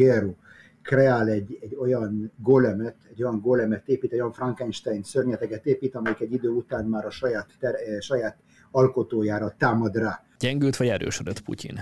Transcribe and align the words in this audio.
Geru 0.00 0.34
kreál 0.82 1.28
egy, 1.28 1.58
egy 1.60 1.76
olyan 1.76 2.32
golemet, 2.36 2.96
egy 3.10 3.22
olyan 3.22 3.40
golemet 3.40 3.88
épít, 3.88 4.12
egy 4.12 4.18
olyan 4.18 4.32
Frankenstein 4.32 5.02
szörnyeteget 5.02 5.66
épít, 5.66 5.94
amelyik 5.94 6.20
egy 6.20 6.32
idő 6.32 6.48
után 6.48 6.84
már 6.84 7.04
a 7.04 7.10
saját, 7.10 7.46
ter, 7.58 7.74
eh, 7.74 8.00
saját 8.00 8.36
alkotójára 8.70 9.54
támad 9.58 9.96
rá. 9.96 10.24
Gyengült 10.38 10.76
vagy 10.76 10.88
erősödött 10.88 11.40
Putyin? 11.40 11.78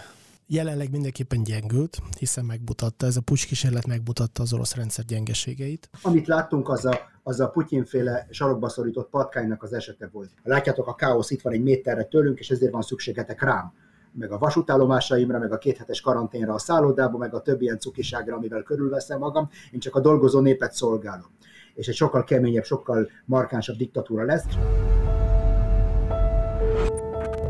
Jelenleg 0.46 0.90
mindenképpen 0.90 1.42
gyengült, 1.42 1.98
hiszen 2.18 2.44
megmutatta, 2.44 3.06
ez 3.06 3.16
a 3.16 3.20
pucs 3.20 3.46
kísérlet 3.46 3.86
megmutatta 3.86 4.42
az 4.42 4.52
orosz 4.52 4.74
rendszer 4.74 5.04
gyengeségeit. 5.04 5.88
Amit 6.02 6.26
láttunk, 6.26 6.68
az 6.68 6.84
a, 6.84 6.98
az 7.22 7.40
a 7.40 7.48
Putyinféle 7.48 8.26
sarokba 8.30 8.68
szorított 8.68 9.10
patkánynak 9.10 9.62
az 9.62 9.72
esete 9.72 10.08
volt. 10.12 10.30
Látjátok, 10.42 10.86
a 10.86 10.94
káosz 10.94 11.30
itt 11.30 11.42
van 11.42 11.52
egy 11.52 11.62
méterre 11.62 12.04
tőlünk, 12.04 12.38
és 12.38 12.50
ezért 12.50 12.72
van 12.72 12.82
szükségetek 12.82 13.42
rám 13.42 13.72
meg 14.18 14.32
a 14.32 14.38
vasútállomásaimra, 14.38 15.38
meg 15.38 15.52
a 15.52 15.58
kéthetes 15.58 16.00
karanténra 16.00 16.54
a 16.54 16.58
szállodába, 16.58 17.18
meg 17.18 17.34
a 17.34 17.42
többi 17.42 17.64
ilyen 17.64 17.78
cukiságra, 17.78 18.36
amivel 18.36 18.62
körülveszem 18.62 19.18
magam, 19.18 19.50
én 19.70 19.80
csak 19.80 19.94
a 19.94 20.00
dolgozó 20.00 20.40
népet 20.40 20.72
szolgálom. 20.72 21.30
És 21.74 21.86
egy 21.86 21.94
sokkal 21.94 22.24
keményebb, 22.24 22.64
sokkal 22.64 23.08
markánsabb 23.24 23.76
diktatúra 23.76 24.24
lesz. 24.24 24.44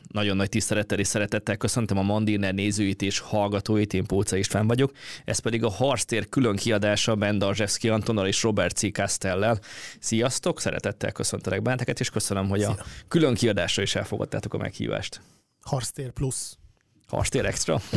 Nagyon 0.08 0.36
nagy 0.36 0.48
tisztelettel 0.48 0.98
és 0.98 1.06
szeretettel 1.06 1.56
köszöntöm 1.56 1.98
a 1.98 2.02
Mandiner 2.02 2.54
nézőit 2.54 3.02
és 3.02 3.18
hallgatóit, 3.18 3.92
én 3.92 4.04
Póca 4.04 4.36
István 4.36 4.66
vagyok. 4.66 4.92
Ez 5.24 5.38
pedig 5.38 5.64
a 5.64 5.70
Harctér 5.70 6.28
külön 6.28 6.56
kiadása 6.56 7.14
Ben 7.14 7.38
Darzsevszki 7.38 7.88
Antonnal 7.88 8.26
és 8.26 8.42
Robert 8.42 8.76
C. 8.76 8.92
Castellel. 8.92 9.58
Sziasztok, 10.00 10.60
szeretettel 10.60 11.12
köszöntelek 11.12 11.62
benneteket, 11.62 12.00
és 12.00 12.10
köszönöm, 12.10 12.48
hogy 12.48 12.58
Szia. 12.58 12.70
a 12.70 12.84
külön 13.08 13.34
kiadásra 13.34 13.82
is 13.82 13.94
elfogadtátok 13.94 14.54
a 14.54 14.58
meghívást. 14.58 15.20
Harctér 15.64 16.10
plusz. 16.10 16.58
Harctér 17.06 17.44
extra? 17.44 17.80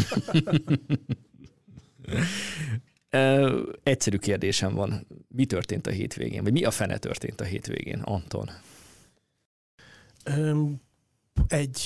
Egyszerű 3.84 4.18
kérdésem 4.18 4.74
van. 4.74 5.08
Mi 5.28 5.46
történt 5.46 5.88
a 5.88 5.92
hétvégén? 5.92 6.44
Vagy 6.44 6.52
mi 6.52 6.64
a 6.64 6.72
fene 6.72 6.98
történt 6.98 7.42
a 7.42 7.44
hétvégén, 7.44 8.00
Anton? 8.00 8.50
Egy 11.48 11.82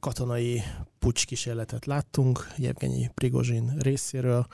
katonai 0.00 0.62
pucs 0.98 1.26
kísérletet 1.26 1.86
láttunk 1.86 2.48
Jevgenyi 2.56 3.10
Prigozsin 3.14 3.76
részéről, 3.78 4.46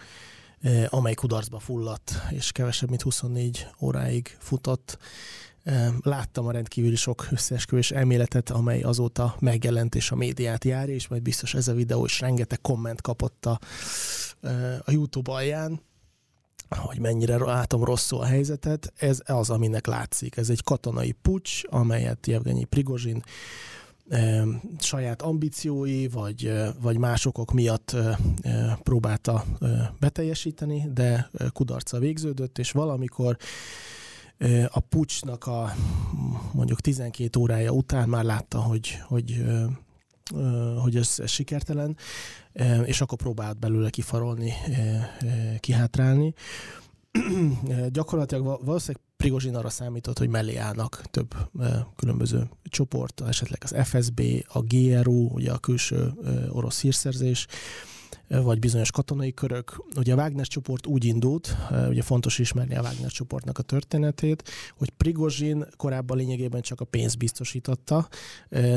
amely 0.88 1.14
kudarcba 1.14 1.58
fulladt, 1.58 2.14
és 2.30 2.53
kevesebb, 2.53 2.88
mint 2.88 3.03
24 3.03 3.66
óráig 3.80 4.36
futott. 4.38 4.98
Láttam 6.02 6.46
a 6.46 6.52
rendkívüli 6.52 6.96
sok 6.96 7.27
összeesküvés 7.30 7.91
elméletet, 7.91 8.50
amely 8.50 8.80
azóta 8.80 9.36
megjelent 9.38 9.94
és 9.94 10.10
a 10.10 10.16
médiát 10.16 10.64
járja, 10.64 10.94
és 10.94 11.08
majd 11.08 11.22
biztos 11.22 11.54
ez 11.54 11.69
a 11.69 11.74
videó 11.74 12.04
is 12.04 12.20
rengeteg 12.20 12.60
komment 12.60 13.00
kapott 13.00 13.46
a, 13.46 13.58
a 14.84 14.91
YouTube 14.91 15.32
alján, 15.32 15.80
hogy 16.69 16.98
mennyire 16.98 17.38
látom 17.38 17.84
rosszul 17.84 18.20
a 18.20 18.24
helyzetet. 18.24 18.92
Ez 18.96 19.20
az, 19.24 19.50
aminek 19.50 19.86
látszik. 19.86 20.36
Ez 20.36 20.50
egy 20.50 20.62
katonai 20.62 21.12
pucs, 21.12 21.60
amelyet 21.66 22.26
Jevgenyi 22.26 22.64
Prigozsin 22.64 23.22
saját 24.78 25.22
ambíciói, 25.22 26.08
vagy, 26.08 26.52
vagy 26.80 26.98
másokok 26.98 27.52
miatt 27.52 27.97
próbálta 28.82 29.44
beteljesíteni, 30.00 30.88
de 30.92 31.30
kudarca 31.52 31.98
végződött, 31.98 32.58
és 32.58 32.70
valamikor 32.70 33.36
a 34.69 34.80
pucsnak 34.80 35.47
a 35.47 35.75
mondjuk 36.52 36.80
12 36.80 37.38
órája 37.38 37.70
után 37.70 38.08
már 38.08 38.25
látta, 38.25 38.61
hogy, 38.61 38.98
hogy 39.06 39.44
hogy 40.83 40.97
ez, 40.97 41.14
ez 41.19 41.30
sikertelen, 41.30 41.97
és 42.84 43.00
akkor 43.00 43.19
próbált 43.19 43.58
belőle 43.58 43.91
kifarolni, 43.91 44.53
kihátrálni. 45.60 46.34
Gyakorlatilag 47.88 48.44
valószínűleg 48.44 49.03
Prigozsin 49.16 49.56
arra 49.56 49.69
számított, 49.69 50.19
hogy 50.19 50.28
mellé 50.28 50.56
állnak 50.56 51.03
több 51.10 51.34
különböző 51.97 52.48
csoport, 52.62 53.20
esetleg 53.20 53.62
az 53.64 53.75
FSB, 53.88 54.22
a 54.47 54.60
GRU, 54.60 55.28
ugye 55.28 55.53
a 55.53 55.59
külső 55.59 56.12
orosz 56.49 56.81
hírszerzés, 56.81 57.47
vagy 58.28 58.59
bizonyos 58.59 58.91
katonai 58.91 59.34
körök. 59.34 59.84
Ugye 59.97 60.12
a 60.12 60.16
Wagner 60.16 60.47
csoport 60.47 60.87
úgy 60.87 61.05
indult, 61.05 61.56
ugye 61.88 62.03
fontos 62.03 62.38
ismerni 62.38 62.77
a 62.77 62.81
Wagner 62.81 63.10
csoportnak 63.10 63.59
a 63.59 63.62
történetét, 63.62 64.50
hogy 64.77 64.91
Prigozsin 64.91 65.65
korábban 65.77 66.16
lényegében 66.16 66.61
csak 66.61 66.81
a 66.81 66.84
pénzt 66.84 67.19
biztosította, 67.19 68.09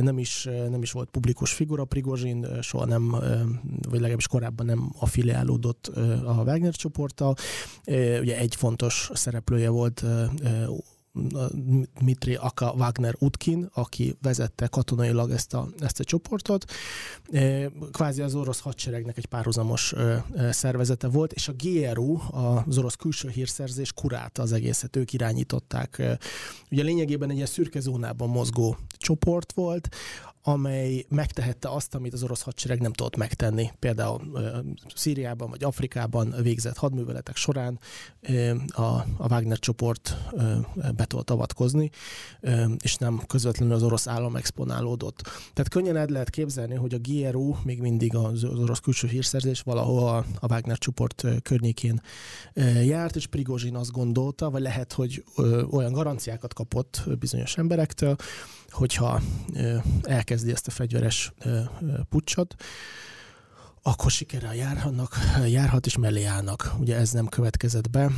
nem 0.01 0.17
is, 0.17 0.47
nem 0.69 0.81
is 0.81 0.91
volt 0.91 1.09
publikus 1.09 1.53
figura 1.53 1.85
Prigozsin, 1.85 2.47
soha 2.61 2.85
nem, 2.85 3.09
vagy 3.89 3.99
legalábbis 3.99 4.27
korábban 4.27 4.65
nem 4.65 4.91
affiliálódott 4.99 5.87
a 6.25 6.43
Wagner 6.45 6.73
csoporttal. 6.73 7.35
Ugye 8.19 8.37
egy 8.37 8.55
fontos 8.55 9.09
szereplője 9.13 9.69
volt 9.69 10.05
Dmitri 11.99 12.35
Aka 12.35 12.73
Wagner 12.77 13.15
Utkin, 13.19 13.69
aki 13.73 14.17
vezette 14.21 14.67
katonailag 14.67 15.31
ezt 15.31 15.53
a, 15.53 15.67
ezt 15.79 15.99
a 15.99 16.03
csoportot. 16.03 16.71
E, 17.31 17.71
kvázi 17.91 18.21
az 18.21 18.35
orosz 18.35 18.59
hadseregnek 18.59 19.17
egy 19.17 19.25
párhuzamos 19.25 19.93
szervezete 20.49 21.07
volt, 21.07 21.33
és 21.33 21.47
a 21.47 21.53
GRU, 21.57 22.17
az 22.67 22.77
orosz 22.77 22.95
külső 22.95 23.29
hírszerzés 23.29 23.93
kurálta 23.93 24.41
az 24.41 24.51
egészet, 24.51 24.95
ők 24.95 25.13
irányították. 25.13 26.17
Ugye 26.71 26.83
lényegében 26.83 27.29
egy 27.29 27.35
ilyen 27.35 27.47
szürke 27.47 27.79
zónában 27.79 28.29
mozgó 28.29 28.77
csoport 28.97 29.51
volt, 29.51 29.89
amely 30.47 31.05
megtehette 31.09 31.69
azt, 31.69 31.95
amit 31.95 32.13
az 32.13 32.23
orosz 32.23 32.41
hadsereg 32.41 32.81
nem 32.81 32.93
tudott 32.93 33.15
megtenni. 33.15 33.71
Például 33.79 34.39
Szíriában 34.95 35.49
vagy 35.49 35.63
Afrikában 35.63 36.35
végzett 36.41 36.77
hadműveletek 36.77 37.35
során 37.35 37.79
a, 38.67 39.03
Wagner 39.17 39.59
csoport 39.59 40.17
be 40.95 41.05
tudott 41.05 41.29
avatkozni, 41.29 41.89
és 42.79 42.95
nem 42.95 43.21
közvetlenül 43.27 43.73
az 43.73 43.83
orosz 43.83 44.07
állam 44.07 44.35
exponálódott. 44.35 45.21
Tehát 45.53 45.69
könnyen 45.69 45.95
el 45.95 46.05
lehet 46.09 46.29
képzelni, 46.29 46.75
hogy 46.75 46.93
a 46.93 46.99
GRU 47.01 47.55
még 47.63 47.81
mindig 47.81 48.15
az, 48.15 48.43
az 48.43 48.59
orosz 48.59 48.79
külső 48.79 49.07
hírszerzés 49.07 49.61
valahol 49.61 50.25
a 50.39 50.47
Wagner 50.47 50.77
csoport 50.77 51.25
környékén 51.43 52.01
járt, 52.83 53.15
és 53.15 53.27
Prigozsin 53.27 53.75
azt 53.75 53.91
gondolta, 53.91 54.49
vagy 54.49 54.61
lehet, 54.61 54.93
hogy 54.93 55.23
olyan 55.69 55.91
garanciákat 55.91 56.53
kapott 56.53 57.03
bizonyos 57.19 57.57
emberektől, 57.57 58.15
hogyha 58.75 59.21
elkezdi 60.01 60.51
ezt 60.51 60.67
a 60.67 60.71
fegyveres 60.71 61.33
pucsot, 62.09 62.55
akkor 63.87 64.11
sikerrel 64.11 64.55
járhatnak, 64.55 65.17
járhat 65.47 65.85
és 65.85 65.97
mellé 65.97 66.23
állnak. 66.23 66.73
Ugye 66.79 66.95
ez 66.95 67.11
nem 67.11 67.27
következett 67.27 67.89
be. 67.89 68.11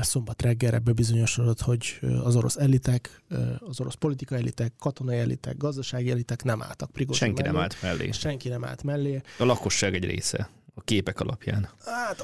Szombat 0.00 0.42
reggel 0.42 0.74
ebből 0.74 0.94
bizonyosodott, 0.94 1.60
hogy 1.60 2.00
az 2.22 2.36
orosz 2.36 2.56
elitek, 2.56 3.22
az 3.58 3.80
orosz 3.80 3.94
politikai 3.94 4.38
elitek, 4.38 4.72
katonai 4.78 5.18
elitek, 5.18 5.56
gazdasági 5.56 6.10
elitek 6.10 6.42
nem 6.42 6.62
álltak 6.62 6.90
Prigozsin 6.90 7.26
Senki 7.26 7.42
mellé. 7.42 7.52
nem 7.52 7.62
állt 7.62 7.76
mellé. 7.82 8.10
Senki 8.10 8.48
nem 8.48 8.64
állt 8.64 8.82
mellé. 8.82 9.20
A 9.38 9.44
lakosság 9.44 9.94
egy 9.94 10.04
része 10.04 10.50
a 10.74 10.80
képek 10.80 11.20
alapján? 11.20 11.68
Hát 11.84 12.22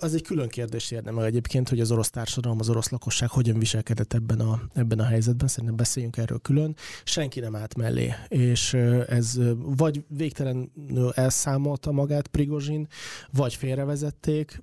az 0.00 0.14
egy 0.14 0.22
külön 0.22 0.48
kérdés 0.48 0.94
meg 1.04 1.24
egyébként, 1.24 1.68
hogy 1.68 1.80
az 1.80 1.90
orosz 1.90 2.10
társadalom, 2.10 2.58
az 2.60 2.68
orosz 2.68 2.88
lakosság 2.88 3.28
hogyan 3.28 3.58
viselkedett 3.58 4.12
ebben 4.12 4.40
a, 4.40 4.60
ebben 4.74 4.98
a 4.98 5.04
helyzetben. 5.04 5.48
Szerintem 5.48 5.76
beszéljünk 5.76 6.16
erről 6.16 6.38
külön. 6.38 6.76
Senki 7.04 7.40
nem 7.40 7.56
állt 7.56 7.76
mellé, 7.76 8.14
és 8.28 8.74
ez 9.08 9.38
vagy 9.58 10.04
végtelenül 10.08 11.12
elszámolta 11.14 11.92
magát 11.92 12.26
Prigozsin, 12.26 12.86
vagy 13.32 13.54
félrevezették. 13.54 14.62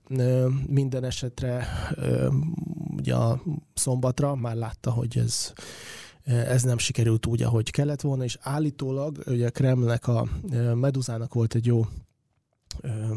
Minden 0.68 1.04
esetre 1.04 1.68
ugye 2.98 3.16
a 3.16 3.42
szombatra 3.74 4.36
már 4.36 4.56
látta, 4.56 4.92
hogy 4.92 5.18
ez 5.18 5.54
ez 6.26 6.64
nem 6.64 6.78
sikerült 6.78 7.26
úgy, 7.26 7.44
ahogy 7.44 7.72
kellett 7.72 8.02
volna, 8.02 8.24
és 8.24 8.38
állítólag 8.42 9.24
ugye 9.28 9.50
Kremlnek 9.50 10.08
a 10.08 10.28
Meduzának 10.74 11.34
volt 11.34 11.56
egy 11.56 11.66
jó 11.66 11.86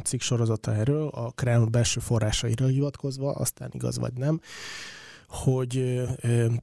cikk 0.04 0.20
sorozata 0.20 0.74
erről, 0.74 1.08
a 1.08 1.30
Kreml 1.30 1.66
belső 1.66 2.00
forrásaira 2.00 2.66
hivatkozva, 2.66 3.32
aztán 3.32 3.70
igaz 3.72 3.98
vagy 3.98 4.12
nem, 4.12 4.41
hogy 5.28 6.03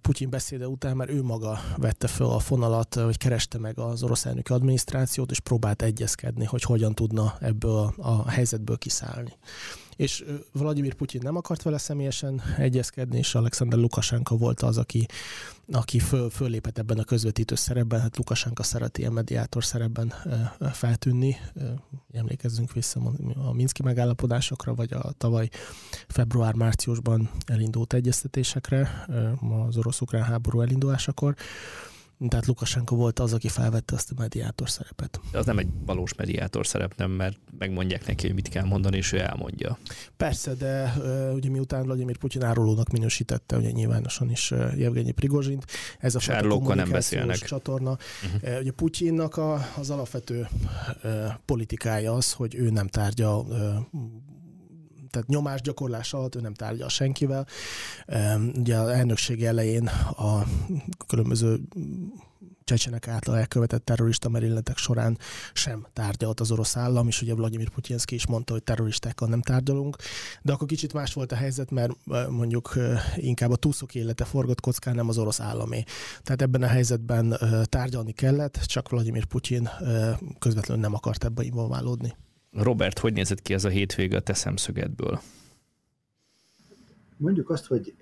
Putyin 0.01 0.29
beszéde 0.29 0.67
után 0.67 0.95
már 0.95 1.09
ő 1.09 1.23
maga 1.23 1.59
vette 1.77 2.07
fel 2.07 2.27
a 2.27 2.39
fonalat, 2.39 2.95
vagy 2.95 3.17
kereste 3.17 3.57
meg 3.57 3.79
az 3.79 4.03
orosz 4.03 4.25
elnöki 4.25 4.51
adminisztrációt, 4.51 5.31
és 5.31 5.39
próbált 5.39 5.81
egyezkedni, 5.81 6.45
hogy 6.45 6.63
hogyan 6.63 6.95
tudna 6.95 7.37
ebből 7.39 7.93
a 7.97 8.29
helyzetből 8.29 8.77
kiszállni 8.77 9.33
és 9.95 10.25
Vladimir 10.51 10.93
Putyin 10.93 11.21
nem 11.23 11.35
akart 11.35 11.61
vele 11.61 11.77
személyesen 11.77 12.41
egyezkedni, 12.57 13.17
és 13.17 13.35
Alexander 13.35 13.79
Lukasenka 13.79 14.35
volt 14.35 14.61
az, 14.61 14.77
aki, 14.77 15.05
aki 15.71 15.99
föl, 15.99 16.29
föllépett 16.29 16.77
ebben 16.77 16.99
a 16.99 17.03
közvetítő 17.03 17.55
szerepben. 17.55 18.01
Hát 18.01 18.17
Lukasenka 18.17 18.63
szereti 18.63 18.99
ilyen 18.99 19.13
mediátor 19.13 19.63
szerepben 19.63 20.13
feltűnni. 20.71 21.35
Emlékezzünk 22.11 22.73
vissza 22.73 23.01
a 23.35 23.53
Minszki 23.53 23.83
megállapodásokra, 23.83 24.75
vagy 24.75 24.93
a 24.93 25.11
tavaly 25.17 25.49
február-márciusban 26.07 27.29
elindult 27.45 27.93
egyeztetésekre 27.93 29.05
az 29.67 29.77
orosz-ukrán 29.77 30.23
háború 30.23 30.61
elindulásakor 30.61 31.35
Tehát 32.29 32.45
Lukasenko 32.45 32.95
volt 32.95 33.19
az, 33.19 33.33
aki 33.33 33.47
felvette 33.47 33.95
azt 33.95 34.11
a 34.11 34.13
mediátor 34.17 34.69
szerepet. 34.69 35.19
Az 35.31 35.45
nem 35.45 35.57
egy 35.57 35.67
valós 35.85 36.13
mediátor 36.13 36.67
szerep, 36.67 36.95
nem, 36.95 37.11
mert 37.11 37.37
megmondják 37.57 38.07
neki, 38.07 38.25
hogy 38.25 38.35
mit 38.35 38.49
kell 38.49 38.65
mondani, 38.65 38.97
és 38.97 39.11
ő 39.11 39.19
elmondja. 39.19 39.77
Persze, 40.17 40.53
de 40.53 40.93
ugye 41.33 41.49
miután 41.49 41.83
Vladimir 41.83 42.17
Putyin 42.17 42.43
árulónak 42.43 42.89
minősítette, 42.89 43.57
ugye 43.57 43.71
nyilvánosan 43.71 44.29
is 44.31 44.51
Jevgenyi 44.75 45.11
Prigozsint, 45.11 45.65
ez 45.99 46.15
a 46.15 46.19
Sárlókkal 46.19 46.75
nem 46.75 46.89
beszélnek. 46.89 47.37
csatorna. 47.37 47.97
Uh-huh. 48.23 48.53
Uh, 48.53 48.59
ugye 48.59 48.71
Putyinnak 48.71 49.37
a, 49.37 49.67
az 49.77 49.89
alapvető 49.89 50.47
politikája 51.45 52.13
az, 52.13 52.31
hogy 52.33 52.55
ő 52.55 52.69
nem 52.69 52.87
tárgya 52.87 53.37
uh, 53.37 53.75
tehát 55.13 55.27
nyomásgyakorlás 55.27 56.13
alatt 56.13 56.35
ő 56.35 56.39
nem 56.39 56.53
tárgyal 56.53 56.89
senkivel. 56.89 57.47
Ugye 58.55 58.77
az 58.77 58.87
elnökség 58.87 59.43
elején 59.43 59.87
a 60.17 60.43
különböző 61.07 61.59
csecsenek 62.63 63.07
által 63.07 63.37
elkövetett 63.37 63.85
terrorista 63.85 64.29
merilletek 64.29 64.77
során 64.77 65.17
sem 65.53 65.87
tárgyalt 65.93 66.39
az 66.39 66.51
orosz 66.51 66.77
állam, 66.77 67.07
és 67.07 67.21
ugye 67.21 67.35
Vladimir 67.35 67.69
Putyinski 67.69 68.15
is 68.15 68.27
mondta, 68.27 68.53
hogy 68.53 68.63
terroristákkal 68.63 69.27
nem 69.27 69.41
tárgyalunk, 69.41 69.95
de 70.41 70.51
akkor 70.51 70.67
kicsit 70.67 70.93
más 70.93 71.13
volt 71.13 71.31
a 71.31 71.35
helyzet, 71.35 71.71
mert 71.71 71.91
mondjuk 72.29 72.77
inkább 73.15 73.51
a 73.51 73.55
túszok 73.55 73.95
élete 73.95 74.25
forgott 74.25 74.59
kockán, 74.59 74.95
nem 74.95 75.09
az 75.09 75.17
orosz 75.17 75.39
államé. 75.39 75.83
Tehát 76.23 76.41
ebben 76.41 76.63
a 76.63 76.67
helyzetben 76.67 77.37
tárgyalni 77.63 78.11
kellett, 78.11 78.55
csak 78.65 78.89
Vladimir 78.89 79.25
Putyin 79.25 79.69
közvetlenül 80.39 80.83
nem 80.83 80.93
akart 80.93 81.23
ebbe 81.23 81.43
involválódni. 81.43 82.15
Robert, 82.53 82.99
hogy 82.99 83.13
nézett 83.13 83.41
ki 83.41 83.53
ez 83.53 83.65
a 83.65 83.69
hétvége 83.69 84.17
a 84.17 84.21
te 84.21 84.33
szemszögedből? 84.33 85.19
Mondjuk 87.17 87.49
azt, 87.49 87.65
hogy 87.65 87.95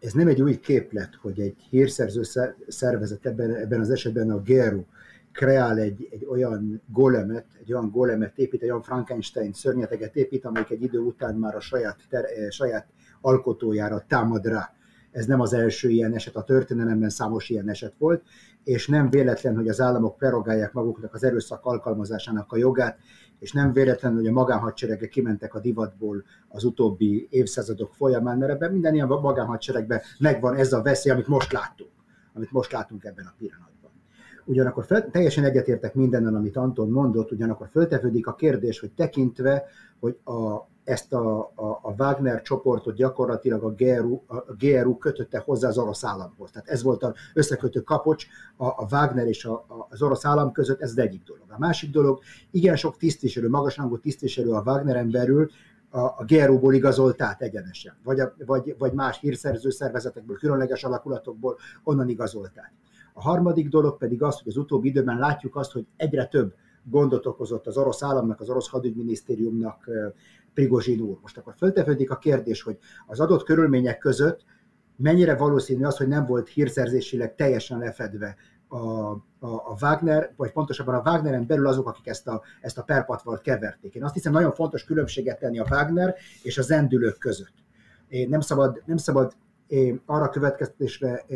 ez 0.00 0.12
nem 0.12 0.28
egy 0.28 0.42
új 0.42 0.60
képlet, 0.60 1.14
hogy 1.14 1.40
egy 1.40 1.56
hírszerző 1.70 2.22
szervezet, 2.68 3.26
ebben, 3.26 3.54
ebben 3.54 3.80
az 3.80 3.90
esetben 3.90 4.30
a 4.30 4.42
GERU, 4.42 4.84
kreál 5.32 5.78
egy, 5.78 6.08
egy 6.10 6.24
olyan 6.24 6.82
golemet, 6.86 7.46
egy 7.60 7.72
olyan 7.72 7.90
golemet 7.90 8.38
épít, 8.38 8.62
egy 8.62 8.68
olyan 8.68 8.82
Frankenstein 8.82 9.52
szörnyeteget 9.52 10.16
épít, 10.16 10.44
amelyik 10.44 10.70
egy 10.70 10.82
idő 10.82 10.98
után 10.98 11.34
már 11.34 11.54
a 11.54 11.60
saját, 11.60 11.96
ter, 12.08 12.24
saját 12.50 12.86
alkotójára 13.20 14.04
támad 14.08 14.46
rá. 14.46 14.74
Ez 15.10 15.26
nem 15.26 15.40
az 15.40 15.52
első 15.52 15.88
ilyen 15.88 16.14
eset, 16.14 16.36
a 16.36 16.44
történelemben 16.44 17.08
számos 17.08 17.48
ilyen 17.48 17.68
eset 17.68 17.94
volt, 17.98 18.22
és 18.64 18.88
nem 18.88 19.10
véletlen, 19.10 19.54
hogy 19.54 19.68
az 19.68 19.80
államok 19.80 20.16
prerogálják 20.16 20.72
maguknak 20.72 21.14
az 21.14 21.24
erőszak 21.24 21.64
alkalmazásának 21.64 22.52
a 22.52 22.56
jogát, 22.56 22.98
és 23.38 23.52
nem 23.52 23.72
véletlenül, 23.72 24.18
hogy 24.18 24.26
a 24.26 24.32
magánhadseregek 24.32 25.08
kimentek 25.08 25.54
a 25.54 25.60
divatból 25.60 26.24
az 26.48 26.64
utóbbi 26.64 27.26
évszázadok 27.30 27.94
folyamán, 27.94 28.38
mert 28.38 28.52
ebben 28.52 28.72
minden 28.72 28.94
ilyen 28.94 29.06
magánhadseregben 29.06 30.00
megvan 30.18 30.54
ez 30.54 30.72
a 30.72 30.82
veszély, 30.82 31.12
amit 31.12 31.26
most 31.26 31.52
láttunk, 31.52 31.90
amit 32.32 32.52
most 32.52 32.72
látunk 32.72 33.04
ebben 33.04 33.26
a 33.26 33.34
pillanatban. 33.38 33.90
Ugyanakkor 34.44 34.84
fel, 34.84 35.10
teljesen 35.10 35.44
egyetértek 35.44 35.94
mindennel, 35.94 36.34
amit 36.34 36.56
Anton 36.56 36.90
mondott, 36.90 37.32
ugyanakkor 37.32 37.68
föltevődik 37.70 38.26
a 38.26 38.34
kérdés, 38.34 38.80
hogy 38.80 38.90
tekintve, 38.92 39.64
hogy 40.00 40.18
a 40.24 40.66
ezt 40.84 41.12
a, 41.12 41.38
a, 41.38 41.78
a 41.82 41.94
Wagner 41.98 42.42
csoportot 42.42 42.94
gyakorlatilag 42.94 43.62
a 43.62 43.70
GRU, 43.70 44.20
a 44.26 44.54
GRU 44.58 44.98
kötötte 44.98 45.38
hozzá 45.38 45.68
az 45.68 45.78
orosz 45.78 46.04
államhoz. 46.04 46.50
Tehát 46.50 46.68
ez 46.68 46.82
volt 46.82 47.02
az 47.02 47.12
összekötő 47.34 47.80
kapocs 47.80 48.26
a, 48.56 48.66
a 48.66 48.86
Wagner 48.90 49.26
és 49.26 49.44
a, 49.44 49.52
a, 49.52 49.86
az 49.90 50.02
orosz 50.02 50.24
állam 50.24 50.52
között, 50.52 50.80
ez 50.80 50.90
az 50.90 50.98
egyik 50.98 51.22
dolog. 51.22 51.44
A 51.48 51.58
másik 51.58 51.90
dolog, 51.90 52.20
igen 52.50 52.76
sok 52.76 52.96
tisztviselő, 52.96 53.48
magasrangú 53.48 53.98
tisztviselő 53.98 54.50
a 54.50 54.62
Wagneren 54.66 55.10
belül 55.10 55.50
a, 55.90 55.98
a 55.98 56.24
GRU-ból 56.26 56.74
igazolt 56.74 57.22
át 57.22 57.42
egyenesen, 57.42 57.96
vagy, 58.04 58.20
a, 58.20 58.34
vagy, 58.46 58.74
vagy 58.78 58.92
más 58.92 59.18
hírszerző 59.20 59.70
szervezetekből, 59.70 60.36
különleges 60.36 60.84
alakulatokból 60.84 61.58
onnan 61.82 62.08
igazolt 62.08 62.58
át. 62.58 62.72
A 63.12 63.20
harmadik 63.20 63.68
dolog 63.68 63.96
pedig 63.96 64.22
az, 64.22 64.38
hogy 64.38 64.48
az 64.48 64.56
utóbbi 64.56 64.88
időben 64.88 65.18
látjuk 65.18 65.56
azt, 65.56 65.72
hogy 65.72 65.86
egyre 65.96 66.26
több 66.26 66.54
gondot 66.84 67.26
okozott 67.26 67.66
az 67.66 67.76
orosz 67.76 68.02
államnak, 68.02 68.40
az 68.40 68.48
orosz 68.48 68.68
hadügyminisztériumnak 68.68 69.90
Prigozsin 70.54 71.00
úr. 71.00 71.18
Most 71.22 71.38
akkor 71.38 71.54
föltevődik 71.56 72.10
a 72.10 72.18
kérdés, 72.18 72.62
hogy 72.62 72.78
az 73.06 73.20
adott 73.20 73.44
körülmények 73.44 73.98
között 73.98 74.44
mennyire 74.96 75.36
valószínű 75.36 75.84
az, 75.84 75.96
hogy 75.96 76.08
nem 76.08 76.26
volt 76.26 76.48
hírszerzésileg 76.48 77.34
teljesen 77.34 77.78
lefedve 77.78 78.36
a, 78.68 78.76
a, 78.78 79.18
a 79.38 79.76
Wagner, 79.80 80.32
vagy 80.36 80.52
pontosabban 80.52 80.94
a 80.94 81.10
Wagneren 81.10 81.46
belül 81.46 81.66
azok, 81.66 81.88
akik 81.88 82.06
ezt 82.06 82.26
a, 82.26 82.42
ezt 82.60 82.78
a 82.78 82.82
perpatvalt 82.82 83.40
keverték. 83.40 83.94
Én 83.94 84.04
azt 84.04 84.14
hiszem, 84.14 84.32
nagyon 84.32 84.52
fontos 84.52 84.84
különbséget 84.84 85.38
tenni 85.38 85.58
a 85.58 85.66
Wagner 85.70 86.14
és 86.42 86.58
a 86.58 86.62
zendülők 86.62 87.18
között. 87.18 87.54
Én 88.08 88.28
nem 88.28 88.40
szabad, 88.40 88.82
nem 88.86 88.96
szabad 88.96 89.32
arra 90.06 90.28
következtetésre 90.28 91.26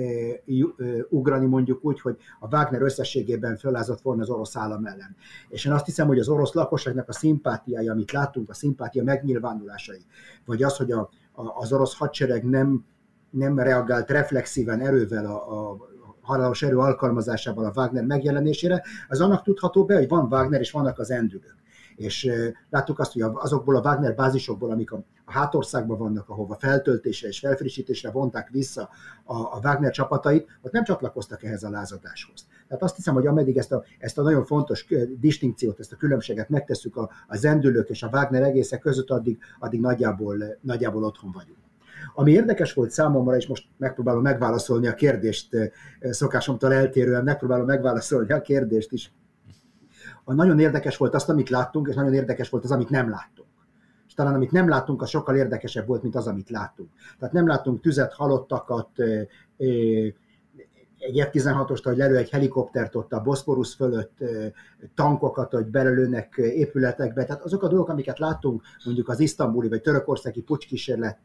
ugrani 1.09 1.47
mondjuk 1.47 1.85
úgy, 1.85 2.01
hogy 2.01 2.17
a 2.41 2.57
Wagner 2.57 2.83
összességében 2.83 3.57
fölázott 3.57 4.01
volna 4.01 4.23
az 4.23 4.29
orosz 4.29 4.57
állam 4.57 4.87
ellen. 4.87 5.17
És 5.49 5.65
én 5.65 5.73
azt 5.73 5.85
hiszem, 5.85 6.07
hogy 6.07 6.19
az 6.19 6.29
orosz 6.29 6.53
lakosságnak 6.53 7.09
a 7.09 7.13
szimpátiája, 7.13 7.93
amit 7.93 8.13
láttunk, 8.13 8.51
a 8.51 8.55
szimpátia 8.55 9.03
megnyilvánulásai, 9.03 10.05
vagy 10.45 10.63
az, 10.63 10.77
hogy 10.77 10.91
a, 10.91 11.11
a, 11.33 11.59
az 11.59 11.73
orosz 11.73 11.97
hadsereg 11.97 12.45
nem, 12.45 12.85
nem 13.31 13.59
reagált 13.59 14.11
reflexíven 14.11 14.81
erővel 14.81 15.27
a, 15.27 15.71
a 15.71 15.77
halálos 16.21 16.63
erő 16.63 16.79
alkalmazásával 16.79 17.65
a 17.65 17.73
Wagner 17.75 18.05
megjelenésére, 18.05 18.83
az 19.09 19.21
annak 19.21 19.43
tudható 19.43 19.85
be, 19.85 19.97
hogy 19.97 20.09
van 20.09 20.33
Wagner 20.33 20.61
és 20.61 20.71
vannak 20.71 20.99
az 20.99 21.11
endülők 21.11 21.58
és 21.99 22.31
láttuk 22.71 22.99
azt, 22.99 23.13
hogy 23.13 23.23
azokból 23.23 23.77
a 23.77 23.81
Wagner 23.81 24.15
bázisokból, 24.15 24.71
amik 24.71 24.93
a 24.93 25.05
hátországban 25.25 25.99
vannak, 25.99 26.29
ahova 26.29 26.55
feltöltésre 26.55 27.29
és 27.29 27.39
felfrissítésre 27.39 28.11
vonták 28.11 28.49
vissza 28.51 28.89
a, 29.25 29.35
a 29.35 29.61
Wagner 29.63 29.93
csapatait, 29.93 30.47
ott 30.61 30.73
nem 30.73 30.85
csatlakoztak 30.85 31.45
ehhez 31.45 31.63
a 31.63 31.71
lázadáshoz. 31.71 32.47
Tehát 32.69 32.83
azt 32.83 32.97
hiszem, 32.97 33.15
hogy 33.15 33.27
ameddig 33.27 33.57
ezt 33.57 33.73
a, 33.73 33.85
ezt 33.99 34.19
a 34.19 34.23
nagyon 34.23 34.45
fontos 34.45 34.87
distinkciót, 35.21 35.81
ezt 35.81 35.93
a 35.93 35.97
különbséget 35.97 36.49
megtesszük 36.49 36.97
a, 36.97 37.11
a 37.27 37.37
zendülők 37.37 37.89
és 37.89 38.03
a 38.03 38.09
Wagner 38.13 38.43
egészek 38.43 38.81
között, 38.81 39.11
addig, 39.11 39.39
addig 39.59 39.81
nagyjából, 39.81 40.37
nagyjából 40.61 41.05
otthon 41.05 41.33
vagyunk. 41.33 41.59
Ami 42.15 42.33
érdekes 42.33 42.73
volt 42.73 42.91
számomra, 42.91 43.37
és 43.37 43.47
most 43.47 43.65
megpróbálom 43.77 44.23
megválaszolni 44.23 44.87
a 44.87 44.95
kérdést, 44.95 45.73
szokásomtól 46.01 46.73
eltérően 46.73 47.25
megpróbálom 47.25 47.67
megválaszolni 47.67 48.33
a 48.33 48.41
kérdést 48.41 48.93
is, 48.93 49.13
nagyon 50.37 50.59
érdekes 50.59 50.97
volt 50.97 51.15
azt, 51.15 51.29
amit 51.29 51.49
láttunk, 51.51 51.89
és 51.89 51.95
nagyon 51.95 52.15
érdekes 52.15 52.49
volt 52.49 52.65
az, 52.65 52.71
amit 52.71 52.91
nem 52.91 53.11
láttunk. 53.11 53.49
És 54.07 54.15
talán 54.15 54.35
amit 54.35 54.51
nem 54.51 54.69
láttunk, 54.69 55.03
az 55.03 55.09
sokkal 55.09 55.37
érdekesebb 55.37 55.87
volt, 55.87 56.03
mint 56.03 56.15
az, 56.15 56.27
amit 56.27 56.51
láttunk. 56.51 56.89
Tehát 57.19 57.35
nem 57.35 57.47
láttunk 57.47 57.81
tüzet, 57.81 58.13
halottakat, 58.13 58.89
egy 60.99 61.29
F-16-ost, 61.31 61.81
hogy 61.83 61.97
lelő 61.97 62.17
egy 62.17 62.31
helikoptert 62.31 62.95
ott 62.95 63.13
a 63.13 63.21
Boszporusz 63.21 63.75
fölött, 63.75 64.19
tankokat, 64.95 65.53
hogy 65.53 65.67
belelőnek 65.67 66.35
épületekbe. 66.37 67.25
Tehát 67.25 67.43
azok 67.43 67.63
a 67.63 67.69
dolgok, 67.69 67.89
amiket 67.89 68.19
láttunk 68.19 68.63
mondjuk 68.85 69.09
az 69.09 69.21
isztambuli 69.21 69.69
vagy 69.69 69.81
törökországi 69.81 70.43
pucskísérlet 70.43 71.19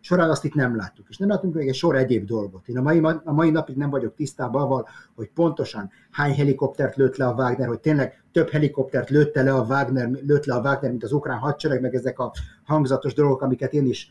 során, 0.00 0.30
azt 0.30 0.44
itt 0.44 0.54
nem 0.54 0.76
láttuk. 0.76 1.06
És 1.08 1.16
nem 1.16 1.28
láttunk 1.28 1.54
még 1.54 1.68
egy 1.68 1.74
sor 1.74 1.96
egyéb 1.96 2.26
dolgot. 2.26 2.68
Én 2.68 2.78
a 2.78 2.82
mai, 2.82 3.00
a 3.24 3.32
mai 3.32 3.50
napig 3.50 3.76
nem 3.76 3.90
vagyok 3.90 4.14
tisztában 4.14 4.62
avval, 4.62 4.88
hogy 5.14 5.30
pontosan 5.34 5.90
hány 6.10 6.34
helikoptert 6.34 6.96
lőtt 6.96 7.16
le 7.16 7.26
a 7.26 7.34
Wagner, 7.34 7.68
hogy 7.68 7.80
tényleg 7.80 8.22
több 8.32 8.48
helikoptert 8.48 9.10
lőtte 9.10 9.42
le 9.42 9.54
a 9.54 9.64
Wagner, 9.68 10.08
lőtt 10.08 10.44
le 10.44 10.54
a 10.54 10.60
Wagner, 10.60 10.90
mint 10.90 11.04
az 11.04 11.12
ukrán 11.12 11.38
hadsereg, 11.38 11.80
meg 11.80 11.94
ezek 11.94 12.18
a 12.18 12.32
hangzatos 12.64 13.14
dolgok, 13.14 13.42
amiket 13.42 13.72
én 13.72 13.86
is 13.86 14.10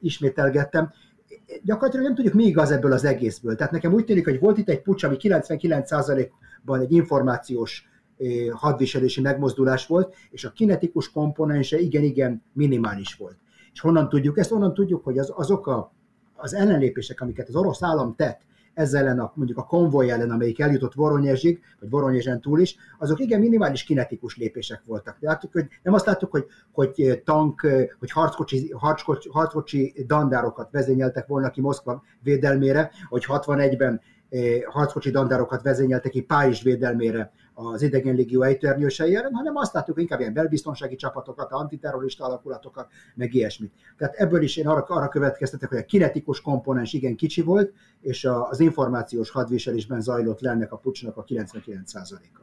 ismételgettem 0.00 0.92
gyakorlatilag 1.62 2.06
nem 2.06 2.14
tudjuk 2.14 2.34
mi 2.34 2.44
igaz 2.44 2.70
ebből 2.70 2.92
az 2.92 3.04
egészből. 3.04 3.56
Tehát 3.56 3.72
nekem 3.72 3.92
úgy 3.92 4.04
tűnik, 4.04 4.24
hogy 4.24 4.40
volt 4.40 4.58
itt 4.58 4.68
egy 4.68 4.82
pucs, 4.82 5.02
ami 5.02 5.16
99%-ban 5.18 6.80
egy 6.80 6.92
információs 6.92 7.88
eh, 8.18 8.28
hadviselési 8.52 9.20
megmozdulás 9.20 9.86
volt, 9.86 10.14
és 10.30 10.44
a 10.44 10.52
kinetikus 10.52 11.10
komponense 11.10 11.78
igen-igen 11.78 12.42
minimális 12.52 13.14
volt. 13.14 13.36
És 13.72 13.80
honnan 13.80 14.08
tudjuk 14.08 14.38
ezt? 14.38 14.52
Onnan 14.52 14.74
tudjuk, 14.74 15.04
hogy 15.04 15.18
az, 15.18 15.32
azok 15.36 15.66
a, 15.66 15.92
az 16.34 16.54
ellenlépések, 16.54 17.20
amiket 17.20 17.48
az 17.48 17.56
orosz 17.56 17.82
állam 17.82 18.14
tett, 18.14 18.40
ezzel 18.74 19.02
ellen 19.04 19.18
a, 19.18 19.32
mondjuk 19.34 19.58
a 19.58 19.64
konvoj 19.64 20.10
ellen, 20.10 20.30
amelyik 20.30 20.60
eljutott 20.60 20.94
Voronyezsig, 20.94 21.60
vagy 21.80 21.90
Voronyezsen 21.90 22.40
túl 22.40 22.60
is, 22.60 22.76
azok 22.98 23.20
igen 23.20 23.40
minimális 23.40 23.84
kinetikus 23.84 24.36
lépések 24.36 24.82
voltak. 24.84 25.16
Láttuk, 25.20 25.52
hogy 25.52 25.66
nem 25.82 25.94
azt 25.94 26.06
láttuk, 26.06 26.30
hogy, 26.30 26.46
hogy 26.72 27.22
tank, 27.24 27.60
hogy 27.98 28.10
harckocsi, 28.10 28.72
harckocsi, 28.76 29.28
harckocsi 29.32 30.04
dandárokat 30.06 30.70
vezényeltek 30.70 31.26
volna 31.26 31.50
ki 31.50 31.60
Moszkva 31.60 32.02
védelmére, 32.22 32.90
hogy 33.08 33.24
61-ben 33.28 34.00
harckocsi 34.66 35.10
dandárokat 35.10 35.62
vezényeltek 35.62 36.10
ki 36.10 36.22
Párizs 36.22 36.62
védelmére 36.62 37.32
az 37.54 37.82
idegen 37.82 38.14
légió 38.14 38.42
ejtörnyősei 38.42 39.16
ellen, 39.16 39.34
hanem 39.34 39.56
azt 39.56 39.72
láttuk 39.72 40.00
inkább 40.00 40.20
ilyen 40.20 40.32
belbiztonsági 40.32 40.96
csapatokat, 40.96 41.52
antiterrorista 41.52 42.24
alakulatokat, 42.24 42.88
meg 43.14 43.34
ilyesmit. 43.34 43.72
Tehát 43.96 44.14
ebből 44.14 44.42
is 44.42 44.56
én 44.56 44.68
arra, 44.68 44.82
arra 44.82 45.08
következtetek, 45.08 45.68
hogy 45.68 45.78
a 45.78 45.84
kinetikus 45.84 46.40
komponens 46.40 46.92
igen 46.92 47.16
kicsi 47.16 47.42
volt, 47.42 47.72
és 48.00 48.24
az 48.50 48.60
információs 48.60 49.30
hadviselésben 49.30 50.00
zajlott 50.00 50.40
le 50.40 50.50
ennek 50.50 50.72
a 50.72 50.76
pucsnak 50.76 51.16
a 51.16 51.24
99%-a. 51.24 52.42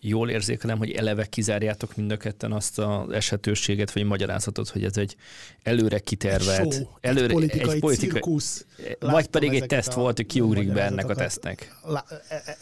Jól 0.00 0.30
érzékelem, 0.30 0.78
hogy 0.78 0.90
eleve 0.90 1.26
kizárjátok 1.26 1.96
mind 1.96 2.10
a 2.10 2.16
ketten 2.16 2.52
azt 2.52 2.78
az 2.78 3.10
esetőséget, 3.10 3.92
vagy 3.92 4.04
magyarázatot, 4.04 4.68
hogy 4.68 4.84
ez 4.84 4.96
egy 4.96 5.16
előre 5.62 5.98
kitervelt, 5.98 6.60
egy 6.60 6.72
show, 6.72 6.86
előre, 7.00 7.26
egy 7.26 7.32
politikai, 7.32 7.74
egy 7.74 7.80
politikai 7.80 8.10
cirkusz. 8.20 8.66
Vagy 9.00 9.26
pedig 9.26 9.54
egy 9.54 9.66
teszt 9.66 9.92
volt, 9.92 10.16
hogy 10.16 10.26
kiugrik 10.26 10.72
be 10.72 10.82
ennek 10.84 11.08
a 11.08 11.14
tesztnek. 11.14 11.76
La, 11.82 12.04
e, 12.28 12.42
e, 12.46 12.56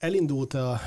elindult 0.00 0.54
a, 0.54 0.80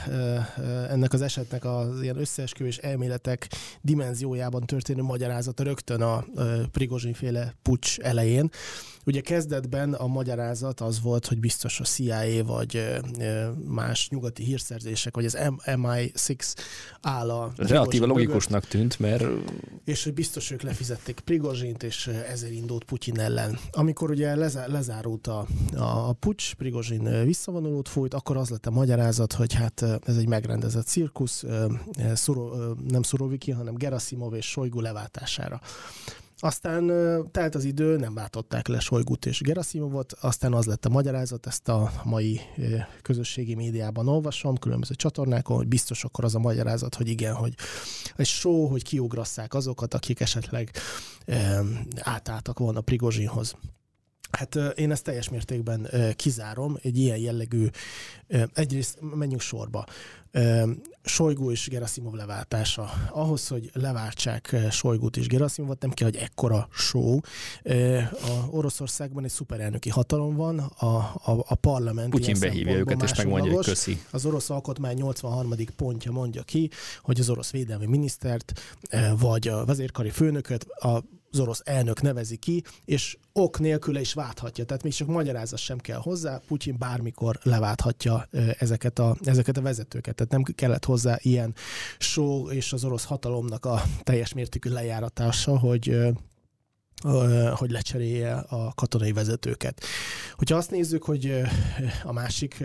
ennek 0.89 1.13
az 1.13 1.21
esetnek 1.21 1.65
az 1.65 2.01
ilyen 2.01 2.17
összeesküvés 2.17 2.77
elméletek 2.77 3.47
dimenziójában 3.81 4.65
történő 4.65 5.01
magyarázata 5.01 5.63
rögtön 5.63 6.01
a 6.01 6.25
Prigozsin 6.71 7.13
féle 7.13 7.53
pucs 7.61 7.99
elején, 7.99 8.49
Ugye 9.05 9.21
kezdetben 9.21 9.93
a 9.93 10.07
magyarázat 10.07 10.81
az 10.81 11.01
volt, 11.01 11.27
hogy 11.27 11.39
biztos 11.39 11.79
a 11.79 11.83
CIA 11.83 12.43
vagy 12.43 13.01
más 13.67 14.09
nyugati 14.09 14.43
hírszerzések, 14.43 15.15
vagy 15.15 15.25
az 15.25 15.37
MI6 15.65 16.53
áll 17.01 17.29
a... 17.29 17.51
Relatíve 17.55 18.05
logikusnak 18.05 18.67
tűnt, 18.67 18.99
mert... 18.99 19.25
És 19.85 20.03
hogy 20.03 20.13
biztos 20.13 20.51
ők 20.51 20.61
lefizették 20.61 21.19
Prigozsint, 21.19 21.83
és 21.83 22.07
ezért 22.07 22.53
indult 22.53 22.83
Putyin 22.83 23.19
ellen. 23.19 23.59
Amikor 23.71 24.09
ugye 24.09 24.35
lezárult 24.67 25.27
a, 25.27 25.47
a 25.75 26.13
pucs, 26.13 26.53
Prigozsin 26.53 27.23
visszavonulót 27.25 27.89
fújt, 27.89 28.13
akkor 28.13 28.37
az 28.37 28.49
lett 28.49 28.65
a 28.65 28.71
magyarázat, 28.71 29.33
hogy 29.33 29.53
hát 29.53 29.81
ez 30.05 30.17
egy 30.17 30.27
megrendezett 30.27 30.85
cirkusz, 30.85 31.43
nem 32.87 33.01
Szuroviki, 33.01 33.51
hanem 33.51 33.75
Gerasimov 33.75 34.33
és 34.33 34.45
Sojgu 34.45 34.81
leváltására. 34.81 35.61
Aztán 36.43 36.91
telt 37.31 37.55
az 37.55 37.63
idő, 37.63 37.97
nem 37.97 38.13
váltották 38.13 38.67
le 38.67 38.79
Sojgut 38.79 39.25
és 39.25 39.41
Gerasimovot, 39.41 40.13
aztán 40.13 40.53
az 40.53 40.65
lett 40.65 40.85
a 40.85 40.89
magyarázat, 40.89 41.45
ezt 41.45 41.67
a 41.67 41.91
mai 42.03 42.41
közösségi 43.01 43.55
médiában 43.55 44.07
olvasom, 44.07 44.57
különböző 44.57 44.93
csatornákon, 44.95 45.57
hogy 45.57 45.67
biztos 45.67 46.03
akkor 46.03 46.23
az 46.23 46.35
a 46.35 46.39
magyarázat, 46.39 46.95
hogy 46.95 47.07
igen, 47.07 47.33
hogy 47.33 47.53
egy 48.15 48.25
show, 48.25 48.67
hogy 48.67 48.83
kiugrasszák 48.83 49.53
azokat, 49.53 49.93
akik 49.93 50.19
esetleg 50.19 50.71
átálltak 51.95 52.59
volna 52.59 52.81
Prigozsinhoz. 52.81 53.55
Hát 54.37 54.55
én 54.55 54.91
ezt 54.91 55.03
teljes 55.03 55.29
mértékben 55.29 55.89
kizárom, 56.15 56.77
egy 56.81 56.97
ilyen 56.97 57.17
jellegű, 57.17 57.67
egyrészt 58.53 58.97
menjünk 59.01 59.41
sorba. 59.41 59.85
Sojgu 61.03 61.51
és 61.51 61.67
Gerasimov 61.67 62.13
leváltása. 62.13 62.89
Ahhoz, 63.11 63.47
hogy 63.47 63.69
leváltsák 63.73 64.55
Sojgut 64.71 65.17
és 65.17 65.27
Gerasimovot, 65.27 65.81
nem 65.81 65.91
kell, 65.91 66.09
hogy 66.09 66.19
ekkora 66.19 66.67
show. 66.71 67.19
A 68.09 68.47
Oroszországban 68.49 69.23
egy 69.23 69.29
szuperelnöki 69.29 69.89
hatalom 69.89 70.35
van, 70.35 70.59
a, 70.59 70.85
a, 70.85 71.43
a 71.47 71.55
parlament 71.55 72.09
Putyin 72.09 72.39
behívja 72.39 72.77
őket, 72.77 73.01
és 73.01 73.15
megmondja, 73.15 73.53
hogy 73.53 73.65
köszi. 73.65 74.01
Az 74.11 74.25
orosz 74.25 74.49
alkotmány 74.49 74.95
83. 74.95 75.53
pontja 75.75 76.11
mondja 76.11 76.43
ki, 76.43 76.69
hogy 77.01 77.19
az 77.19 77.29
orosz 77.29 77.51
védelmi 77.51 77.85
minisztert, 77.85 78.59
vagy 79.19 79.47
a 79.47 79.65
vezérkari 79.65 80.09
főnököt 80.09 80.63
a 80.63 81.03
az 81.33 81.39
orosz 81.39 81.61
elnök 81.63 82.01
nevezi 82.01 82.37
ki, 82.37 82.63
és 82.85 83.17
ok 83.33 83.59
nélküle 83.59 83.99
is 83.99 84.13
válthatja. 84.13 84.65
Tehát 84.65 84.83
még 84.83 84.93
csak 84.93 85.07
magyarázat 85.07 85.59
sem 85.59 85.77
kell 85.77 85.99
hozzá, 85.99 86.41
Putyin 86.47 86.77
bármikor 86.77 87.39
leválthatja 87.43 88.27
ezeket 88.59 88.99
a, 88.99 89.17
ezeket 89.23 89.57
a 89.57 89.61
vezetőket. 89.61 90.15
Tehát 90.15 90.31
nem 90.31 90.43
kellett 90.43 90.85
hozzá 90.85 91.17
ilyen 91.21 91.55
show 91.97 92.49
és 92.49 92.73
az 92.73 92.83
orosz 92.83 93.03
hatalomnak 93.05 93.65
a 93.65 93.81
teljes 94.03 94.33
mértékű 94.33 94.69
lejáratása, 94.69 95.59
hogy 95.59 95.97
hogy 97.53 97.71
lecserélje 97.71 98.33
a 98.33 98.73
katonai 98.75 99.11
vezetőket. 99.11 99.83
Hogyha 100.35 100.57
azt 100.57 100.71
nézzük, 100.71 101.03
hogy 101.03 101.41
a 102.03 102.13
másik 102.13 102.63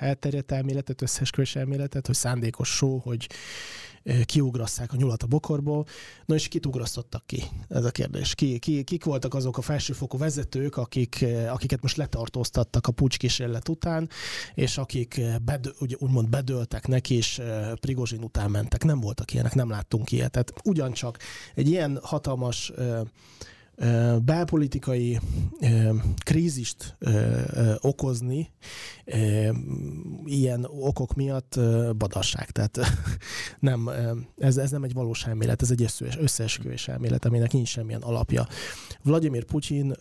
elterjedt 0.00 0.52
elméletet, 0.52 1.02
összesküvés 1.02 1.56
elméletet, 1.56 2.06
hogy 2.06 2.14
szándékos 2.14 2.68
só, 2.68 2.98
hogy 2.98 3.28
kiugrasszák 4.24 4.92
a 4.92 4.96
nyulat 4.96 5.22
a 5.22 5.26
bokorból. 5.26 5.86
Na 6.26 6.34
és 6.34 6.48
kit 6.48 6.66
ugrasztottak 6.66 7.26
ki? 7.26 7.42
Ez 7.68 7.84
a 7.84 7.90
kérdés. 7.90 8.34
Ki, 8.34 8.58
ki, 8.58 8.82
kik 8.82 9.04
voltak 9.04 9.34
azok 9.34 9.58
a 9.58 9.62
felsőfokú 9.62 10.18
vezetők, 10.18 10.76
akik, 10.76 11.24
akiket 11.48 11.82
most 11.82 11.96
letartóztattak 11.96 12.86
a 12.86 12.92
pucskísérlet 12.92 13.68
után, 13.68 14.08
és 14.54 14.78
akik 14.78 15.20
bedő, 15.44 15.72
ugye, 15.80 15.96
úgymond 15.98 16.28
bedöltek 16.28 16.86
neki, 16.86 17.14
és 17.14 17.40
Prigozsin 17.80 18.22
után 18.22 18.50
mentek. 18.50 18.84
Nem 18.84 19.00
voltak 19.00 19.32
ilyenek, 19.32 19.54
nem 19.54 19.70
láttunk 19.70 20.12
ilyet. 20.12 20.30
Tehát 20.30 20.52
ugyancsak 20.64 21.18
egy 21.54 21.68
ilyen 21.68 21.98
hatalmas 22.02 22.72
belpolitikai 24.24 25.20
krízist 26.24 26.96
okozni 27.80 28.50
ilyen 30.24 30.66
okok 30.70 31.14
miatt 31.14 31.60
badasság. 31.96 32.50
Tehát 32.50 32.78
nem, 33.60 33.90
ez, 34.38 34.56
ez 34.56 34.70
nem 34.70 34.82
egy 34.82 34.92
valós 34.92 35.26
elmélet, 35.26 35.62
ez 35.62 35.70
egy 35.70 35.86
összeesküvés 36.18 36.88
elmélet, 36.88 37.24
aminek 37.24 37.52
nincs 37.52 37.68
semmilyen 37.68 38.02
alapja. 38.02 38.46
Vladimir 39.02 39.44
Putyin 39.44 39.94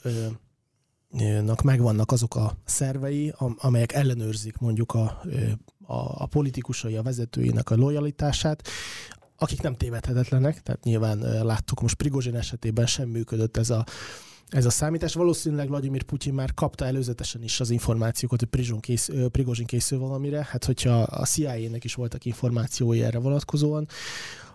nak 1.44 1.62
megvannak 1.62 2.12
azok 2.12 2.36
a 2.36 2.58
szervei, 2.66 3.34
amelyek 3.58 3.94
ellenőrzik 3.94 4.58
mondjuk 4.58 4.94
a, 4.94 5.22
a, 5.86 6.22
a 6.24 6.26
politikusai, 6.26 6.96
a 6.96 7.02
vezetőinek 7.02 7.70
a 7.70 7.76
lojalitását, 7.76 8.68
akik 9.40 9.62
nem 9.62 9.76
tévedhetetlenek, 9.76 10.62
tehát 10.62 10.84
nyilván 10.84 11.20
láttuk 11.46 11.82
most 11.82 11.96
Prigozsin 11.96 12.36
esetében 12.36 12.86
sem 12.86 13.10
működött 13.10 13.58
ez 13.58 13.70
a 13.70 13.86
ez 14.50 14.66
a 14.66 14.70
számítás. 14.70 15.14
Valószínűleg 15.14 15.68
Vladimir 15.68 16.04
Putyin 16.04 16.34
már 16.34 16.54
kapta 16.54 16.86
előzetesen 16.86 17.44
is 17.44 17.60
az 17.60 17.70
információkat, 17.70 18.40
hogy 18.40 19.30
Prigozsin 19.32 19.66
készül 19.66 20.00
valamire. 20.00 20.48
Hát, 20.50 20.66
hogyha 20.66 21.02
a 21.02 21.26
CIA-nek 21.26 21.84
is 21.84 21.94
voltak 21.94 22.26
információi 22.26 23.04
erre 23.04 23.20
vonatkozóan, 23.20 23.88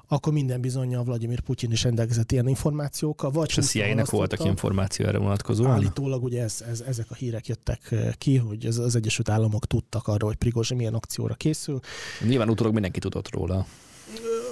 akkor 0.09 0.33
minden 0.33 0.61
bizonyja 0.61 1.03
Vladimir 1.03 1.41
Putyin 1.41 1.73
is 1.73 1.83
rendelkezett 1.83 2.33
ilyen 2.33 2.49
információkkal. 2.49 3.31
Vagy 3.31 3.49
és 3.49 3.59
a 3.59 3.63
CIA-nek 3.63 4.11
voltak 4.11 4.45
információ 4.45 5.07
erre 5.07 5.19
vonatkozóan? 5.19 5.71
Állítólag 5.71 6.23
ugye 6.23 6.43
ez, 6.43 6.65
ez, 6.71 6.81
ezek 6.81 7.11
a 7.11 7.15
hírek 7.15 7.47
jöttek 7.47 7.95
ki, 8.19 8.37
hogy 8.37 8.67
az, 8.67 8.79
az 8.79 8.97
Egyesült 8.97 9.29
Államok 9.29 9.67
tudtak 9.67 10.09
arról, 10.09 10.29
hogy 10.29 10.39
Prigozsin 10.39 10.77
milyen 10.77 10.95
akcióra 10.95 11.35
készül. 11.35 11.81
Nyilván 12.27 12.49
utólag 12.49 12.73
mindenki 12.73 12.99
tudott 12.99 13.31
róla 13.31 13.67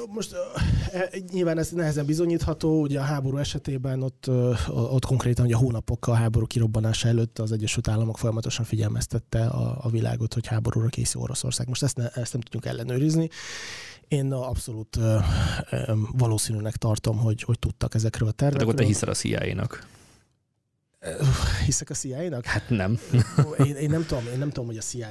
most 0.08 0.34
e, 0.92 1.10
nyilván 1.32 1.58
ez 1.58 1.70
nehezen 1.70 2.06
bizonyítható, 2.06 2.80
ugye 2.80 2.98
a 3.00 3.02
háború 3.02 3.36
esetében 3.36 4.02
ott, 4.02 4.30
ott 4.68 5.04
konkrétan 5.04 5.44
ugye 5.44 5.54
a 5.54 5.58
hónapokkal 5.58 6.14
a 6.14 6.16
háború 6.16 6.46
kirobbanása 6.46 7.08
előtt 7.08 7.38
az 7.38 7.52
Egyesült 7.52 7.88
Államok 7.88 8.18
folyamatosan 8.18 8.64
figyelmeztette 8.64 9.46
a, 9.46 9.78
a 9.82 9.90
világot, 9.90 10.34
hogy 10.34 10.46
háborúra 10.46 10.88
készül 10.88 11.20
Oroszország. 11.20 11.68
Most 11.68 11.82
ezt, 11.82 11.96
ne, 11.96 12.08
ezt 12.08 12.32
nem 12.32 12.40
tudjuk 12.40 12.66
ellenőrizni. 12.66 13.28
Én 14.08 14.32
abszolút 14.32 14.98
valószínűnek 16.12 16.76
tartom, 16.76 17.18
hogy, 17.18 17.42
hogy 17.42 17.58
tudtak 17.58 17.94
ezekről 17.94 18.28
a 18.28 18.32
tervekről. 18.32 18.66
De 18.66 18.72
akkor 18.72 18.86
te 18.86 18.92
hiszel 18.92 19.08
a 19.08 19.14
CIA-nak? 19.14 19.86
Hiszek 21.64 21.90
a 21.90 21.94
CIA-nak? 21.94 22.44
Hát 22.44 22.68
nem. 22.68 22.98
Én, 23.58 23.74
én, 23.74 23.90
nem 23.90 24.06
tudom, 24.06 24.24
én 24.32 24.38
nem 24.38 24.48
tudom, 24.48 24.66
hogy 24.66 24.76
a 24.76 24.80
CIA 24.80 25.08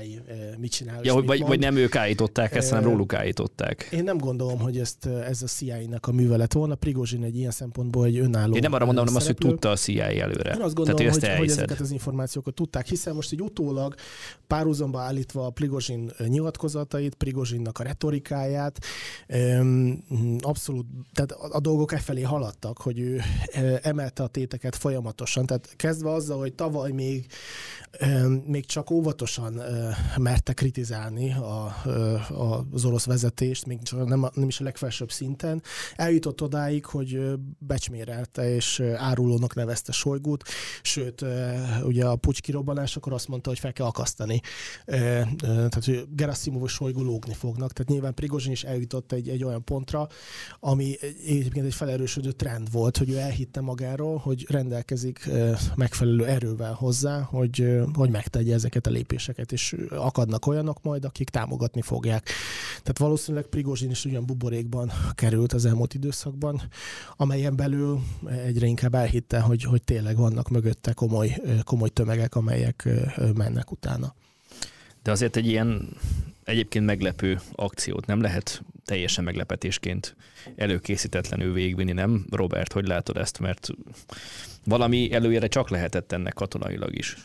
mit 0.57 0.71
csinál. 0.71 0.99
Ja, 1.03 1.13
vagy, 1.13 1.41
vagy 1.41 1.59
nem 1.59 1.75
ők 1.75 1.95
állították 1.95 2.55
ezt, 2.55 2.69
hanem 2.69 2.83
róluk 2.83 3.13
állították. 3.13 3.89
Én 3.91 4.03
nem 4.03 4.17
gondolom, 4.17 4.59
hogy 4.59 4.77
ezt, 4.77 5.05
ez 5.05 5.41
a 5.41 5.47
CIA-nak 5.47 6.07
a 6.07 6.11
művelet 6.11 6.53
volna. 6.53 6.75
Prigozsin 6.75 7.23
egy 7.23 7.37
ilyen 7.37 7.51
szempontból 7.51 8.05
egy 8.05 8.17
önálló 8.17 8.55
Én 8.55 8.61
nem 8.61 8.73
arra 8.73 8.85
mondom, 8.85 9.03
hanem 9.05 9.19
azt, 9.19 9.27
hogy 9.27 9.35
tudta 9.35 9.69
a 9.69 9.75
CIA 9.75 10.03
előre. 10.03 10.53
Én 10.53 10.61
azt 10.61 10.73
gondolom, 10.73 11.05
Tehát, 11.05 11.37
hogy, 11.37 11.37
hogy 11.37 11.49
ezeket 11.49 11.79
az 11.79 11.91
információkat 11.91 12.53
tudták, 12.53 12.87
hiszen 12.87 13.15
most 13.15 13.31
egy 13.31 13.41
utólag 13.41 13.95
párhuzamba 14.47 14.99
állítva 14.99 15.45
a 15.45 15.49
Prigozsin 15.49 16.11
nyilatkozatait, 16.27 17.15
Prigozsinnak 17.15 17.79
a 17.79 17.83
retorikáját, 17.83 18.79
abszolút, 20.39 20.85
tehát 21.13 21.31
a, 21.31 21.55
a 21.55 21.59
dolgok 21.59 21.91
e 21.91 21.97
felé 21.97 22.21
haladtak, 22.21 22.77
hogy 22.77 22.99
ő 22.99 23.21
emelte 23.81 24.23
a 24.23 24.27
téteket 24.27 24.75
folyamatosan. 24.75 25.45
Tehát 25.45 25.73
kezdve 25.75 26.11
azzal, 26.11 26.39
hogy 26.39 26.50
tavaly 26.55 26.91
még, 26.91 27.25
még 28.45 28.65
csak 28.65 28.91
óvatosan 28.91 29.61
merte 30.17 30.53
kritizálni 30.53 31.33
a, 31.33 31.63
a, 32.29 32.65
az 32.71 32.85
orosz 32.85 33.05
vezetést, 33.05 33.65
még 33.65 33.81
csak 33.81 34.07
nem, 34.07 34.29
nem 34.33 34.47
is 34.47 34.59
a 34.59 34.63
legfelsőbb 34.63 35.11
szinten, 35.11 35.61
eljutott 35.95 36.41
odáig, 36.41 36.85
hogy 36.85 37.21
becsmérelte 37.57 38.55
és 38.55 38.79
árulónak 38.95 39.55
nevezte 39.55 39.91
Sojgut, 39.91 40.43
sőt, 40.81 41.25
ugye 41.83 42.05
a 42.05 42.15
pucs 42.15 42.41
kirobbanásakor 42.41 43.13
azt 43.13 43.27
mondta, 43.27 43.49
hogy 43.49 43.59
fel 43.59 43.73
kell 43.73 43.85
akasztani. 43.85 44.41
Tehát, 44.85 45.85
hogy 45.85 46.07
Gerasimov 46.15 46.63
és 46.63 46.71
Sojgu 46.71 47.03
lógni 47.03 47.33
fognak. 47.33 47.73
Tehát 47.73 47.91
nyilván 47.91 48.13
Prigozsin 48.13 48.51
is 48.51 48.63
eljutott 48.63 49.11
egy, 49.11 49.29
egy 49.29 49.43
olyan 49.43 49.63
pontra, 49.63 50.07
ami 50.59 50.97
egyébként 51.27 51.65
egy 51.65 51.73
felerősödő 51.73 52.31
trend 52.31 52.71
volt, 52.71 52.97
hogy 52.97 53.09
ő 53.09 53.17
elhitte 53.17 53.61
magáról, 53.61 54.17
hogy 54.17 54.45
rendelkezik 54.49 55.29
megfelelő 55.75 56.25
erővel 56.31 56.73
hozzá, 56.73 57.21
hogy, 57.21 57.81
hogy 57.93 58.09
megtegye 58.09 58.53
ezeket 58.53 58.87
a 58.87 58.89
lépéseket, 58.89 59.51
és 59.51 59.75
akadnak 59.89 60.45
olyanok 60.45 60.81
majd, 60.81 61.05
akik 61.05 61.29
támogatni 61.29 61.81
fogják. 61.81 62.29
Tehát 62.69 62.97
valószínűleg 62.97 63.45
Prigozsin 63.45 63.89
is 63.89 64.05
ugyan 64.05 64.25
buborékban 64.25 64.91
került 65.13 65.53
az 65.53 65.65
elmúlt 65.65 65.93
időszakban, 65.93 66.61
amelyen 67.17 67.55
belül 67.55 67.99
egyre 68.45 68.65
inkább 68.65 68.95
elhitte, 68.95 69.39
hogy, 69.39 69.63
hogy 69.63 69.83
tényleg 69.83 70.17
vannak 70.17 70.49
mögötte 70.49 70.93
komoly, 70.93 71.41
komoly 71.63 71.89
tömegek, 71.89 72.35
amelyek 72.35 72.89
mennek 73.35 73.71
utána. 73.71 74.13
De 75.03 75.11
azért 75.11 75.35
egy 75.35 75.47
ilyen 75.47 75.97
egyébként 76.51 76.85
meglepő 76.85 77.39
akciót 77.55 78.05
nem 78.05 78.21
lehet 78.21 78.63
teljesen 78.85 79.23
meglepetésként 79.23 80.15
előkészítetlenül 80.55 81.53
végvinni, 81.53 81.91
nem? 81.91 82.25
Robert, 82.31 82.73
hogy 82.73 82.87
látod 82.87 83.17
ezt? 83.17 83.39
Mert 83.39 83.69
valami 84.65 85.13
előjére 85.13 85.47
csak 85.47 85.69
lehetett 85.69 86.11
ennek 86.11 86.33
katonailag 86.33 86.95
is. 86.97 87.17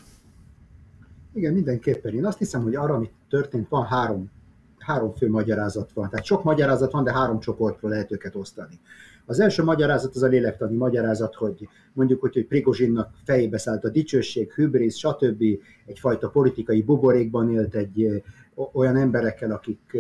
Igen, 1.33 1.53
mindenképpen. 1.53 2.15
Én 2.15 2.27
azt 2.27 2.39
hiszem, 2.39 2.63
hogy 2.63 2.75
arra, 2.75 2.95
amit 2.95 3.13
történt, 3.29 3.69
van 3.69 3.85
három, 3.85 4.31
három 4.79 5.15
fő 5.15 5.31
magyarázat 5.31 5.93
van. 5.93 6.11
Tehát 6.11 6.25
sok 6.25 6.45
magyarázat 6.45 6.93
van, 6.93 7.05
de 7.05 7.13
három 7.13 7.41
csoportra 7.41 7.89
lehet 7.89 8.13
őket 8.13 8.35
osztani. 8.35 8.81
Az 9.29 9.41
első 9.41 9.63
magyarázat 9.63 10.15
az 10.15 10.23
a 10.23 10.27
lélektani 10.27 10.77
magyarázat, 10.77 11.35
hogy 11.35 11.69
mondjuk, 11.93 12.21
hogy, 12.21 12.35
hogy 12.35 12.47
Prigozsinnak 12.47 13.11
fejébe 13.25 13.59
szállt 13.59 13.85
a 13.85 13.89
dicsőség, 13.89 14.53
hübrisz, 14.53 14.97
stb. 14.97 15.43
egyfajta 15.87 16.29
politikai 16.29 16.83
buborékban 16.83 17.53
élt 17.53 17.75
egy 17.75 18.23
olyan 18.73 18.97
emberekkel, 18.97 19.51
akik 19.51 19.97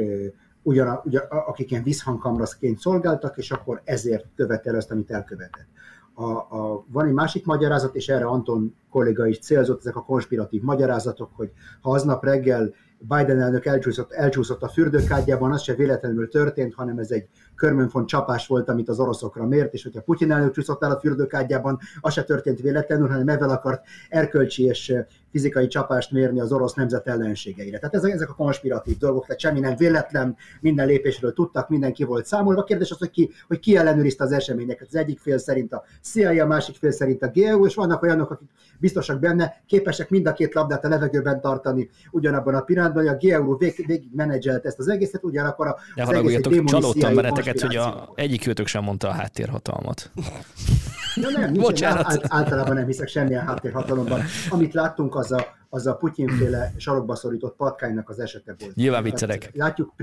ugyan, 0.62 1.00
ugyan, 1.04 1.22
akik 1.28 1.70
ilyen 1.70 1.82
visszhangkamraszként 1.82 2.78
szolgáltak, 2.78 3.36
és 3.36 3.50
akkor 3.50 3.80
ezért 3.84 4.26
követel 4.36 4.74
azt, 4.74 4.90
amit 4.90 5.10
elkövetett. 5.10 5.66
A, 6.14 6.30
a, 6.30 6.84
van 6.88 7.06
egy 7.06 7.12
másik 7.12 7.44
magyarázat, 7.44 7.94
és 7.94 8.08
erre 8.08 8.24
Anton 8.24 8.74
kolléga 8.90 9.26
is 9.26 9.38
célzott, 9.38 9.78
ezek 9.78 9.96
a 9.96 10.04
konspiratív 10.04 10.62
magyarázatok, 10.62 11.30
hogy 11.34 11.50
ha 11.80 11.90
aznap 11.90 12.24
reggel 12.24 12.74
Biden 12.98 13.40
elnök 13.40 13.66
elcsúszott, 13.66 14.12
elcsúszott 14.12 14.62
a 14.62 14.68
fürdőkádjában, 14.68 15.52
az 15.52 15.62
se 15.62 15.74
véletlenül 15.74 16.28
történt, 16.28 16.74
hanem 16.74 16.98
ez 16.98 17.10
egy 17.10 17.28
körmönfont 17.54 18.08
csapás 18.08 18.46
volt, 18.46 18.68
amit 18.68 18.88
az 18.88 19.00
oroszokra 19.00 19.46
mért, 19.46 19.72
és 19.72 19.82
hogyha 19.82 20.00
Putyin 20.00 20.32
elnök 20.32 20.52
csúszott 20.52 20.82
el 20.82 20.90
a 20.90 20.98
fürdőkádjában, 20.98 21.78
az 22.00 22.12
se 22.12 22.24
történt 22.24 22.60
véletlenül, 22.60 23.08
hanem 23.08 23.28
ezzel 23.28 23.50
akart 23.50 23.84
erkölcsi 24.08 24.64
és 24.64 24.94
fizikai 25.30 25.66
csapást 25.66 26.10
mérni 26.10 26.40
az 26.40 26.52
orosz 26.52 26.74
nemzet 26.74 27.06
ellenségeire. 27.06 27.78
Tehát 27.78 27.94
ezek, 27.94 28.12
ezek 28.12 28.30
a 28.30 28.34
konspiratív 28.34 28.98
dolgok, 28.98 29.26
tehát 29.26 29.40
semmi 29.40 29.60
nem 29.60 29.76
véletlen, 29.76 30.36
minden 30.60 30.86
lépésről 30.86 31.32
tudtak, 31.32 31.68
mindenki 31.68 32.04
volt 32.04 32.26
számolva. 32.26 32.60
A 32.60 32.64
kérdés 32.64 32.90
az, 32.90 32.98
hogy 32.98 33.10
ki, 33.10 33.30
hogy 33.46 33.58
ki 33.58 33.76
ellenőrizte 33.76 34.24
az 34.24 34.32
eseményeket. 34.32 34.86
Az 34.88 34.94
egyik 34.94 35.18
fél 35.18 35.38
szerint 35.38 35.72
a 35.72 35.84
CIA, 36.02 36.44
a 36.44 36.46
másik 36.46 36.76
fél 36.76 36.90
szerint 36.90 37.22
a 37.22 37.28
GEU, 37.28 37.66
és 37.66 37.74
vannak 37.74 38.02
olyanok, 38.02 38.30
akik 38.30 38.48
biztosak 38.78 39.20
benne, 39.20 39.62
képesek 39.66 40.10
mind 40.10 40.26
a 40.26 40.32
két 40.32 40.54
labdát 40.54 40.84
a 40.84 40.88
levegőben 40.88 41.40
tartani 41.40 41.90
ugyanabban 42.10 42.54
a 42.54 42.60
pillanatban, 42.60 43.04
hogy 43.04 43.14
a 43.14 43.16
GEU 43.16 43.56
végig, 43.56 43.86
végig 43.86 44.10
menedzselt 44.14 44.66
ezt 44.66 44.78
az 44.78 44.88
egészet, 44.88 45.24
ugyanakkor 45.24 45.66
a 45.66 45.76
De 45.94 46.04
haragudjatok, 46.04 46.64
csalódtam 46.64 47.14
benneteket, 47.14 47.60
hogy 47.60 47.76
a 47.76 48.12
egyik 48.14 48.46
őtök 48.46 48.66
sem 48.66 48.82
mondta 48.82 49.08
a 49.08 49.12
háttérhatalmat. 49.12 50.10
Ja, 51.16 51.30
nem, 51.30 51.52
Bocsánat. 51.52 52.04
Át, 52.06 52.24
általában 52.28 52.74
nem 52.74 52.86
hiszek 52.86 53.08
semmilyen 53.08 53.46
háttérhatalomban. 53.46 54.20
Amit 54.50 54.74
láttunk, 54.74 55.14
az 55.14 55.32
a, 55.32 55.46
az 55.68 55.86
a 55.86 55.96
Putyinféle 55.96 56.72
sarokba 56.76 57.14
szorított 57.14 57.56
patkánynak 57.56 58.08
az 58.08 58.18
esete 58.18 58.54
volt. 58.58 58.74
Nyilván 58.74 59.02
viccelek. 59.02 59.50
Látjuk, 59.54 59.94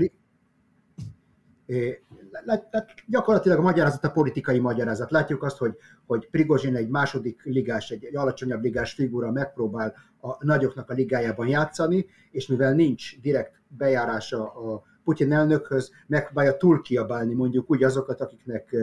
lát, 2.44 2.68
lát, 2.70 2.94
gyakorlatilag 3.06 3.58
a 3.58 3.62
magyarázat 3.62 4.04
a 4.04 4.10
politikai 4.10 4.58
magyarázat. 4.58 5.10
Látjuk 5.10 5.42
azt, 5.42 5.58
hogy, 5.58 5.76
hogy 6.06 6.28
Prigozsin 6.30 6.76
egy 6.76 6.88
második 6.88 7.42
ligás, 7.44 7.90
egy, 7.90 8.04
egy 8.04 8.16
alacsonyabb 8.16 8.62
ligás 8.62 8.92
figura 8.92 9.30
megpróbál 9.30 9.94
a 10.20 10.44
nagyoknak 10.44 10.90
a 10.90 10.94
ligájában 10.94 11.46
játszani, 11.46 12.06
és 12.30 12.46
mivel 12.46 12.72
nincs 12.72 13.20
direkt 13.20 13.62
bejárása 13.68 14.52
a 14.52 14.82
Putyin 15.04 15.32
elnökhöz, 15.32 15.90
megpróbálja 16.06 16.56
túlkiabálni 16.56 17.34
mondjuk 17.34 17.70
úgy 17.70 17.82
azokat, 17.82 18.20
akiknek 18.20 18.76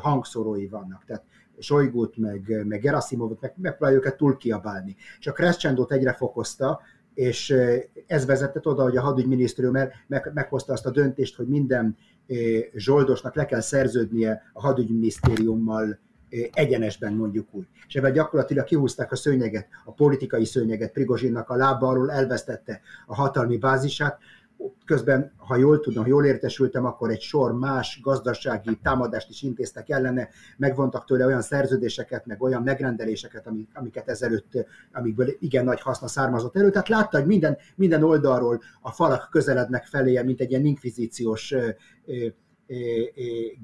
hangszorói 0.00 0.68
vannak. 0.68 1.04
Tehát 1.04 1.24
Sojgut, 1.58 2.16
meg, 2.16 2.64
meg 2.66 2.80
Gerasimovot, 2.80 3.40
meg 3.40 3.52
megpróbálja 3.56 3.96
őket 3.96 4.16
túlkiabálni. 4.16 4.96
És 5.18 5.26
a 5.26 5.32
crescendo 5.32 5.86
egyre 5.88 6.12
fokozta, 6.12 6.80
és 7.14 7.54
ez 8.06 8.26
vezetett 8.26 8.66
oda, 8.66 8.82
hogy 8.82 8.96
a 8.96 9.00
hadügyminisztérium 9.00 9.72
meg, 10.06 10.30
meghozta 10.34 10.72
azt 10.72 10.86
a 10.86 10.90
döntést, 10.90 11.36
hogy 11.36 11.48
minden 11.48 11.96
zsoldosnak 12.74 13.34
le 13.34 13.46
kell 13.46 13.60
szerződnie 13.60 14.42
a 14.52 14.60
hadügyminisztériummal 14.60 15.98
egyenesben 16.52 17.12
mondjuk 17.12 17.48
úgy. 17.50 17.66
És 17.86 17.94
ebben 17.94 18.12
gyakorlatilag 18.12 18.64
kihúzták 18.64 19.12
a 19.12 19.16
szőnyeget, 19.16 19.68
a 19.84 19.92
politikai 19.92 20.44
szőnyeget, 20.44 20.92
Prigozsinnak 20.92 21.48
a 21.48 21.56
lába 21.56 21.88
alól 21.88 22.10
elvesztette 22.10 22.80
a 23.06 23.14
hatalmi 23.14 23.56
bázisát, 23.56 24.18
közben, 24.84 25.32
ha 25.36 25.56
jól 25.56 25.80
tudom, 25.80 26.02
ha 26.02 26.08
jól 26.08 26.24
értesültem, 26.24 26.84
akkor 26.84 27.10
egy 27.10 27.20
sor 27.20 27.52
más 27.52 28.00
gazdasági 28.02 28.78
támadást 28.82 29.30
is 29.30 29.42
intéztek 29.42 29.88
ellene, 29.88 30.28
megvontak 30.56 31.04
tőle 31.04 31.26
olyan 31.26 31.42
szerződéseket, 31.42 32.26
meg 32.26 32.42
olyan 32.42 32.62
megrendeléseket, 32.62 33.50
amiket 33.72 34.08
ezelőtt, 34.08 34.66
amikből 34.92 35.28
igen 35.38 35.64
nagy 35.64 35.80
haszna 35.80 36.08
származott 36.08 36.56
elő. 36.56 36.70
Tehát 36.70 36.88
látta, 36.88 37.18
hogy 37.18 37.26
minden, 37.26 37.56
minden 37.76 38.02
oldalról 38.02 38.60
a 38.80 38.90
falak 38.90 39.28
közelednek 39.30 39.84
feléje, 39.84 40.22
mint 40.22 40.40
egy 40.40 40.50
ilyen 40.50 40.64
inkvizíciós 40.64 41.54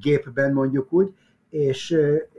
gépben 0.00 0.52
mondjuk 0.52 0.92
úgy, 0.92 1.14
és 1.50 1.96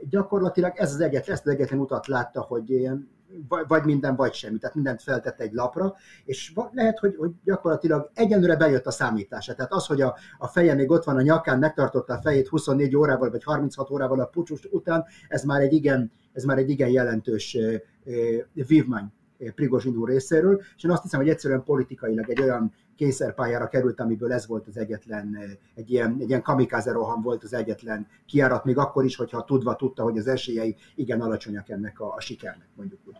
gyakorlatilag 0.08 0.72
ez 0.74 0.92
az 0.92 1.00
egyet, 1.00 1.28
ezt 1.28 1.46
az 1.46 1.52
egyetlen 1.52 1.80
utat 1.80 2.06
látta, 2.06 2.40
hogy 2.40 2.70
ilyen 2.70 3.08
vagy 3.68 3.84
minden, 3.84 4.16
vagy 4.16 4.34
semmi, 4.34 4.58
tehát 4.58 4.74
mindent 4.74 5.02
feltett 5.02 5.40
egy 5.40 5.52
lapra, 5.52 5.94
és 6.24 6.52
lehet, 6.72 6.98
hogy, 6.98 7.16
hogy 7.16 7.30
gyakorlatilag 7.44 8.10
egyenlőre 8.14 8.56
bejött 8.56 8.86
a 8.86 8.90
számítása. 8.90 9.54
Tehát 9.54 9.72
az, 9.72 9.86
hogy 9.86 10.00
a, 10.00 10.16
a 10.38 10.46
feje 10.46 10.74
még 10.74 10.90
ott 10.90 11.04
van 11.04 11.16
a 11.16 11.22
nyakán, 11.22 11.58
megtartotta 11.58 12.14
a 12.14 12.20
fejét 12.20 12.48
24 12.48 12.96
órával, 12.96 13.30
vagy 13.30 13.44
36 13.44 13.90
órával 13.90 14.20
a 14.20 14.26
pucsus 14.26 14.64
után, 14.70 15.04
ez 15.28 15.44
már 15.44 15.60
egy 15.60 15.72
igen, 15.72 16.12
ez 16.32 16.44
már 16.44 16.58
egy 16.58 16.70
igen 16.70 16.88
jelentős 16.88 17.56
vívmány 18.52 19.12
Prigozsin 19.54 19.96
úr 19.96 20.08
részéről, 20.08 20.62
és 20.76 20.84
én 20.84 20.90
azt 20.90 21.02
hiszem, 21.02 21.20
hogy 21.20 21.28
egyszerűen 21.28 21.64
politikailag 21.64 22.30
egy 22.30 22.40
olyan 22.40 22.72
kényszerpályára 22.96 23.68
került, 23.68 24.00
amiből 24.00 24.32
ez 24.32 24.46
volt 24.46 24.66
az 24.66 24.76
egyetlen, 24.76 25.36
egy 25.74 25.90
ilyen, 25.90 26.16
egy 26.20 26.28
ilyen 26.28 26.42
kamikáze 26.42 26.92
roham 26.92 27.22
volt 27.22 27.42
az 27.42 27.52
egyetlen 27.52 28.06
kiárat, 28.26 28.64
még 28.64 28.78
akkor 28.78 29.04
is, 29.04 29.16
hogyha 29.16 29.44
tudva 29.44 29.76
tudta, 29.76 30.02
hogy 30.02 30.18
az 30.18 30.26
esélyei 30.26 30.76
igen 30.94 31.20
alacsonyak 31.20 31.68
ennek 31.68 32.00
a, 32.00 32.14
a 32.14 32.20
sikernek, 32.20 32.68
mondjuk 32.74 33.00
úgy. 33.06 33.16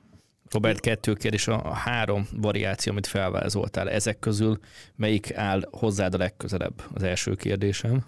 Robert, 0.50 0.80
kettő 0.80 1.12
kérdés, 1.12 1.48
a 1.48 1.74
három 1.74 2.26
variáció, 2.36 2.92
amit 2.92 3.06
felvázoltál, 3.06 3.90
ezek 3.90 4.18
közül 4.18 4.58
melyik 4.96 5.36
áll 5.36 5.60
hozzád 5.70 6.14
a 6.14 6.18
legközelebb? 6.18 6.82
Az 6.94 7.02
első 7.02 7.34
kérdésem 7.34 8.04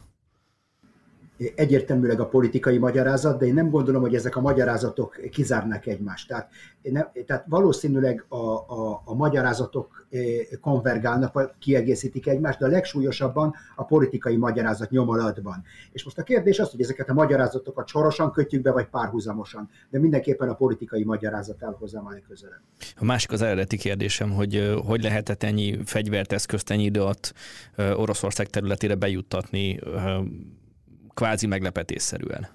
egyértelműleg 1.54 2.20
a 2.20 2.26
politikai 2.26 2.78
magyarázat, 2.78 3.38
de 3.38 3.46
én 3.46 3.54
nem 3.54 3.70
gondolom, 3.70 4.02
hogy 4.02 4.14
ezek 4.14 4.36
a 4.36 4.40
magyarázatok 4.40 5.20
kizárnak 5.30 5.86
egymást. 5.86 6.28
Tehát, 6.28 6.48
nem, 6.82 7.10
tehát 7.26 7.44
valószínűleg 7.48 8.24
a, 8.28 8.36
a, 8.36 9.02
a 9.04 9.14
magyarázatok 9.14 10.06
eh, 10.10 10.22
konvergálnak, 10.60 11.32
vagy 11.32 11.50
kiegészítik 11.58 12.26
egymást, 12.26 12.58
de 12.58 12.66
a 12.66 12.68
legsúlyosabban 12.68 13.54
a 13.76 13.84
politikai 13.84 14.36
magyarázat 14.36 14.90
nyomalatban. 14.90 15.64
És 15.92 16.04
most 16.04 16.18
a 16.18 16.22
kérdés 16.22 16.58
az, 16.58 16.70
hogy 16.70 16.80
ezeket 16.80 17.08
a 17.08 17.12
magyarázatokat 17.12 17.88
sorosan 17.88 18.32
kötjük 18.32 18.62
be, 18.62 18.70
vagy 18.70 18.86
párhuzamosan, 18.86 19.68
de 19.90 19.98
mindenképpen 19.98 20.48
a 20.48 20.54
politikai 20.54 21.04
magyarázat 21.04 21.62
áll 21.62 21.76
hozzám 21.78 22.06
a 22.06 22.10
legközelebb. 22.10 22.60
A 22.96 23.04
másik 23.04 23.32
az 23.32 23.42
eredeti 23.42 23.76
kérdésem, 23.76 24.30
hogy 24.30 24.54
eh, 24.54 24.76
hogy 24.86 25.02
lehetett 25.02 25.42
ennyi 25.42 25.78
fegyvert, 25.84 26.32
eszközt 26.32 26.70
ennyi 26.70 26.84
idő 26.84 27.00
alatt 27.00 27.34
eh, 27.74 28.00
Oroszország 28.00 28.46
területére 28.46 28.94
bejuttatni 28.94 29.80
kvázi 31.14 31.46
meglepetésszerűen? 31.46 32.46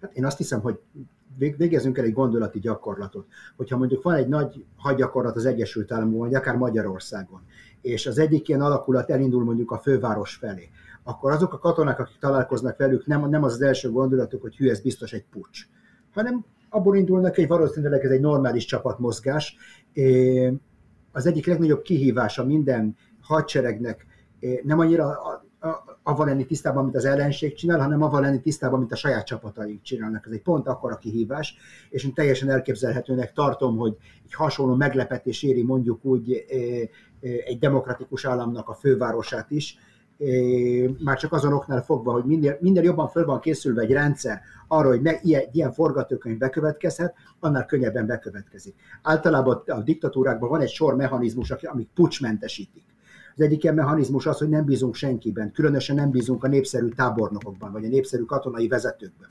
Hát 0.00 0.16
én 0.16 0.24
azt 0.24 0.36
hiszem, 0.36 0.60
hogy 0.60 0.80
végezzünk 1.36 1.98
el 1.98 2.04
egy 2.04 2.12
gondolati 2.12 2.58
gyakorlatot. 2.58 3.26
Hogyha 3.56 3.76
mondjuk 3.76 4.02
van 4.02 4.14
egy 4.14 4.28
nagy 4.28 4.64
hadgyakorlat 4.76 5.36
az 5.36 5.44
Egyesült 5.44 5.92
Államokban, 5.92 6.20
vagy 6.28 6.34
akár 6.34 6.56
Magyarországon, 6.56 7.40
és 7.80 8.06
az 8.06 8.18
egyik 8.18 8.48
ilyen 8.48 8.60
alakulat 8.60 9.10
elindul 9.10 9.44
mondjuk 9.44 9.70
a 9.70 9.78
főváros 9.78 10.34
felé, 10.34 10.68
akkor 11.02 11.32
azok 11.32 11.52
a 11.52 11.58
katonák, 11.58 11.98
akik 11.98 12.18
találkoznak 12.18 12.76
velük, 12.76 13.06
nem, 13.06 13.28
nem 13.28 13.42
az 13.42 13.52
az 13.52 13.62
első 13.62 13.90
gondolatuk, 13.90 14.42
hogy 14.42 14.56
hű, 14.56 14.70
ez 14.70 14.80
biztos 14.80 15.12
egy 15.12 15.24
pucs, 15.30 15.66
hanem 16.12 16.44
abból 16.68 16.96
indulnak, 16.96 17.34
hogy 17.34 17.48
valószínűleg 17.48 18.04
ez 18.04 18.10
egy 18.10 18.20
normális 18.20 18.64
csapatmozgás. 18.64 19.56
Az 21.12 21.26
egyik 21.26 21.46
legnagyobb 21.46 21.82
kihívása 21.82 22.44
minden 22.44 22.96
hadseregnek 23.20 24.06
nem 24.62 24.78
annyira 24.78 25.18
avval 26.02 26.26
lenni 26.26 26.46
tisztában, 26.46 26.82
mint 26.82 26.96
az 26.96 27.04
ellenség 27.04 27.54
csinál, 27.54 27.80
hanem 27.80 28.02
avval 28.02 28.20
lenni 28.20 28.40
tisztában, 28.40 28.78
mint 28.78 28.92
a 28.92 28.96
saját 28.96 29.26
csapataik 29.26 29.82
csinálnak. 29.82 30.26
Ez 30.26 30.32
egy 30.32 30.42
pont 30.42 30.68
akkora 30.68 30.96
kihívás, 30.96 31.56
és 31.90 32.04
én 32.04 32.14
teljesen 32.14 32.50
elképzelhetőnek 32.50 33.32
tartom, 33.32 33.76
hogy 33.76 33.96
egy 34.24 34.34
hasonló 34.34 34.74
meglepetés 34.74 35.42
éri 35.42 35.62
mondjuk 35.62 36.04
úgy 36.04 36.44
egy 37.20 37.58
demokratikus 37.58 38.24
államnak 38.24 38.68
a 38.68 38.74
fővárosát 38.74 39.50
is, 39.50 39.78
már 40.98 41.18
csak 41.18 41.32
azon 41.32 41.52
oknál 41.52 41.82
fogva, 41.82 42.12
hogy 42.12 42.24
minél, 42.24 42.56
minél 42.60 42.82
jobban 42.82 43.08
föl 43.08 43.24
van 43.24 43.40
készülve 43.40 43.82
egy 43.82 43.92
rendszer 43.92 44.40
arra, 44.68 44.88
hogy 44.88 45.02
ne, 45.02 45.12
ilyen, 45.22 45.42
ilyen 45.52 45.72
forgatókönyv 45.72 46.38
bekövetkezhet, 46.38 47.14
annál 47.40 47.66
könnyebben 47.66 48.06
bekövetkezik. 48.06 48.74
Általában 49.02 49.62
a 49.66 49.80
diktatúrákban 49.80 50.48
van 50.48 50.60
egy 50.60 50.70
sor 50.70 50.96
mechanizmus, 50.96 51.50
amik 51.50 51.88
pucsmentesítik. 51.94 52.84
Az 53.36 53.42
egyik 53.42 53.62
ilyen 53.62 53.74
mechanizmus 53.74 54.26
az, 54.26 54.38
hogy 54.38 54.48
nem 54.48 54.64
bízunk 54.64 54.94
senkiben, 54.94 55.52
különösen 55.52 55.96
nem 55.96 56.10
bízunk 56.10 56.44
a 56.44 56.48
népszerű 56.48 56.88
tábornokokban, 56.88 57.72
vagy 57.72 57.84
a 57.84 57.88
népszerű 57.88 58.22
katonai 58.22 58.68
vezetőkben 58.68 59.28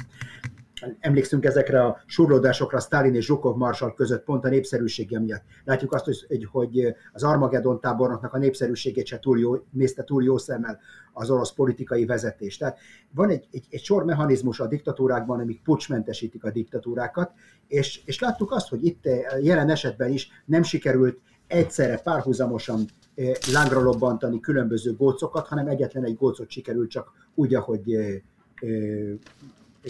emlékszünk 0.99 1.45
ezekre 1.45 1.83
a 1.83 2.01
surlódásokra 2.05 2.79
Stalin 2.79 3.15
és 3.15 3.25
Zsukov 3.25 3.55
marsal 3.55 3.93
között 3.93 4.23
pont 4.23 4.45
a 4.45 4.49
népszerűsége 4.49 5.19
miatt. 5.19 5.43
Látjuk 5.63 5.93
azt, 5.93 6.05
hogy, 6.05 6.47
hogy 6.51 6.95
az 7.13 7.23
Armageddon 7.23 7.79
tábornoknak 7.79 8.33
a 8.33 8.37
népszerűségét 8.37 9.05
se 9.05 9.19
túl 9.19 9.39
jó, 9.39 9.55
nézte 9.71 10.03
túl 10.03 10.23
jó 10.23 10.37
szemmel 10.37 10.79
az 11.13 11.29
orosz 11.29 11.53
politikai 11.53 12.05
vezetés. 12.05 12.57
Tehát 12.57 12.79
van 13.13 13.29
egy, 13.29 13.47
egy, 13.51 13.65
egy 13.69 13.83
sor 13.83 14.05
mechanizmus 14.05 14.59
a 14.59 14.67
diktatúrákban, 14.67 15.39
amik 15.39 15.61
pucsmentesítik 15.61 16.43
a 16.43 16.51
diktatúrákat, 16.51 17.31
és, 17.67 18.01
és 18.05 18.19
láttuk 18.19 18.51
azt, 18.51 18.69
hogy 18.69 18.85
itt 18.85 19.05
eh, 19.05 19.43
jelen 19.43 19.69
esetben 19.69 20.11
is 20.11 20.29
nem 20.45 20.63
sikerült 20.63 21.19
egyszerre 21.51 21.97
párhuzamosan 21.97 22.85
eh, 23.15 23.31
lángra 23.51 23.81
lobbantani 23.81 24.39
különböző 24.39 24.95
gócokat, 24.95 25.47
hanem 25.47 25.67
egyetlen 25.67 26.05
egy 26.05 26.15
gócot 26.15 26.49
sikerült 26.49 26.89
csak 26.89 27.11
úgy, 27.35 27.55
ahogy 27.55 27.93
eh, 27.93 28.21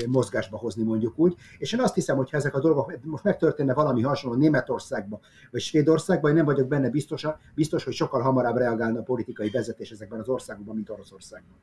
mozgásba 0.07 0.57
hozni, 0.57 0.83
mondjuk 0.83 1.19
úgy. 1.19 1.35
És 1.57 1.73
én 1.73 1.79
azt 1.79 1.93
hiszem, 1.93 2.15
hogy 2.15 2.29
ha 2.29 2.37
ezek 2.37 2.55
a 2.55 2.59
dolgok 2.59 2.99
most 3.03 3.23
megtörténne 3.23 3.73
valami 3.73 4.01
hasonló 4.01 4.37
Németországban, 4.37 5.19
vagy 5.51 5.61
Svédországban, 5.61 6.29
én 6.29 6.35
nem 6.35 6.45
vagyok 6.45 6.67
benne 6.67 6.89
biztos, 6.89 7.27
biztos, 7.55 7.83
hogy 7.83 7.93
sokkal 7.93 8.21
hamarabb 8.21 8.57
reagálna 8.57 8.99
a 8.99 9.03
politikai 9.03 9.49
vezetés 9.49 9.89
ezekben 9.89 10.19
az 10.19 10.27
országokban, 10.27 10.75
mint 10.75 10.89
Oroszországban. 10.89 11.57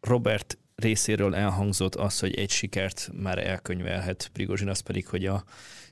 Robert 0.00 0.58
részéről 0.74 1.34
elhangzott 1.34 1.94
az, 1.94 2.20
hogy 2.20 2.34
egy 2.34 2.50
sikert 2.50 3.10
már 3.12 3.38
elkönyvelhet 3.38 4.30
Prigozsin, 4.32 4.68
az 4.68 4.80
pedig, 4.80 5.06
hogy 5.06 5.26
a, 5.26 5.44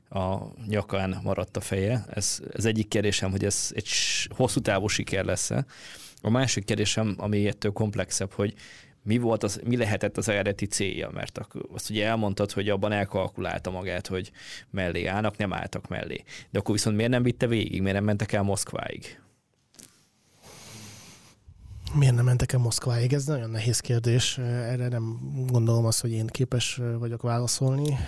a 0.08 0.38
nyakán 0.66 1.20
maradt 1.22 1.56
a 1.56 1.60
feje. 1.60 2.04
Ez, 2.10 2.40
ez 2.52 2.64
egyik 2.64 2.88
kérdésem, 2.88 3.30
hogy 3.30 3.44
ez 3.44 3.70
egy 3.74 3.88
hosszú 4.28 4.60
távú 4.60 4.86
siker 4.86 5.24
lesz-e. 5.24 5.64
A 6.22 6.30
másik 6.30 6.64
kérdésem, 6.64 7.14
ami 7.18 7.46
ettől 7.46 7.72
komplexebb, 7.72 8.32
hogy 8.32 8.54
mi, 9.02 9.18
volt 9.18 9.42
az, 9.42 9.60
mi 9.64 9.76
lehetett 9.76 10.16
az 10.16 10.28
eredeti 10.28 10.66
célja, 10.66 11.10
mert 11.10 11.40
azt 11.72 11.90
ugye 11.90 12.06
elmondtad, 12.06 12.52
hogy 12.52 12.68
abban 12.68 12.92
elkalkulálta 12.92 13.70
magát, 13.70 14.06
hogy 14.06 14.30
mellé 14.70 15.06
állnak, 15.06 15.36
nem 15.36 15.52
álltak 15.52 15.88
mellé. 15.88 16.24
De 16.50 16.58
akkor 16.58 16.74
viszont 16.74 16.96
miért 16.96 17.10
nem 17.10 17.22
vitte 17.22 17.46
végig, 17.46 17.80
miért 17.80 17.96
nem 17.96 18.04
mentek 18.04 18.32
el 18.32 18.42
Moszkváig? 18.42 19.20
Miért 21.98 22.14
nem 22.14 22.24
mentek 22.24 22.52
el 22.52 22.58
Moszkváig? 22.58 23.12
Ez 23.12 23.24
nagyon 23.24 23.50
nehéz 23.50 23.80
kérdés. 23.80 24.38
Erre 24.38 24.88
nem 24.88 25.18
gondolom 25.46 25.84
azt, 25.84 26.00
hogy 26.00 26.10
én 26.10 26.26
képes 26.26 26.80
vagyok 26.98 27.22
válaszolni. 27.22 27.98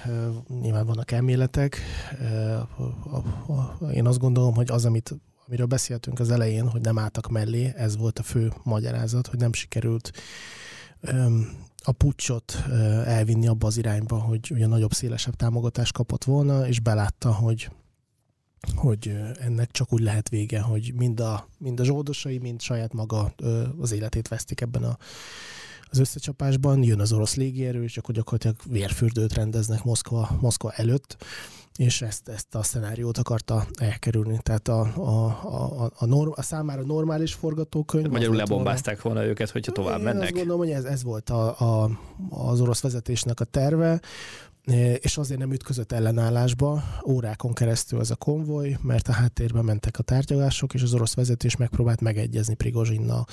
Nyilván 0.61 0.87
vannak 0.87 1.11
elméletek. 1.11 1.81
Én 3.93 4.07
azt 4.07 4.19
gondolom, 4.19 4.55
hogy 4.55 4.71
az, 4.71 4.85
amit 4.85 5.15
amiről 5.47 5.67
beszéltünk 5.67 6.19
az 6.21 6.31
elején, 6.31 6.69
hogy 6.69 6.81
nem 6.81 6.99
álltak 6.99 7.29
mellé, 7.29 7.73
ez 7.77 7.97
volt 7.97 8.19
a 8.19 8.23
fő 8.23 8.53
magyarázat, 8.63 9.27
hogy 9.27 9.39
nem 9.39 9.53
sikerült 9.53 10.11
a 11.83 11.93
pucsot 11.93 12.65
elvinni 13.05 13.49
abba 13.49 13.67
az 13.67 13.77
irányba, 13.77 14.19
hogy 14.19 14.51
ugye 14.51 14.67
nagyobb, 14.67 14.93
szélesebb 14.93 15.35
támogatást 15.35 15.93
kapott 15.93 16.25
volna, 16.25 16.67
és 16.67 16.81
belátta, 16.81 17.33
hogy 17.33 17.71
hogy 18.77 19.17
ennek 19.41 19.71
csak 19.71 19.93
úgy 19.93 20.03
lehet 20.03 20.29
vége, 20.29 20.61
hogy 20.61 20.93
mind 20.97 21.21
a, 21.21 21.49
mind 21.59 21.81
a 21.81 21.85
zsoldosai, 21.85 22.39
mind 22.39 22.61
saját 22.61 22.93
maga 22.93 23.35
az 23.81 23.93
életét 23.93 24.29
vesztik 24.29 24.61
ebben 24.61 24.83
a, 24.83 24.99
az 25.91 25.99
összecsapásban. 25.99 26.83
Jön 26.83 27.01
az 27.01 27.13
orosz 27.13 27.35
légierő, 27.35 27.83
és 27.83 27.97
akkor 27.97 28.15
gyakorlatilag 28.15 28.57
vérfürdőt 28.67 29.35
rendeznek 29.35 29.85
Moszkva, 29.85 30.39
Moszkva 30.41 30.73
előtt 30.73 31.17
és 31.79 32.03
ezt, 32.03 32.29
ezt 32.29 32.55
a 32.55 32.63
szenáriót 32.63 33.19
akarta 33.19 33.67
elkerülni. 33.81 34.39
Tehát 34.43 34.69
a, 34.69 34.81
a, 34.81 35.27
a, 35.83 35.91
a, 35.99 36.07
norm, 36.07 36.31
a 36.35 36.43
számára 36.43 36.83
normális 36.83 37.33
forgatókönyv... 37.35 38.11
Magyarul 38.11 38.37
lebombázták 38.37 39.03
volna 39.03 39.25
őket, 39.25 39.51
hogyha 39.51 39.73
tovább 39.73 39.99
Én 39.99 40.05
mennek. 40.05 40.23
azt 40.23 40.33
gondolom, 40.33 40.59
hogy 40.59 40.71
ez, 40.71 40.85
ez 40.85 41.03
volt 41.03 41.31
a, 41.31 41.61
a, 41.61 41.91
az 42.31 42.61
orosz 42.61 42.81
vezetésnek 42.81 43.41
a 43.41 43.45
terve, 43.45 44.01
és 45.01 45.17
azért 45.17 45.41
nem 45.41 45.53
ütközött 45.53 45.93
ellenállásba 45.93 46.83
órákon 47.07 47.53
keresztül 47.53 48.01
ez 48.01 48.11
a 48.11 48.17
konvoj, 48.17 48.79
mert 48.83 49.09
a 49.09 49.13
háttérben 49.13 49.65
mentek 49.65 49.99
a 49.99 50.03
tárgyalások, 50.03 50.75
és 50.75 50.83
az 50.83 50.95
orosz 50.95 51.15
vezetés 51.15 51.57
megpróbált 51.57 52.01
megegyezni 52.01 52.55
Prigozsinnal 52.55 53.27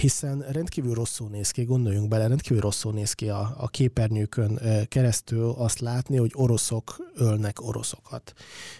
hiszen 0.00 0.44
rendkívül 0.50 0.94
rosszul 0.94 1.28
néz 1.28 1.50
ki, 1.50 1.64
gondoljunk 1.64 2.08
bele, 2.08 2.26
rendkívül 2.26 2.60
rosszul 2.60 2.92
néz 2.92 3.12
ki 3.12 3.28
a, 3.28 3.54
a 3.56 3.68
képernyőkön 3.68 4.60
keresztül 4.88 5.54
azt 5.56 5.80
látni, 5.80 6.16
hogy 6.16 6.30
oroszok 6.34 6.96
ölnek 7.14 7.66
oroszokat. 7.66 8.32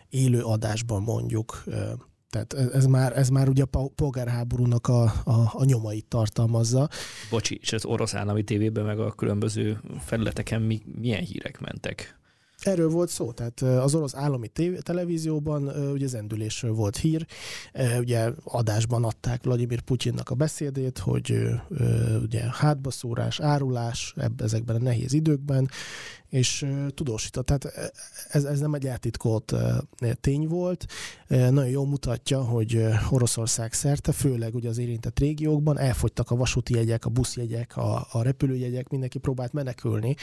Élő 0.09 0.43
adásban 0.43 1.03
mondjuk, 1.03 1.65
tehát 2.31 2.75
ez 2.75 2.87
már, 2.87 3.19
ez 3.19 3.29
már 3.29 3.49
ugye 3.49 3.65
a 3.71 3.89
polgárháborúnak 3.95 4.89
a, 4.89 5.03
a, 5.03 5.51
a 5.53 5.65
nyomait 5.65 6.07
tartalmazza. 6.09 6.89
Bocsi, 7.31 7.59
és 7.63 7.73
az 7.73 7.85
orosz 7.85 8.15
állami 8.15 8.43
tévében 8.43 8.85
meg 8.85 8.99
a 8.99 9.13
különböző 9.13 9.81
felületeken 10.01 10.63
mi, 10.63 10.83
milyen 11.01 11.23
hírek 11.23 11.61
mentek? 11.61 12.17
Erről 12.59 12.89
volt 12.89 13.09
szó, 13.09 13.33
tehát 13.33 13.61
az 13.61 13.95
orosz 13.95 14.15
állami 14.15 14.49
tév- 14.49 14.83
televízióban 14.83 15.69
ugye 15.93 16.07
zendülésről 16.07 16.73
volt 16.73 16.97
hír, 16.97 17.27
ugye 17.99 18.31
adásban 18.45 19.05
adták 19.05 19.43
Vladimir 19.43 19.81
Putyinnak 19.81 20.31
a 20.31 20.35
beszédét, 20.35 20.99
hogy 20.99 21.39
ugye 22.23 22.43
hátbaszúrás, 22.51 23.41
árulás 23.41 24.15
ezekben 24.39 24.77
a 24.77 24.83
nehéz 24.83 25.13
időkben, 25.13 25.71
és 26.29 26.67
tudósított. 26.95 27.47
Tehát 27.47 27.93
ez, 28.29 28.45
ez 28.45 28.61
nem 28.61 28.75
egy 28.75 28.87
eltitkolt 28.87 29.55
tény 30.21 30.47
volt. 30.47 30.87
Nagyon 31.29 31.69
jól 31.69 31.87
mutatja, 31.87 32.43
hogy 32.43 32.85
Oroszország 33.11 33.73
szerte, 33.73 34.13
főleg 34.13 34.55
ugye 34.55 34.69
az 34.69 34.79
érintett 34.79 35.19
régiókban 35.19 35.79
elfogytak 35.79 36.31
a 36.31 36.37
vasúti 36.37 36.75
jegyek, 36.75 37.05
a 37.05 37.11
buszjegyek, 37.11 37.77
a, 37.77 38.07
a 38.13 38.23
repülőjegyek, 38.23 38.89
mindenki 38.89 39.19
próbált 39.19 39.53
menekülni. 39.53 40.17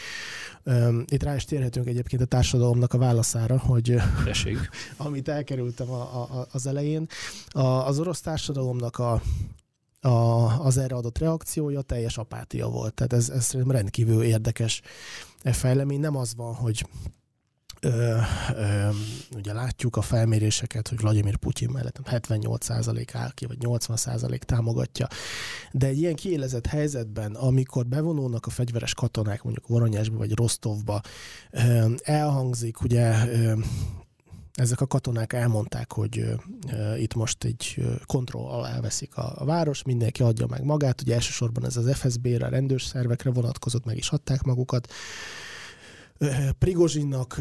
Itt 1.05 1.23
rá 1.23 1.35
is 1.35 1.45
térhetünk 1.45 1.87
egyébként 1.87 2.21
a 2.21 2.25
társadalomnak 2.25 2.93
a 2.93 2.97
válaszára, 2.97 3.59
hogy 3.59 3.95
Eség. 4.27 4.57
amit 4.97 5.27
elkerültem 5.27 5.89
a, 5.89 6.01
a, 6.01 6.47
az 6.51 6.67
elején. 6.67 7.07
A, 7.49 7.59
az 7.61 7.99
orosz 7.99 8.21
társadalomnak 8.21 8.99
a 8.99 9.21
a, 10.05 10.65
az 10.65 10.77
erre 10.77 10.95
adott 10.95 11.17
reakciója 11.17 11.81
teljes 11.81 12.17
apátia 12.17 12.67
volt. 12.67 12.93
Tehát 12.93 13.13
ez, 13.13 13.29
ez 13.29 13.51
rendkívül 13.67 14.23
érdekes 14.23 14.81
fejlemény. 15.53 15.99
Nem 15.99 16.15
az 16.15 16.35
van, 16.35 16.53
hogy 16.55 16.85
Ö, 17.85 18.17
ö, 18.55 18.89
ugye 19.35 19.53
látjuk 19.53 19.95
a 19.95 20.01
felméréseket, 20.01 20.87
hogy 20.87 20.99
Vladimir 20.99 21.35
Putyin 21.35 21.69
mellett 21.69 21.99
78% 22.05 23.09
áll 23.13 23.31
ki, 23.33 23.45
vagy 23.45 23.57
80% 23.59 24.37
támogatja. 24.37 25.07
De 25.71 25.87
egy 25.87 25.97
ilyen 25.97 26.15
kiélezett 26.15 26.65
helyzetben, 26.65 27.35
amikor 27.35 27.85
bevonulnak 27.85 28.45
a 28.45 28.49
fegyveres 28.49 28.93
katonák 28.93 29.43
mondjuk 29.43 29.67
Voronyásba 29.67 30.17
vagy 30.17 30.35
Rostovba, 30.35 31.01
ö, 31.51 31.91
elhangzik 32.03 32.81
ugye 32.81 33.13
ezek 34.55 34.81
a 34.81 34.87
katonák 34.87 35.33
elmondták, 35.33 35.91
hogy 35.91 36.25
itt 36.97 37.13
most 37.13 37.43
egy 37.43 37.85
kontroll 38.05 38.45
alá 38.45 38.69
elveszik 38.69 39.17
a, 39.17 39.33
a 39.37 39.45
város, 39.45 39.83
mindenki 39.83 40.23
adja 40.23 40.45
meg 40.47 40.63
magát, 40.63 41.01
ugye 41.01 41.13
elsősorban 41.13 41.65
ez 41.65 41.77
az 41.77 41.97
FSB-re, 41.97 42.45
a 42.45 42.49
rendőrs 42.49 42.83
szervekre 42.83 43.31
vonatkozott, 43.31 43.85
meg 43.85 43.97
is 43.97 44.09
adták 44.09 44.43
magukat. 44.43 44.93
Prigozsinnak 46.57 47.39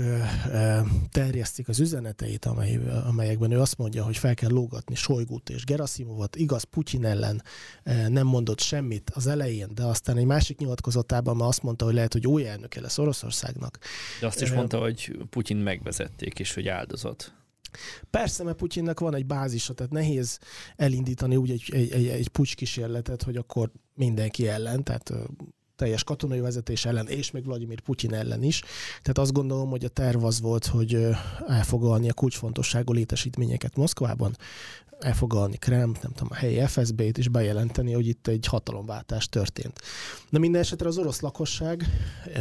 terjesztik 1.10 1.68
az 1.68 1.80
üzeneteit, 1.80 2.44
amely, 2.44 2.80
amelyekben 3.06 3.50
ő 3.50 3.60
azt 3.60 3.78
mondja, 3.78 4.04
hogy 4.04 4.16
fel 4.16 4.34
kell 4.34 4.50
lógatni 4.50 4.94
Sojgut 4.94 5.50
és 5.50 5.64
Gerasimovot. 5.64 6.36
Igaz, 6.36 6.62
Putyin 6.62 7.04
ellen 7.04 7.42
nem 8.08 8.26
mondott 8.26 8.60
semmit 8.60 9.10
az 9.10 9.26
elején, 9.26 9.68
de 9.74 9.84
aztán 9.84 10.16
egy 10.16 10.24
másik 10.24 10.58
nyilatkozatában 10.58 11.36
már 11.36 11.48
azt 11.48 11.62
mondta, 11.62 11.84
hogy 11.84 11.94
lehet, 11.94 12.12
hogy 12.12 12.26
új 12.26 12.46
elnöke 12.46 12.80
lesz 12.80 12.98
Oroszországnak. 12.98 13.78
De 14.20 14.26
azt 14.26 14.42
is 14.42 14.52
mondta, 14.52 14.78
hogy 14.78 15.18
Putyin 15.30 15.56
megvezették, 15.56 16.38
és 16.38 16.54
hogy 16.54 16.68
áldozat. 16.68 17.34
Persze, 18.10 18.44
mert 18.44 18.56
Putyinnak 18.56 19.00
van 19.00 19.14
egy 19.14 19.26
bázisa, 19.26 19.74
tehát 19.74 19.92
nehéz 19.92 20.38
elindítani 20.76 21.36
úgy 21.36 21.50
egy, 21.50 21.70
egy, 21.72 21.90
egy, 21.90 22.06
egy 22.06 22.28
pucs 22.28 22.54
kísérletet, 22.54 23.22
hogy 23.22 23.36
akkor 23.36 23.70
mindenki 23.94 24.48
ellen, 24.48 24.84
tehát 24.84 25.12
teljes 25.76 26.04
katonai 26.04 26.40
vezetés 26.40 26.84
ellen, 26.84 27.08
és 27.08 27.30
még 27.30 27.44
Vladimir 27.44 27.80
Putyin 27.80 28.14
ellen 28.14 28.42
is. 28.42 28.60
Tehát 28.88 29.18
azt 29.18 29.32
gondolom, 29.32 29.70
hogy 29.70 29.84
a 29.84 29.88
terv 29.88 30.24
az 30.24 30.40
volt, 30.40 30.66
hogy 30.66 31.06
elfogalni 31.46 32.08
a 32.08 32.12
kulcsfontosságú 32.12 32.92
létesítményeket 32.92 33.76
Moszkvában, 33.76 34.36
elfogalni 34.98 35.56
Krem, 35.56 35.94
nem 36.02 36.12
tudom, 36.12 36.28
a 36.30 36.34
helyi 36.34 36.66
FSB-t, 36.66 37.18
és 37.18 37.28
bejelenteni, 37.28 37.92
hogy 37.92 38.06
itt 38.06 38.26
egy 38.26 38.46
hatalomváltás 38.46 39.28
történt. 39.28 39.80
De 40.30 40.38
minden 40.38 40.60
esetre 40.60 40.88
az 40.88 40.98
orosz 40.98 41.20
lakosság, 41.20 41.84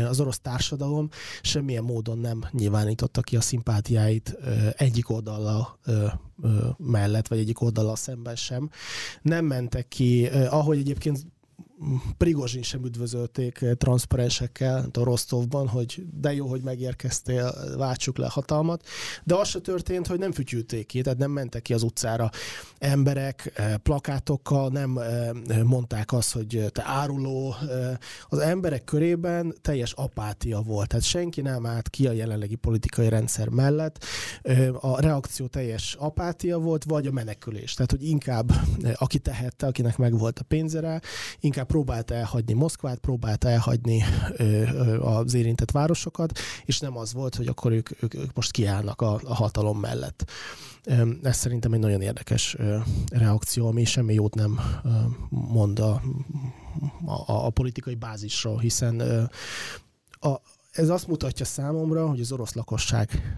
az 0.08 0.20
orosz 0.20 0.40
társadalom 0.40 1.10
semmilyen 1.42 1.84
módon 1.84 2.18
nem 2.18 2.46
nyilvánította 2.52 3.22
ki 3.22 3.36
a 3.36 3.42
szimpátiáit 3.42 4.38
egyik 4.78 5.10
oldallal 5.10 5.80
mellett, 6.78 7.28
vagy 7.28 7.40
egyik 7.40 7.62
oldallal 7.62 7.96
szemben 7.96 8.36
sem. 8.36 8.70
Nem 9.22 9.46
mentek 9.46 9.88
ki, 9.88 10.26
ahogy 10.28 10.78
egyébként 10.78 11.26
Prigozsin 12.18 12.62
sem 12.62 12.86
üdvözölték 12.86 13.62
eh, 13.62 13.74
transzparensekkel 13.74 14.90
a 14.94 15.04
Rostovban, 15.04 15.68
hogy 15.68 16.04
de 16.14 16.34
jó, 16.34 16.48
hogy 16.48 16.62
megérkeztél, 16.62 17.54
váltsuk 17.78 18.18
le 18.18 18.28
hatalmat, 18.30 18.86
de 19.24 19.36
az 19.36 19.48
se 19.48 19.60
történt, 19.60 20.08
hogy 20.08 20.20
nem 20.20 20.32
fütyülték 20.32 20.86
ki, 20.86 21.02
tehát 21.02 21.20
nem 21.20 21.32
mentek 21.32 21.62
ki 21.62 21.74
az 21.74 21.84
utcára 21.84 22.30
emberek 22.78 23.52
eh, 23.56 23.76
plakátokkal, 23.78 24.70
nem 24.70 24.98
eh, 24.98 25.30
mondták 25.64 26.12
azt, 26.12 26.34
hogy 26.34 26.66
te 26.72 26.84
áruló. 26.86 27.56
Az 28.30 28.40
emberek 28.40 28.84
körében 28.84 29.56
teljes 29.62 29.92
apátia 29.92 30.62
volt, 30.62 30.88
tehát 30.88 31.06
senki 31.06 31.42
nem 31.42 31.66
állt 31.66 31.90
ki 31.90 32.08
a 32.08 32.12
jelenlegi 32.12 32.56
politikai 32.56 33.10
rendszer 33.10 33.50
mellett. 33.50 34.06
A 34.80 35.02
reakció 35.02 35.48
teljes 35.48 35.96
apátia 36.00 36.58
volt, 36.58 36.84
vagy 36.84 37.08
a 37.08 37.12
menekülés. 37.12 37.74
Tehát, 37.74 37.92
hogy 37.92 38.04
inkább 38.04 38.52
aki 38.94 39.20
tehette, 39.20 39.68
akinek 39.68 39.98
megvolt 39.98 40.40
a 40.40 40.44
pénze 40.44 40.80
rá, 40.80 41.00
inkább 41.40 41.68
próbálta 41.74 42.14
elhagyni 42.14 42.54
Moszkvát, 42.54 43.00
próbálta 43.00 43.50
elhagyni 43.50 44.04
az 45.00 45.34
érintett 45.34 45.72
városokat, 45.72 46.40
és 46.66 46.80
nem 46.80 46.98
az 46.98 47.14
volt, 47.14 47.36
hogy 47.36 47.48
akkor 47.48 47.72
ők, 47.72 48.04
ők, 48.04 48.14
ők 48.14 48.34
most 48.34 48.52
kiállnak 48.52 49.02
a, 49.02 49.20
a 49.24 49.34
hatalom 49.34 49.80
mellett. 49.80 50.32
Ez 51.24 51.38
szerintem 51.38 51.74
egy 51.74 51.80
nagyon 51.80 52.02
érdekes 52.02 52.58
reakció, 53.10 53.68
ami 53.68 53.86
semmi 53.86 54.14
jót 54.14 54.36
nem 54.36 54.60
mond 55.30 55.80
a, 55.80 56.02
a, 57.06 57.46
a 57.46 57.50
politikai 57.50 57.96
bázisról, 57.96 58.60
hiszen 58.60 59.00
a, 60.20 60.30
ez 60.74 60.90
azt 60.90 61.08
mutatja 61.08 61.46
számomra, 61.46 62.08
hogy 62.08 62.20
az 62.20 62.32
orosz 62.32 62.54
lakosság 62.54 63.38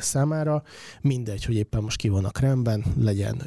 számára 0.00 0.62
mindegy, 1.00 1.44
hogy 1.44 1.54
éppen 1.54 1.82
most 1.82 1.96
ki 1.96 2.08
van 2.08 2.24
a 2.24 2.30
Kremben, 2.30 2.84
legyen 3.00 3.42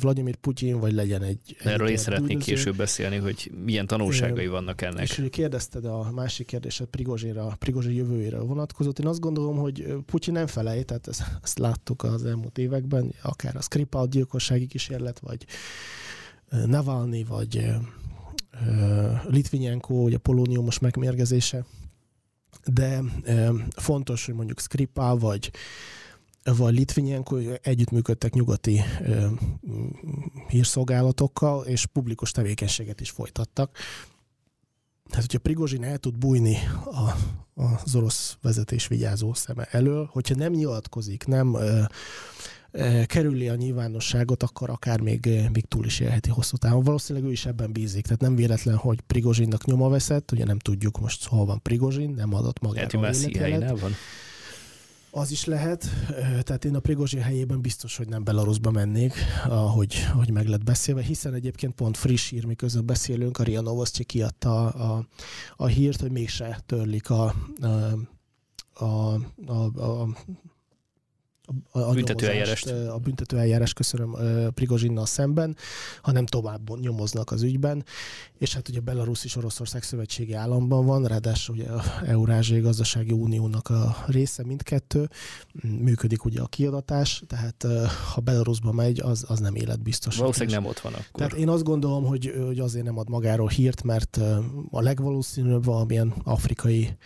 Vladimir 0.00 0.36
Putyin, 0.36 0.80
vagy 0.80 0.92
legyen 0.92 1.22
egy... 1.22 1.56
Erről 1.62 1.88
én 1.88 1.96
szeretnék 1.96 2.28
bűnöző. 2.28 2.52
később 2.52 2.76
beszélni, 2.76 3.16
hogy 3.16 3.52
milyen 3.64 3.86
tanulságai 3.86 4.46
vannak 4.46 4.82
ennek. 4.82 5.02
És 5.02 5.16
hogy 5.16 5.30
kérdezted 5.30 5.84
a 5.84 6.10
másik 6.10 6.46
kérdéset 6.46 6.86
Prigozsira, 6.86 7.56
Prigozsi 7.58 7.94
jövőjére 7.94 8.38
vonatkozott, 8.38 8.98
én 8.98 9.06
azt 9.06 9.20
gondolom, 9.20 9.56
hogy 9.56 9.94
Putyin 10.06 10.34
nem 10.34 10.46
felej, 10.46 10.82
tehát 10.82 11.08
ezt, 11.08 11.22
ezt 11.42 11.58
láttuk 11.58 12.02
az 12.02 12.24
elmúlt 12.24 12.58
években, 12.58 13.14
akár 13.22 13.56
a 13.56 13.60
Skripal 13.60 14.06
gyilkossági 14.06 14.66
kísérlet, 14.66 15.18
vagy 15.18 15.46
Navalny, 16.66 17.24
vagy 17.28 17.66
Litvinenko, 19.28 19.94
vagy 19.94 20.14
a 20.14 20.18
polóniumos 20.18 20.78
megmérgezése, 20.78 21.64
de 22.64 23.00
fontos, 23.76 24.26
hogy 24.26 24.34
mondjuk 24.34 24.60
Skripal 24.60 25.18
vagy 25.18 25.50
vagy 26.44 26.74
Litvinenko 26.74 27.36
együttműködtek 27.62 28.32
nyugati 28.32 28.80
ö, 29.04 29.26
hírszolgálatokkal, 30.48 31.64
és 31.64 31.86
publikus 31.86 32.30
tevékenységet 32.30 33.00
is 33.00 33.10
folytattak. 33.10 33.76
Tehát, 35.08 35.24
hogyha 35.24 35.38
Prigozsin 35.38 35.84
el 35.84 35.98
tud 35.98 36.18
bújni 36.18 36.56
a, 36.84 37.16
az 37.62 37.94
orosz 37.94 38.36
vezetés 38.42 38.86
vigyázó 38.86 39.34
szeme 39.34 39.64
elől, 39.64 40.08
hogyha 40.12 40.34
nem 40.34 40.52
nyilatkozik, 40.52 41.26
nem 41.26 41.54
ö, 41.54 41.82
kerüli 43.06 43.48
a 43.48 43.54
nyilvánosságot, 43.54 44.42
akkor 44.42 44.70
akár 44.70 45.00
még, 45.00 45.28
még 45.52 45.64
túl 45.68 45.84
is 45.84 46.00
élheti 46.00 46.30
hosszú 46.30 46.56
távon. 46.56 46.84
Valószínűleg 46.84 47.28
ő 47.28 47.32
is 47.32 47.46
ebben 47.46 47.72
bízik. 47.72 48.04
Tehát 48.04 48.20
nem 48.20 48.34
véletlen, 48.34 48.76
hogy 48.76 49.00
Prigozsinnak 49.00 49.64
nyoma 49.64 49.88
veszett, 49.88 50.32
ugye 50.32 50.44
nem 50.44 50.58
tudjuk 50.58 51.00
most 51.00 51.26
hol 51.26 51.44
van 51.44 51.62
Prigozsin, 51.62 52.10
nem 52.10 52.34
adott 52.34 52.60
magára 52.60 52.98
a 53.68 53.76
van. 53.76 53.92
Az 55.12 55.30
is 55.30 55.44
lehet, 55.44 55.88
tehát 56.42 56.64
én 56.64 56.74
a 56.74 56.80
Prigozsin 56.80 57.20
helyében 57.20 57.60
biztos, 57.60 57.96
hogy 57.96 58.08
nem 58.08 58.24
Belarusba 58.24 58.70
mennék, 58.70 59.14
ahogy, 59.48 59.94
ahogy 60.12 60.30
meg 60.30 60.46
lett 60.46 60.64
beszélve, 60.64 61.02
hiszen 61.02 61.34
egyébként 61.34 61.74
pont 61.74 61.96
friss 61.96 62.30
hír, 62.30 62.44
miközben 62.44 62.86
beszélünk, 62.86 63.38
a 63.38 63.42
Ria 63.42 63.60
Novosti 63.60 64.04
kiadta 64.04 64.68
a, 64.68 64.92
a, 64.96 65.06
a 65.56 65.66
hírt, 65.66 66.00
hogy 66.00 66.10
mégse 66.10 66.60
törlik 66.66 67.10
a, 67.10 67.34
a, 67.60 67.66
a, 68.84 69.14
a, 69.46 69.82
a 69.82 70.08
a, 71.70 71.78
a 71.78 71.92
büntetőeljárást. 71.92 72.66
A 72.70 72.98
büntetőeljárás, 72.98 73.72
köszönöm, 73.72 74.16
Prigozsinnal 74.54 75.06
szemben, 75.06 75.56
hanem 76.02 76.26
tovább 76.26 76.80
nyomoznak 76.80 77.30
az 77.30 77.42
ügyben. 77.42 77.84
És 78.38 78.54
hát 78.54 78.68
ugye 78.68 78.80
Belarus 78.80 79.24
és 79.24 79.36
Oroszország 79.36 79.82
szövetségi 79.82 80.32
államban 80.32 80.86
van, 80.86 81.04
ráadásul 81.04 81.54
ugye 81.54 81.68
a 81.68 81.82
Eurázsiai 82.04 82.60
Gazdasági 82.60 83.12
Uniónak 83.12 83.68
a 83.68 83.96
része 84.06 84.44
mindkettő, 84.44 85.08
működik 85.62 86.24
ugye 86.24 86.40
a 86.40 86.46
kiadatás, 86.46 87.22
tehát 87.26 87.66
ha 88.12 88.20
Belarusba 88.20 88.72
megy, 88.72 89.00
az, 89.00 89.24
az 89.28 89.38
nem 89.38 89.54
életbiztos. 89.54 90.16
Valószínűleg 90.16 90.60
nem 90.60 90.68
ott 90.68 90.78
van 90.78 90.92
akkor. 90.92 91.06
Tehát 91.12 91.32
én 91.32 91.48
azt 91.48 91.62
gondolom, 91.62 92.04
hogy, 92.04 92.34
hogy 92.46 92.58
azért 92.58 92.84
nem 92.84 92.98
ad 92.98 93.08
magáról 93.08 93.48
hírt, 93.48 93.82
mert 93.82 94.16
a 94.70 94.80
legvalószínűbb 94.80 95.64
valamilyen 95.64 96.14
afrikai 96.24 96.96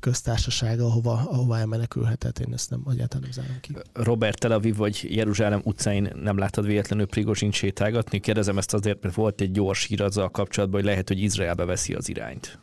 köztársasága, 0.00 0.84
ahova, 0.84 1.12
ahova 1.12 1.58
elmenekülhetett. 1.58 2.38
Én 2.38 2.52
ezt 2.52 2.70
nem, 2.70 2.82
egyáltalán 2.90 3.22
nem 3.22 3.44
zárom 3.44 3.60
ki. 3.60 3.72
Robert 3.92 4.38
Tel 4.38 4.52
Aviv 4.52 4.76
vagy 4.76 5.06
Jeruzsálem 5.08 5.60
utcáin 5.64 6.12
nem 6.22 6.38
láttad 6.38 6.66
véletlenül 6.66 7.06
Prigozsin 7.06 7.52
sétálgatni? 7.52 8.20
Kérdezem 8.20 8.58
ezt 8.58 8.74
azért, 8.74 9.02
mert 9.02 9.14
volt 9.14 9.40
egy 9.40 9.50
gyors 9.50 9.84
hír 9.84 10.02
azzal 10.02 10.30
kapcsolatban, 10.30 10.80
hogy 10.80 10.88
lehet, 10.88 11.08
hogy 11.08 11.20
Izraelbe 11.20 11.64
veszi 11.64 11.94
az 11.94 12.08
irányt. 12.08 12.58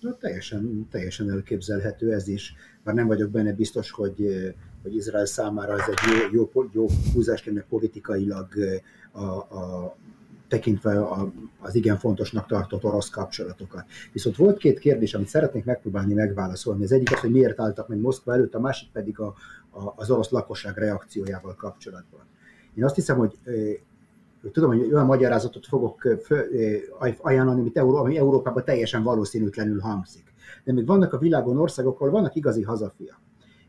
Na, 0.00 0.16
teljesen, 0.16 0.88
teljesen 0.90 1.30
elképzelhető 1.30 2.12
ez 2.12 2.28
is. 2.28 2.54
Már 2.82 2.94
nem 2.94 3.06
vagyok 3.06 3.30
benne 3.30 3.52
biztos, 3.52 3.90
hogy, 3.90 4.54
hogy 4.82 4.94
Izrael 4.94 5.26
számára 5.26 5.72
ez 5.72 5.88
egy 5.88 6.32
jó, 6.32 6.48
jó, 6.52 6.68
jó 6.72 6.86
húzás 7.12 7.44
lenne 7.44 7.64
politikailag 7.68 8.48
a, 9.12 9.22
a, 9.22 9.96
tekintve 10.54 11.08
az 11.60 11.74
igen 11.74 11.96
fontosnak 11.96 12.46
tartott 12.46 12.84
orosz 12.84 13.10
kapcsolatokat. 13.10 13.84
Viszont 14.12 14.36
volt 14.36 14.58
két 14.58 14.78
kérdés, 14.78 15.14
amit 15.14 15.28
szeretnék 15.28 15.64
megpróbálni 15.64 16.14
megválaszolni. 16.14 16.84
Az 16.84 16.92
egyik 16.92 17.12
az, 17.12 17.20
hogy 17.20 17.30
miért 17.30 17.60
álltak 17.60 17.88
meg 17.88 17.98
Moszkva 17.98 18.32
előtt, 18.32 18.54
a 18.54 18.60
másik 18.60 18.90
pedig 18.92 19.18
a, 19.18 19.34
a, 19.70 19.92
az 19.96 20.10
orosz 20.10 20.30
lakosság 20.30 20.76
reakciójával 20.76 21.54
kapcsolatban. 21.54 22.20
Én 22.74 22.84
azt 22.84 22.94
hiszem, 22.94 23.16
hogy 23.16 23.38
tudom, 24.52 24.70
hogy 24.70 24.92
olyan 24.92 25.06
magyarázatot 25.06 25.66
fogok 25.66 26.08
ajánlani, 27.18 27.60
amit 27.60 27.76
Euró, 27.76 27.96
ami 27.96 28.16
Európában 28.16 28.64
teljesen 28.64 29.02
valószínűtlenül 29.02 29.80
hangzik. 29.80 30.34
De 30.64 30.72
még 30.72 30.86
vannak 30.86 31.12
a 31.12 31.18
világon 31.18 31.58
országok, 31.58 32.00
ahol 32.00 32.10
vannak 32.10 32.34
igazi 32.34 32.62
hazafiak 32.62 33.23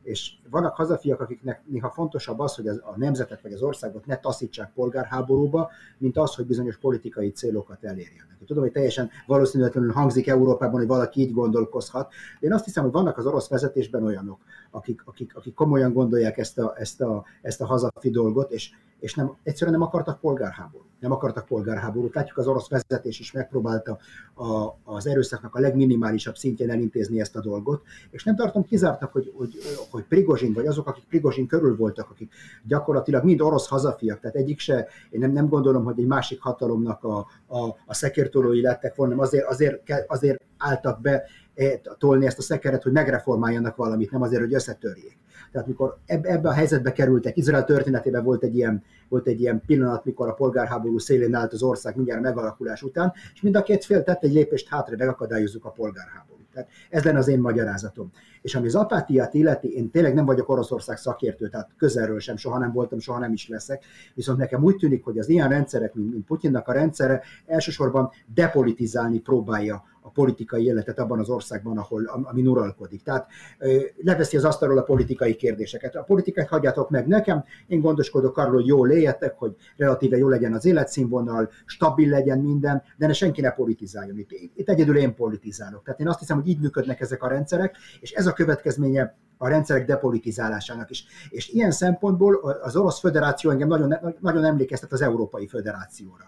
és 0.06 0.32
vannak 0.50 0.76
hazafiak, 0.76 1.20
akiknek 1.20 1.62
néha 1.66 1.90
fontosabb 1.90 2.40
az, 2.40 2.56
hogy 2.56 2.68
a 2.68 2.94
nemzetet 2.96 3.42
vagy 3.42 3.54
az 3.54 3.62
országot 3.62 4.06
ne 4.06 4.18
taszítsák 4.18 4.72
polgárháborúba, 4.74 5.72
mint 5.98 6.18
az, 6.18 6.36
hogy 6.36 6.46
bizonyos 6.46 6.78
politikai 6.78 7.32
célokat 7.32 7.84
elérjenek. 7.84 8.38
Tudom, 8.46 8.64
hogy 8.64 8.72
teljesen 8.72 9.10
valószínűtlenül 9.28 9.92
hangzik 9.92 10.28
Európában, 10.28 10.80
hogy 10.80 10.88
valaki 10.88 11.22
így 11.22 11.34
gondolkozhat, 11.34 12.12
de 12.40 12.48
én 12.48 12.54
azt 12.54 12.66
hiszem, 12.66 12.84
hogy 12.84 12.92
vannak 12.92 13.18
az 13.18 13.26
orosz 13.26 13.50
vezetésben 13.50 14.04
olyanok, 14.04 14.40
akik, 14.72 15.02
akik, 15.06 15.36
akik 15.36 15.54
komolyan 15.54 15.94
gondolják 15.94 16.38
ezt 16.38 16.58
a, 16.58 16.74
ezt 16.78 17.02
a, 17.02 17.26
ezt 17.42 17.62
a 17.62 17.66
hazafi 17.66 18.10
dolgot, 18.10 18.52
és, 18.52 18.72
és 19.06 19.14
nem, 19.14 19.36
egyszerűen 19.44 19.78
nem 19.78 19.88
akartak 19.88 20.20
polgárháborút. 20.20 20.88
Nem 21.00 21.12
akartak 21.12 21.46
polgárháborút. 21.46 22.16
Látjuk, 22.16 22.38
az 22.38 22.48
orosz 22.48 22.70
vezetés 22.70 23.20
is 23.20 23.32
megpróbálta 23.32 23.98
a, 24.34 24.76
az 24.84 25.08
erőszaknak 25.08 25.56
a 25.56 25.60
legminimálisabb 25.60 26.36
szintjén 26.36 26.70
elintézni 26.70 27.20
ezt 27.20 27.36
a 27.36 27.42
dolgot, 27.42 27.84
és 28.10 28.24
nem 28.24 28.36
tartom 28.36 28.64
kizártak, 28.64 29.12
hogy, 29.12 29.34
hogy, 29.38 29.56
hogy 29.90 30.04
Prigozsin, 30.04 30.54
vagy 30.54 30.66
azok, 30.66 30.88
akik 30.88 31.04
Prigozsin 31.04 31.48
körül 31.48 31.76
voltak, 31.76 32.10
akik 32.10 32.34
gyakorlatilag 32.68 33.24
mind 33.24 33.42
orosz 33.42 33.68
hazafiak, 33.68 34.20
tehát 34.20 34.36
egyik 34.36 34.60
se, 34.60 34.88
én 35.10 35.20
nem, 35.20 35.32
nem 35.32 35.48
gondolom, 35.48 35.84
hogy 35.84 36.00
egy 36.00 36.08
másik 36.08 36.42
hatalomnak 36.42 37.04
a, 37.04 37.18
a, 37.48 37.66
a 37.86 37.94
szekértolói 37.94 38.62
lettek 38.62 38.96
volna, 38.96 39.22
azért, 39.22 39.46
azért, 39.46 39.92
azért 40.08 40.42
álltak 40.58 41.02
be 41.02 41.24
E, 41.56 41.82
tolni 41.98 42.26
ezt 42.26 42.38
a 42.38 42.42
szekeret, 42.42 42.84
hogy 42.84 42.92
megreformáljanak 42.92 43.76
valamit, 43.76 44.12
nem 44.12 44.22
azért, 44.22 44.42
hogy 44.42 44.54
összetörjék. 44.54 45.18
Tehát 45.56 45.70
mikor 45.70 45.98
ebbe 46.06 46.50
a 46.50 46.52
helyzetbe 46.52 46.92
kerültek, 46.92 47.38
Izrael 47.38 47.66
történetében 47.66 48.24
volt 48.24 48.44
egy 48.44 48.56
ilyen, 48.56 48.84
volt 49.10 49.28
egy 49.28 49.42
ilyen 49.42 49.62
pillanat, 49.66 50.06
mikor 50.06 50.28
a 50.28 50.34
polgárháború 50.34 50.98
szélén 50.98 51.34
állt 51.34 51.54
az 51.54 51.64
ország 51.64 51.96
mindjárt 51.96 52.22
megalakulás 52.22 52.82
után, 52.82 53.14
és 53.34 53.42
mind 53.42 53.56
a 53.56 53.64
két 53.64 53.86
fél 53.86 54.04
tett 54.04 54.24
egy 54.24 54.34
lépést 54.34 54.70
hátra, 54.70 54.96
megakadályozzuk 54.98 55.66
a 55.66 55.70
polgárháborút. 55.70 56.46
Tehát 56.54 56.70
ez 56.90 57.04
lenne 57.04 57.18
az 57.18 57.28
én 57.28 57.40
magyarázatom. 57.40 58.12
És 58.42 58.56
ami 58.56 58.68
az 58.68 58.76
apátiát 58.76 59.34
illeti, 59.34 59.76
én 59.76 59.90
tényleg 59.90 60.14
nem 60.14 60.26
vagyok 60.26 60.50
Oroszország 60.50 60.98
szakértő, 60.98 61.48
tehát 61.48 61.70
közelről 61.78 62.20
sem, 62.20 62.38
soha 62.38 62.58
nem 62.58 62.72
voltam, 62.72 63.00
soha 63.00 63.20
nem 63.20 63.34
is 63.34 63.48
leszek, 63.48 63.84
viszont 64.14 64.38
nekem 64.38 64.64
úgy 64.64 64.76
tűnik, 64.76 65.04
hogy 65.04 65.18
az 65.18 65.30
ilyen 65.30 65.50
rendszerek, 65.50 65.94
mint, 65.94 66.12
mint 66.12 66.26
Putyinnak 66.26 66.68
a 66.68 66.74
rendszere, 66.74 67.22
elsősorban 67.46 68.10
depolitizálni 68.34 69.20
próbálja 69.20 69.84
a 70.06 70.10
politikai 70.10 70.66
életet 70.66 71.00
abban 71.00 71.20
az 71.20 71.30
országban, 71.30 71.78
ahol, 71.78 72.06
ami 72.06 72.46
uralkodik. 72.46 73.04
Tehát 73.04 73.28
leveszi 73.96 74.38
az 74.38 74.44
asztalról 74.44 74.78
a 74.78 74.82
politikai 74.82 75.36
kérdéseket. 75.36 75.96
A 75.96 76.04
politikát 76.04 76.48
hagyjátok 76.48 76.90
meg 76.90 77.08
nekem, 77.08 77.44
én 77.68 77.80
gondoskodok 77.80 78.38
arról, 78.38 78.54
hogy 78.54 78.66
jól 78.66 78.92
éljetek, 78.92 79.34
hogy 79.38 79.56
relatíve 79.78 80.18
jó 80.18 80.30
legyen 80.30 80.54
az 80.54 80.66
életszínvonal, 80.66 81.50
stabil 81.66 82.10
legyen 82.10 82.40
minden, 82.40 82.84
de 82.98 83.08
ne 83.08 83.14
senki 83.14 83.42
ne 83.42 83.52
politizáljon. 83.52 84.18
Itt, 84.18 84.30
itt 84.56 84.70
egyedül 84.70 84.98
én 84.98 85.16
politizálok. 85.16 85.84
Tehát 85.84 86.00
én 86.00 86.08
azt 86.08 86.20
hiszem, 86.20 86.38
hogy 86.38 86.48
így 86.48 86.60
működnek 86.60 87.02
ezek 87.02 87.24
a 87.24 87.28
rendszerek, 87.28 87.78
és 88.00 88.12
ez 88.12 88.28
a 88.28 88.34
következménye 88.34 89.16
a 89.38 89.48
rendszerek 89.48 89.86
depolitizálásának 89.86 90.90
is. 90.90 91.06
És 91.30 91.50
ilyen 91.50 91.72
szempontból 91.72 92.36
az 92.64 92.76
Orosz 92.76 93.00
Föderáció 93.00 93.50
engem 93.50 93.68
nagyon, 93.68 93.96
nagyon 94.20 94.44
emlékeztet 94.44 94.92
az 94.92 95.02
Európai 95.02 95.48
Föderációra. 95.48 96.24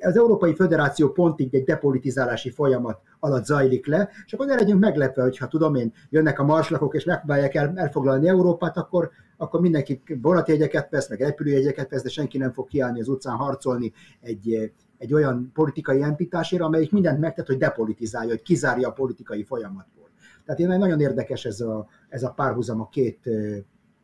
Az 0.00 0.16
Európai 0.16 0.54
Föderáció 0.54 1.10
pontig 1.10 1.54
egy 1.54 1.64
depolitizálási 1.64 2.50
folyamat 2.50 3.00
alatt 3.20 3.44
zajlik 3.44 3.86
le, 3.86 4.08
és 4.26 4.32
akkor 4.32 4.46
ne 4.46 4.54
legyünk 4.54 4.80
meglepve, 4.80 5.22
hogyha 5.22 5.46
tudom 5.46 5.74
én, 5.74 5.92
jönnek 6.10 6.38
a 6.38 6.44
marslakok 6.44 6.94
és 6.94 7.04
megpróbálják 7.04 7.54
el, 7.54 7.72
elfoglalni 7.74 8.28
Európát, 8.28 8.76
akkor, 8.76 9.10
akkor 9.36 9.60
mindenki 9.60 10.02
vonatjegyeket 10.22 10.90
vesz, 10.90 11.08
meg 11.08 11.20
repülőjegyeket 11.20 11.90
vesz, 11.90 12.02
de 12.02 12.08
senki 12.08 12.38
nem 12.38 12.52
fog 12.52 12.68
kiállni 12.68 13.00
az 13.00 13.08
utcán 13.08 13.36
harcolni 13.36 13.92
egy, 14.20 14.72
egy 14.98 15.14
olyan 15.14 15.50
politikai 15.54 16.02
entitásért, 16.02 16.62
amelyik 16.62 16.92
mindent 16.92 17.20
megtett, 17.20 17.46
hogy 17.46 17.58
depolitizálja, 17.58 18.30
hogy 18.30 18.42
kizárja 18.42 18.88
a 18.88 18.92
politikai 18.92 19.44
folyamatból. 19.44 20.10
Tehát 20.44 20.60
én 20.60 20.78
nagyon 20.78 21.00
érdekes 21.00 21.44
ez 21.44 21.60
a, 21.60 21.86
ez 22.12 22.22
a 22.22 22.30
párhuzam 22.30 22.80
a 22.80 22.88
két, 22.88 23.28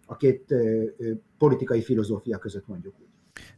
a 0.07 0.17
két 0.17 0.55
politikai 1.39 1.83
filozófia 1.83 2.39
között 2.39 2.67
mondjuk 2.67 2.95
úgy. 3.01 3.07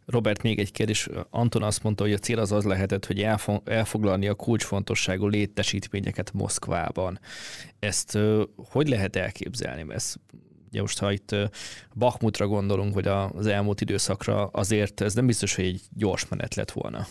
Robert, 0.07 0.43
még 0.43 0.59
egy 0.59 0.73
kérdés. 0.73 1.09
Anton 1.31 1.63
azt 1.63 1.83
mondta, 1.83 2.03
hogy 2.03 2.13
a 2.13 2.19
cél 2.19 2.39
az 2.39 2.53
az 2.53 2.65
lehetett, 2.65 3.07
hogy 3.07 3.27
elfoglalni 3.65 4.29
a 4.29 4.35
kulcsfontosságú 4.35 5.27
létesítményeket 5.27 6.33
Moszkvában. 6.33 7.19
Ezt 7.79 8.19
hogy 8.57 8.89
lehet 8.89 9.17
elképzelni? 9.17 9.93
Ez 9.93 10.15
ugye 10.69 10.81
most, 10.81 10.99
ha 10.99 11.13
itt 11.13 11.37
Bakmutra 11.95 12.47
gondolunk, 12.47 12.95
vagy 12.95 13.07
az 13.07 13.47
elmúlt 13.47 13.81
időszakra, 13.81 14.47
azért 14.47 15.01
ez 15.01 15.15
nem 15.15 15.27
biztos, 15.27 15.55
hogy 15.55 15.65
egy 15.65 15.83
gyors 15.91 16.29
menet 16.29 16.55
lett 16.55 16.71
volna. 16.71 17.07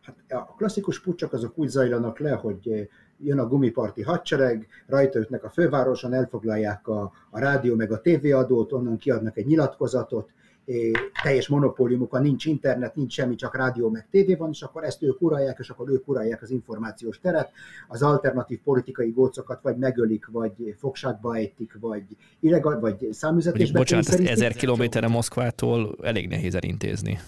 Hát 0.00 0.16
a 0.28 0.54
klasszikus 0.56 1.00
pucsok 1.00 1.32
azok 1.32 1.58
úgy 1.58 1.68
zajlanak 1.68 2.18
le, 2.18 2.30
hogy 2.30 2.88
jön 3.18 3.38
a 3.38 3.46
gumiparti 3.46 4.02
hadsereg, 4.02 4.66
rajta 4.86 5.18
ütnek 5.18 5.44
a 5.44 5.50
fővároson, 5.50 6.12
elfoglalják 6.12 6.88
a, 6.88 7.12
a 7.30 7.38
rádió 7.38 7.74
meg 7.74 7.92
a 7.92 8.00
tévéadót, 8.00 8.72
onnan 8.72 8.96
kiadnak 8.96 9.36
egy 9.36 9.46
nyilatkozatot, 9.46 10.30
teljes 11.22 11.48
monopóliumuk, 11.48 12.20
nincs 12.20 12.44
internet, 12.44 12.94
nincs 12.94 13.12
semmi, 13.12 13.34
csak 13.34 13.56
rádió 13.56 13.90
meg 13.90 14.06
tévé 14.10 14.34
van, 14.34 14.50
és 14.50 14.62
akkor 14.62 14.84
ezt 14.84 15.02
ők 15.02 15.22
uralják, 15.22 15.58
és 15.58 15.68
akkor 15.70 15.90
ők 15.90 16.08
uralják 16.08 16.42
az 16.42 16.50
információs 16.50 17.20
teret, 17.20 17.50
az 17.88 18.02
alternatív 18.02 18.58
politikai 18.64 19.10
gócokat 19.10 19.62
vagy 19.62 19.76
megölik, 19.76 20.26
vagy 20.26 20.74
fogságba 20.78 21.36
ejtik, 21.36 21.76
vagy 21.80 22.02
illegal, 22.40 22.80
vagy 22.80 23.08
számüzetésbe. 23.12 23.78
Bocsánat, 23.78 24.08
ezt 24.08 24.20
ezer 24.20 24.52
kilométerre 24.52 25.08
Moszkvától 25.08 25.96
elég 26.02 26.28
nehéz 26.28 26.54
elintézni. 26.54 27.18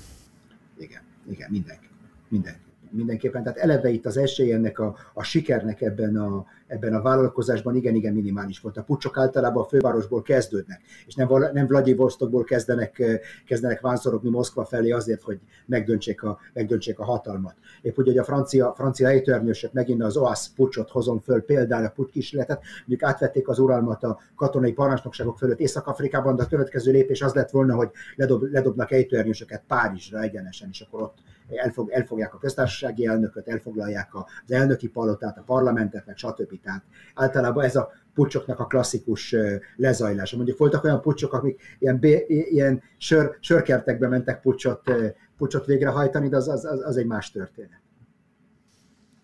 Igen, 0.79 1.03
igen, 1.31 1.51
mindenki. 1.51 1.89
mindenki 2.29 2.66
mindenképpen. 2.97 3.43
Tehát 3.43 3.59
eleve 3.59 3.89
itt 3.89 4.07
az 4.07 4.17
esély 4.17 4.53
ennek 4.53 4.79
a, 4.79 4.97
a 5.15 5.23
sikernek 5.23 5.81
ebben 5.81 6.17
a, 6.17 6.47
ebben 6.67 6.95
a 6.95 7.03
vállalkozásban 7.03 7.77
igen-igen 7.77 8.13
minimális 8.13 8.61
volt. 8.61 8.77
A 8.77 8.83
pucsok 8.83 9.19
általában 9.19 9.63
a 9.63 9.67
fővárosból 9.67 10.23
kezdődnek, 10.23 10.81
és 11.07 11.15
nem, 11.15 11.29
nem 11.53 11.67
Vladivostokból 11.67 12.45
kezdenek, 12.45 13.21
kezdenek 13.47 13.81
vánszorogni 13.81 14.31
Moszkva 14.31 14.65
felé 14.65 14.91
azért, 14.91 15.23
hogy 15.23 15.39
megdöntsék 15.67 16.23
a, 16.23 16.39
megdöntsék 16.53 16.99
a 16.99 17.05
hatalmat. 17.05 17.55
Épp 17.83 17.99
úgy, 17.99 18.07
hogy 18.07 18.19
a 18.19 18.25
francia, 18.25 18.75
francia 18.77 19.09
ejtőernyősök 19.09 19.73
megint 19.73 20.03
az 20.03 20.17
OASZ 20.17 20.53
pucsot 20.55 20.91
hozom 20.91 21.21
föl 21.21 21.45
például 21.45 21.85
a 21.85 21.89
pucs 21.89 22.11
kísérletet, 22.11 22.63
mondjuk 22.87 23.11
átvették 23.11 23.49
az 23.49 23.59
uralmat 23.59 24.03
a 24.03 24.19
katonai 24.37 24.73
parancsnokságok 24.73 25.39
fölött 25.39 25.61
Észak-Afrikában, 25.61 26.37
de 26.37 26.43
a 26.43 26.47
következő 26.47 26.93
lépés 26.93 27.23
az 27.23 27.35
lett 27.35 27.51
volna, 27.51 27.75
hogy 27.75 27.91
ledob, 28.17 28.43
ledobnak 28.43 28.93
ejtőernyősöket 28.93 29.63
Párizsra 29.67 30.21
egyenesen, 30.21 30.69
és 30.73 30.81
akkor 30.81 31.03
ott 31.03 31.19
elfog, 31.49 31.91
elfogják 31.91 32.35
a 32.35 32.39
köztársasági 32.39 33.07
elnököt, 33.07 33.49
elfoglalják 33.49 34.15
az 34.15 34.53
elnöki 34.53 34.89
palotát, 34.89 35.39
a 35.39 35.43
parlamentet, 35.47 36.07
meg 36.07 36.17
stb. 36.17 36.56
Tehát 36.63 36.85
általában 37.15 37.65
ez 37.65 37.77
a 37.77 37.93
pucsoknak 38.15 38.61
a 38.61 38.67
klasszikus 38.67 39.35
lezajlása. 39.77 40.37
Mondjuk 40.37 40.59
voltak 40.59 40.85
olyan 40.85 41.01
pucsok, 41.01 41.33
amik 41.33 41.61
ilyen, 41.79 41.99
ilyen 42.29 42.83
sör, 42.99 43.37
sörkertekbe 43.41 44.09
mentek 44.09 44.41
pucsot, 44.41 44.91
pucsot 45.37 45.67
végrehajtani, 45.67 46.29
de 46.29 46.37
az, 46.37 46.49
az, 46.49 46.65
az 46.65 46.97
egy 46.97 47.07
más 47.07 47.31
történet. 47.31 47.81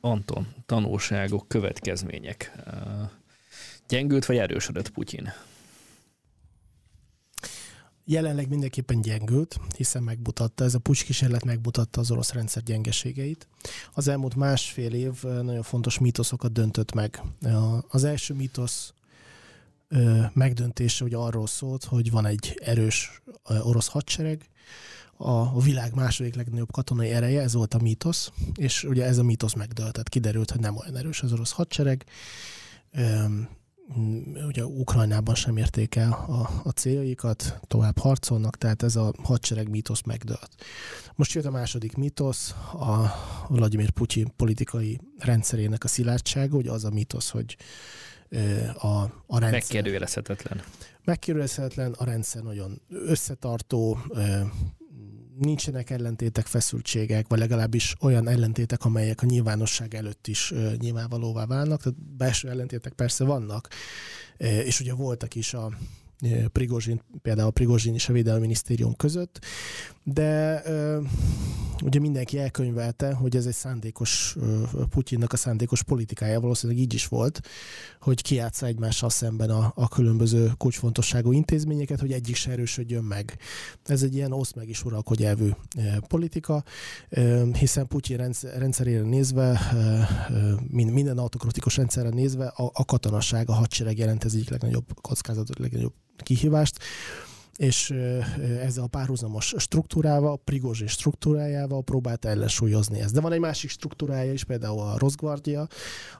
Anton, 0.01 0.47
tanulságok, 0.67 1.49
következmények. 1.49 2.53
Gyengült 3.89 4.27
vagy 4.27 4.37
erősödött 4.37 4.91
Putyin? 4.91 5.33
Jelenleg 8.05 8.49
mindenképpen 8.49 9.01
gyengült, 9.01 9.61
hiszen 9.77 10.03
megmutatta, 10.03 10.65
ez 10.65 10.75
a 10.75 10.79
pucs 10.79 11.05
kísérlet 11.05 11.45
megmutatta 11.45 12.01
az 12.01 12.11
orosz 12.11 12.33
rendszer 12.33 12.63
gyengeségeit. 12.63 13.49
Az 13.93 14.09
elmúlt 14.09 14.35
másfél 14.35 14.93
év 14.93 15.23
nagyon 15.23 15.63
fontos 15.63 15.99
mítoszokat 15.99 16.53
döntött 16.53 16.93
meg. 16.93 17.23
Az 17.89 18.05
első 18.05 18.35
mítosz 18.35 18.93
megdöntése 20.33 21.05
ugye 21.05 21.17
arról 21.17 21.47
szólt, 21.47 21.85
hogy 21.85 22.11
van 22.11 22.27
egy 22.27 22.61
erős 22.65 23.23
orosz 23.63 23.89
hadsereg, 23.89 24.47
a 25.17 25.61
világ 25.61 25.95
második 25.95 26.35
legnagyobb 26.35 26.71
katonai 26.71 27.11
ereje, 27.11 27.43
ez 27.43 27.53
volt 27.53 27.75
a 27.75 27.79
mítosz, 27.79 28.31
és 28.55 28.85
ugye 28.85 29.05
ez 29.05 29.19
a 29.19 29.23
mítosz 29.23 29.55
megdőlt, 29.55 29.93
tehát 29.93 30.09
kiderült, 30.09 30.51
hogy 30.51 30.61
nem 30.61 30.77
olyan 30.77 30.97
erős 30.97 31.23
az 31.23 31.33
orosz 31.33 31.51
hadsereg, 31.51 32.05
ugye 34.47 34.67
Ukrajnában 34.67 35.35
sem 35.35 35.57
érték 35.57 35.95
el 35.95 36.13
a, 36.13 36.61
a 36.65 36.71
céljaikat, 36.71 37.61
tovább 37.67 37.99
harcolnak, 37.99 38.59
tehát 38.59 38.83
ez 38.83 38.97
a 38.97 39.13
hadsereg 39.23 39.69
mítosz 39.69 40.03
megdőlt. 40.03 40.51
Most 41.15 41.33
jött 41.33 41.45
a 41.45 41.51
második 41.51 41.97
mítosz, 41.97 42.51
a 42.73 43.13
Vladimir 43.49 43.91
Putyin 43.91 44.33
politikai 44.37 45.01
rendszerének 45.19 45.85
a 45.85 45.89
szilárdsága, 45.89 46.57
ugye 46.57 46.71
az 46.71 46.85
a 46.85 46.91
mítosz, 46.91 47.31
hogy 47.31 47.57
a, 48.75 48.87
a 48.87 49.39
rendszer... 49.39 49.51
Megkérdőjelezhetetlen. 49.51 50.63
Megkérdőjelezhetetlen, 51.05 51.93
a 51.93 52.05
rendszer 52.05 52.43
nagyon 52.43 52.81
összetartó, 52.89 53.99
nincsenek 55.45 55.91
ellentétek, 55.91 56.47
feszültségek, 56.47 57.29
vagy 57.29 57.39
legalábbis 57.39 57.95
olyan 58.01 58.29
ellentétek, 58.29 58.85
amelyek 58.85 59.23
a 59.23 59.27
nyilvánosság 59.27 59.95
előtt 59.95 60.27
is 60.27 60.51
uh, 60.51 60.75
nyilvánvalóvá 60.75 61.47
válnak. 61.47 61.83
Tehát 61.83 61.99
belső 62.17 62.49
ellentétek 62.49 62.93
persze 62.93 63.25
vannak, 63.25 63.69
és 64.39 64.81
ugye 64.81 64.95
voltak 64.95 65.35
is 65.35 65.55
a 65.55 65.73
Prigozsin, 66.53 67.03
például 67.23 67.49
a 67.49 67.51
Prigozsin 67.51 67.95
és 67.95 68.09
a 68.09 68.13
Védelmi 68.13 68.41
Minisztérium 68.41 68.95
között, 68.97 69.45
de 70.05 70.63
ugye 71.83 72.01
mindenki 72.01 72.39
elkönyvelte, 72.39 73.13
hogy 73.13 73.37
ez 73.37 73.47
egy 73.47 73.55
szándékos, 73.55 74.37
Putyinnak 74.91 75.33
a 75.33 75.37
szándékos 75.37 75.83
politikája 75.83 76.41
valószínűleg 76.41 76.83
így 76.83 76.95
is 76.95 77.07
volt, 77.07 77.41
hogy 78.01 78.23
kiátsza 78.23 78.67
egymással 78.67 79.11
szemben 79.11 79.51
a, 79.51 79.73
a 79.77 79.89
különböző 79.89 80.53
kulcsfontosságú 80.57 81.33
intézményeket, 81.33 82.01
hogy 82.01 82.13
egyik 82.13 82.37
se 82.37 82.51
erősödjön 82.51 83.05
meg. 83.05 83.39
Ez 83.85 84.03
egy 84.03 84.15
ilyen 84.15 84.33
osz 84.33 84.53
meg 84.53 84.69
is 84.69 84.85
uralkodj 84.85 85.25
elvű 85.25 85.51
politika, 86.09 86.65
hiszen 87.59 87.87
Putyin 87.87 88.33
rendszerére 88.59 89.03
nézve, 89.03 89.61
minden 90.71 91.19
autokratikus 91.19 91.77
rendszerre 91.77 92.09
nézve 92.09 92.47
a, 92.47 92.71
a 92.75 92.85
katonasság, 92.85 93.49
a 93.49 93.53
hadsereg 93.53 93.99
jelent 93.99 94.25
ez 94.25 94.35
egyik 94.35 94.51
legnagyobb 94.51 95.01
kockázatot, 95.01 95.59
legnagyobb 95.59 95.95
kihívást 96.17 96.79
és 97.57 97.91
ezzel 98.61 98.85
a 98.85 98.87
párhuzamos 98.87 99.55
struktúrával, 99.59 100.33
a 100.33 100.37
Prigozsin 100.37 100.87
struktúrájával 100.87 101.83
próbált 101.83 102.25
ellensúlyozni 102.25 103.01
ezt. 103.01 103.15
De 103.15 103.21
van 103.21 103.33
egy 103.33 103.41
másik 103.41 103.71
struktúrája 103.71 104.33
is, 104.33 104.45
például 104.45 104.81
a 104.81 104.99
Rosgvardia, 104.99 105.67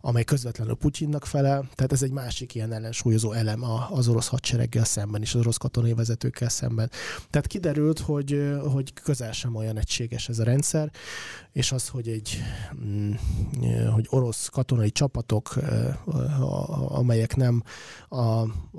amely 0.01 0.25
közvetlenül 0.25 0.75
Putyinnak 0.75 1.27
felel, 1.27 1.69
tehát 1.75 1.93
ez 1.93 2.03
egy 2.03 2.11
másik 2.11 2.55
ilyen 2.55 2.73
ellensúlyozó 2.73 3.33
elem 3.33 3.63
az 3.91 4.09
orosz 4.09 4.29
hadsereggel 4.29 4.85
szemben 4.85 5.23
és 5.23 5.35
az 5.35 5.41
orosz 5.41 5.57
katonai 5.57 5.95
vezetőkkel 5.95 6.49
szemben. 6.49 6.91
Tehát 7.31 7.47
kiderült, 7.47 7.99
hogy, 7.99 8.53
hogy 8.73 8.93
közel 8.93 9.33
sem 9.33 9.55
olyan 9.55 9.79
egységes 9.79 10.29
ez 10.29 10.39
a 10.39 10.45
rendszer, 10.45 10.91
és 11.53 11.73
az, 11.73 11.89
hogy 11.89 12.09
egy 12.09 12.39
mm, 12.85 13.13
hogy 13.93 14.07
orosz 14.11 14.49
katonai 14.49 14.91
csapatok, 14.91 15.55
amelyek 16.89 17.37
nem 17.37 17.63
a, 18.09 18.23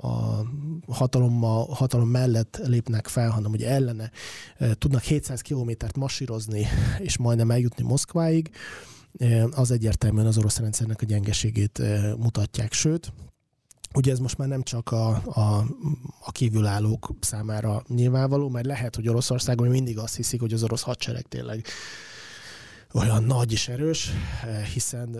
a 0.06 0.44
hatalom, 0.88 1.40
hatalom 1.70 2.08
mellett 2.08 2.60
lépnek 2.64 3.08
fel, 3.08 3.30
hanem 3.30 3.50
hogy 3.50 3.62
ellene 3.62 4.10
tudnak 4.78 5.02
700 5.02 5.40
kilométert 5.40 5.96
masírozni, 5.96 6.66
és 6.98 7.16
majdnem 7.16 7.50
eljutni 7.50 7.84
Moszkváig, 7.84 8.50
az 9.50 9.70
egyértelműen 9.70 10.26
az 10.26 10.38
orosz 10.38 10.58
rendszernek 10.58 11.02
a 11.02 11.04
gyengeségét 11.04 11.82
mutatják. 12.16 12.72
Sőt, 12.72 13.12
Ugye 13.96 14.12
ez 14.12 14.18
most 14.18 14.38
már 14.38 14.48
nem 14.48 14.62
csak 14.62 14.92
a, 14.92 15.08
a, 15.24 15.64
a 16.24 16.32
kívülállók 16.32 17.10
számára 17.20 17.82
nyilvánvaló, 17.88 18.48
mert 18.48 18.66
lehet, 18.66 18.94
hogy 18.94 19.08
Oroszországon 19.08 19.68
mindig 19.68 19.98
azt 19.98 20.16
hiszik, 20.16 20.40
hogy 20.40 20.52
az 20.52 20.62
orosz 20.62 20.82
hadsereg 20.82 21.22
tényleg 21.22 21.66
olyan 22.94 23.24
nagy 23.24 23.52
és 23.52 23.68
erős, 23.68 24.10
hiszen 24.72 25.16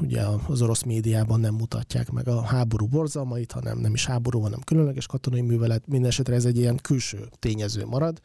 ugye 0.00 0.22
az 0.46 0.62
orosz 0.62 0.82
médiában 0.82 1.40
nem 1.40 1.54
mutatják 1.54 2.10
meg 2.10 2.28
a 2.28 2.42
háború 2.42 2.86
borzalmait, 2.86 3.52
hanem 3.52 3.78
nem 3.78 3.94
is 3.94 4.06
háború, 4.06 4.40
hanem 4.40 4.60
különleges 4.60 5.06
katonai 5.06 5.40
művelet, 5.40 5.86
mindenesetre 5.86 6.34
ez 6.34 6.44
egy 6.44 6.58
ilyen 6.58 6.76
külső 6.76 7.28
tényező 7.38 7.84
marad. 7.84 8.20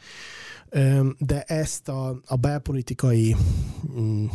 De 1.18 1.42
ezt 1.42 1.90
a, 1.90 2.20
a 2.26 2.36
belpolitikai 2.36 3.36
mm, 4.00 4.26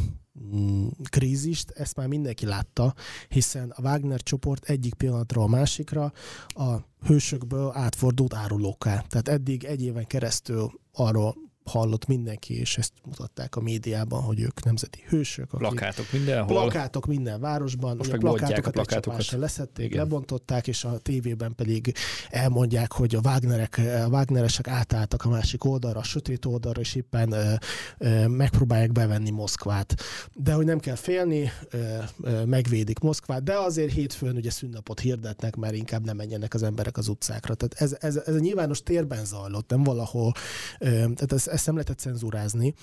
mm, 0.55 0.87
krízist, 1.11 1.71
ezt 1.71 1.97
már 1.97 2.07
mindenki 2.07 2.47
látta, 2.47 2.95
hiszen 3.29 3.71
a 3.77 3.83
Wagner 3.83 4.23
csoport 4.23 4.69
egyik 4.69 4.95
pillanatra 4.95 5.43
a 5.43 5.47
másikra 5.47 6.13
a 6.47 6.77
hősökből 7.07 7.73
átfordult 7.75 8.35
árulóká. 8.35 9.05
Tehát 9.09 9.29
eddig 9.29 9.65
egy 9.65 9.83
éven 9.83 10.07
keresztül 10.07 10.71
arról 10.93 11.37
hallott 11.65 12.07
mindenki, 12.07 12.59
és 12.59 12.79
ezt 12.79 12.93
mutatták 13.05 13.57
a 13.57 13.61
médiában, 13.61 14.23
hogy 14.23 14.41
ők 14.41 14.65
nemzeti 14.65 15.05
hősök. 15.09 15.49
Plakátok 15.49 16.13
mindenhol. 16.13 16.47
Plakátok 16.47 17.07
minden 17.07 17.41
városban. 17.41 17.97
Most 17.97 18.09
ugye 18.09 18.19
plakátokat, 18.19 18.67
a 18.67 18.71
plakátokat. 18.71 19.31
leszették, 19.31 19.87
Igen. 19.87 19.99
lebontották, 19.99 20.67
és 20.67 20.85
a 20.85 20.99
tévében 20.99 21.55
pedig 21.55 21.95
elmondják, 22.31 22.93
hogy 22.93 23.15
a 23.15 23.21
Wagnerek, 23.25 23.81
a 24.05 24.07
Wagneresek 24.07 24.69
átálltak 24.69 25.25
a 25.25 25.29
másik 25.29 25.65
oldalra, 25.65 26.01
a 26.01 26.03
sötét 26.03 26.45
oldalra, 26.45 26.81
és 26.81 26.95
éppen 26.95 27.33
ö, 27.33 27.55
ö, 27.99 28.27
megpróbálják 28.27 28.93
bevenni 28.93 29.31
Moszkvát. 29.31 29.95
De 30.35 30.53
hogy 30.53 30.65
nem 30.65 30.79
kell 30.79 30.95
félni, 30.95 31.51
ö, 31.71 31.97
ö, 32.23 32.45
megvédik 32.45 32.99
Moszkvát, 32.99 33.43
de 33.43 33.55
azért 33.59 33.93
hétfőn 33.93 34.37
ugye 34.37 34.51
szünnapot 34.51 35.01
hirdetnek, 35.01 35.57
mert 35.57 35.75
inkább 35.75 36.05
nem 36.05 36.17
menjenek 36.17 36.55
az 36.55 36.63
emberek 36.63 36.97
az 36.97 37.09
utcákra. 37.09 37.55
Tehát 37.55 37.75
ez, 37.79 37.97
ez, 38.01 38.23
ez 38.27 38.35
a 38.35 38.39
nyilvános 38.39 38.83
térben 38.83 39.25
zajlott, 39.25 39.71
nem 39.71 39.83
valahol. 39.83 40.33
Ö, 40.79 40.87
tehát 40.89 41.33
ez, 41.33 41.49
ezt 41.53 41.67
nem 41.67 41.75
lehetett 41.75 41.99
cenzúrázni. 41.99 42.75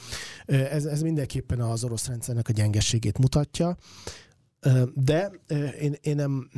Ez, 0.45 0.85
ez 0.85 1.01
mindenképpen 1.01 1.59
az 1.61 1.83
orosz 1.83 2.07
rendszernek 2.07 2.47
a 2.47 2.51
gyengességét 2.53 3.17
mutatja. 3.17 3.77
De 4.93 5.31
én, 5.79 5.95
én 6.01 6.15
nem, 6.15 6.49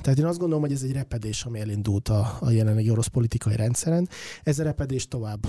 tehát 0.00 0.18
én 0.18 0.24
azt 0.24 0.38
gondolom, 0.38 0.62
hogy 0.62 0.72
ez 0.72 0.82
egy 0.82 0.92
repedés, 0.92 1.44
ami 1.44 1.60
elindult 1.60 2.08
a, 2.08 2.36
a 2.40 2.50
jelenlegi 2.50 2.90
orosz 2.90 3.06
politikai 3.06 3.56
rendszeren. 3.56 4.08
Ez 4.42 4.58
a 4.58 4.62
repedés 4.62 5.08
tovább 5.08 5.46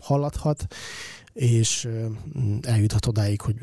haladhat, 0.00 0.66
és 1.36 1.88
eljuthat 2.62 3.06
odáig, 3.06 3.40
hogy 3.40 3.54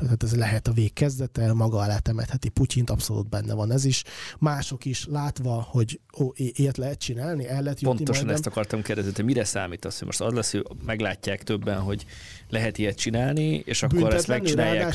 tehát 0.00 0.22
ez 0.22 0.36
lehet 0.36 0.68
a 0.68 0.72
vég 0.72 0.92
kezdete, 0.92 1.52
maga 1.52 1.78
alá 1.78 1.98
temetheti 1.98 2.48
Putyint, 2.48 2.90
abszolút 2.90 3.28
benne 3.28 3.54
van 3.54 3.72
ez 3.72 3.84
is. 3.84 4.02
Mások 4.38 4.84
is 4.84 5.06
látva, 5.06 5.66
hogy 5.70 6.00
ó, 6.20 6.30
ilyet 6.34 6.76
lehet 6.76 6.98
csinálni, 6.98 7.46
el 7.48 7.62
lehet 7.62 7.80
jutni 7.80 7.96
Pontosan 7.96 8.24
majdnem. 8.24 8.34
ezt 8.34 8.46
akartam 8.46 8.82
kérdezni, 8.82 9.12
hogy 9.14 9.24
mire 9.24 9.44
számítasz, 9.44 9.98
hogy 9.98 10.06
most 10.06 10.20
az 10.20 10.32
lesz, 10.32 10.52
hogy 10.52 10.66
meglátják 10.84 11.42
többen, 11.42 11.80
hogy 11.80 12.06
lehet 12.48 12.78
ilyet 12.78 12.96
csinálni, 12.96 13.62
és 13.64 13.82
akkor 13.82 14.14
ezt 14.14 14.26
megcsinálják 14.26 14.94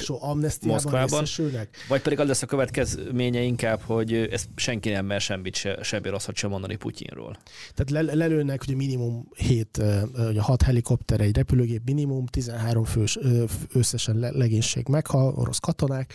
Moszkvában, 0.61 1.25
vagy 1.87 2.01
pedig 2.01 2.19
az 2.19 2.27
lesz 2.27 2.41
a 2.41 2.45
következménye 2.45 3.41
inkább, 3.41 3.81
hogy 3.81 4.13
ezt 4.13 4.47
senki 4.55 4.89
nem 4.89 5.05
mer 5.05 5.21
semmit 5.21 5.55
se, 5.55 5.83
semmi 5.83 6.09
rosszat 6.09 6.35
sem 6.35 6.49
mondani 6.49 6.75
Putyinról. 6.75 7.37
Tehát 7.73 8.05
le, 8.05 8.13
lelőnek 8.15 8.61
ugye 8.61 8.75
minimum 8.75 9.27
7, 9.35 9.81
ugye 10.29 10.41
6 10.41 10.61
helikopter, 10.61 11.21
egy 11.21 11.35
repülőgép 11.35 11.81
minimum, 11.85 12.16
13 12.25 12.83
fős 12.83 13.19
összesen 13.73 14.15
legénység 14.15 14.87
meghal, 14.87 15.33
orosz 15.35 15.59
katonák, 15.59 16.13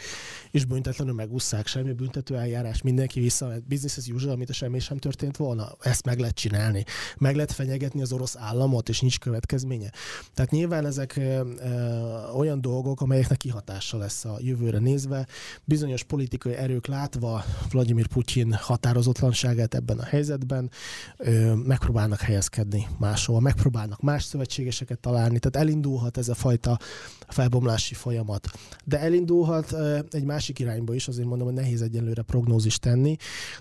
és 0.50 0.64
büntetlenül 0.64 1.14
megúszszák, 1.14 1.66
semmi 1.66 1.92
büntető 1.92 2.36
eljárás, 2.36 2.82
mindenki 2.82 3.20
vissza, 3.20 3.53
business 3.68 3.96
as 3.96 4.09
usual, 4.09 4.32
amit 4.32 4.50
a 4.50 4.53
semmi 4.53 4.78
sem 4.78 4.96
történt 4.96 5.36
volna. 5.36 5.68
Ezt 5.80 6.05
meg 6.05 6.18
lehet 6.18 6.34
csinálni. 6.34 6.84
Meg 7.18 7.34
lehet 7.34 7.53
fenyegetni 7.53 8.03
az 8.03 8.12
orosz 8.12 8.36
államot, 8.36 8.88
és 8.88 9.00
nincs 9.00 9.18
következménye. 9.18 9.90
Tehát 10.34 10.50
nyilván 10.50 10.86
ezek 10.86 11.20
olyan 12.36 12.61
dolgok, 12.61 13.00
amelyeknek 13.00 13.38
kihatása 13.38 13.96
lesz 13.96 14.24
a 14.24 14.36
jövőre 14.40 14.78
nézve. 14.78 15.26
Bizonyos 15.64 16.03
politikai 16.03 16.55
erők 16.55 16.86
látva 16.86 17.44
Vladimir 17.70 18.07
Putyin 18.07 18.53
határozatlanságát 18.53 19.74
ebben 19.74 19.98
a 19.98 20.05
helyzetben 20.05 20.70
megpróbálnak 21.64 22.20
helyezkedni 22.20 22.86
máshol, 22.98 23.40
megpróbálnak 23.40 24.00
más 24.00 24.24
szövetségeseket 24.24 24.98
találni, 24.98 25.38
tehát 25.38 25.66
elindulhat 25.93 26.16
ez 26.16 26.28
a 26.28 26.34
fajta 26.34 26.78
felbomlási 27.28 27.95
folyamat. 27.95 28.49
De 28.84 28.99
elindulhat 28.99 29.74
egy 30.11 30.24
másik 30.24 30.59
irányba 30.59 30.95
is, 30.95 31.09
azért 31.09 31.26
mondom, 31.26 31.47
hogy 31.47 31.57
nehéz 31.57 31.82
egyenlőre 31.82 32.22
prognózis 32.22 32.78
tenni. 32.78 33.16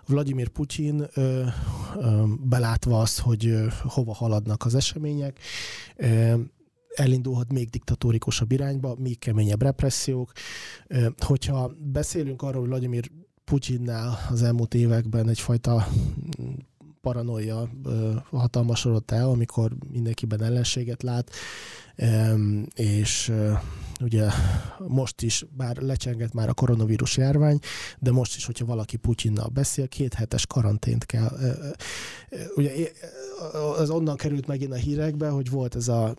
Vladimir 0.07 0.47
Putyin 0.47 1.07
belátva 2.39 3.01
azt, 3.01 3.19
hogy 3.19 3.55
hova 3.83 4.13
haladnak 4.13 4.65
az 4.65 4.75
események, 4.75 5.39
elindulhat 6.95 7.51
még 7.51 7.69
diktatórikusabb 7.69 8.51
irányba, 8.51 8.95
még 8.99 9.19
keményebb 9.19 9.61
repressziók. 9.61 10.31
Hogyha 11.17 11.71
beszélünk 11.91 12.41
arról, 12.41 12.61
hogy 12.61 12.69
Vladimir 12.69 13.11
Putyinnál 13.43 14.17
az 14.29 14.43
elmúlt 14.43 14.73
években 14.73 15.29
egyfajta 15.29 15.87
paranoia 17.01 17.69
hatalmasodott 18.29 19.11
el, 19.11 19.29
amikor 19.29 19.75
mindenkiben 19.91 20.43
ellenséget 20.43 21.03
lát, 21.03 21.31
és 22.75 23.31
ugye 24.01 24.27
most 24.87 25.21
is, 25.21 25.45
bár 25.57 25.77
lecsengett 25.77 26.33
már 26.33 26.49
a 26.49 26.53
koronavírus 26.53 27.17
járvány, 27.17 27.59
de 27.99 28.11
most 28.11 28.35
is, 28.35 28.45
hogyha 28.45 28.65
valaki 28.65 28.97
Putyinnal 28.97 29.47
beszél, 29.47 29.87
két 29.87 30.13
hetes 30.13 30.45
karantént 30.47 31.05
kell. 31.05 31.37
Ugye 32.55 32.71
az 33.77 33.89
onnan 33.89 34.15
került 34.15 34.47
megint 34.47 34.71
a 34.71 34.75
hírekbe, 34.75 35.29
hogy 35.29 35.49
volt 35.49 35.75
ez 35.75 35.87
a 35.87 36.15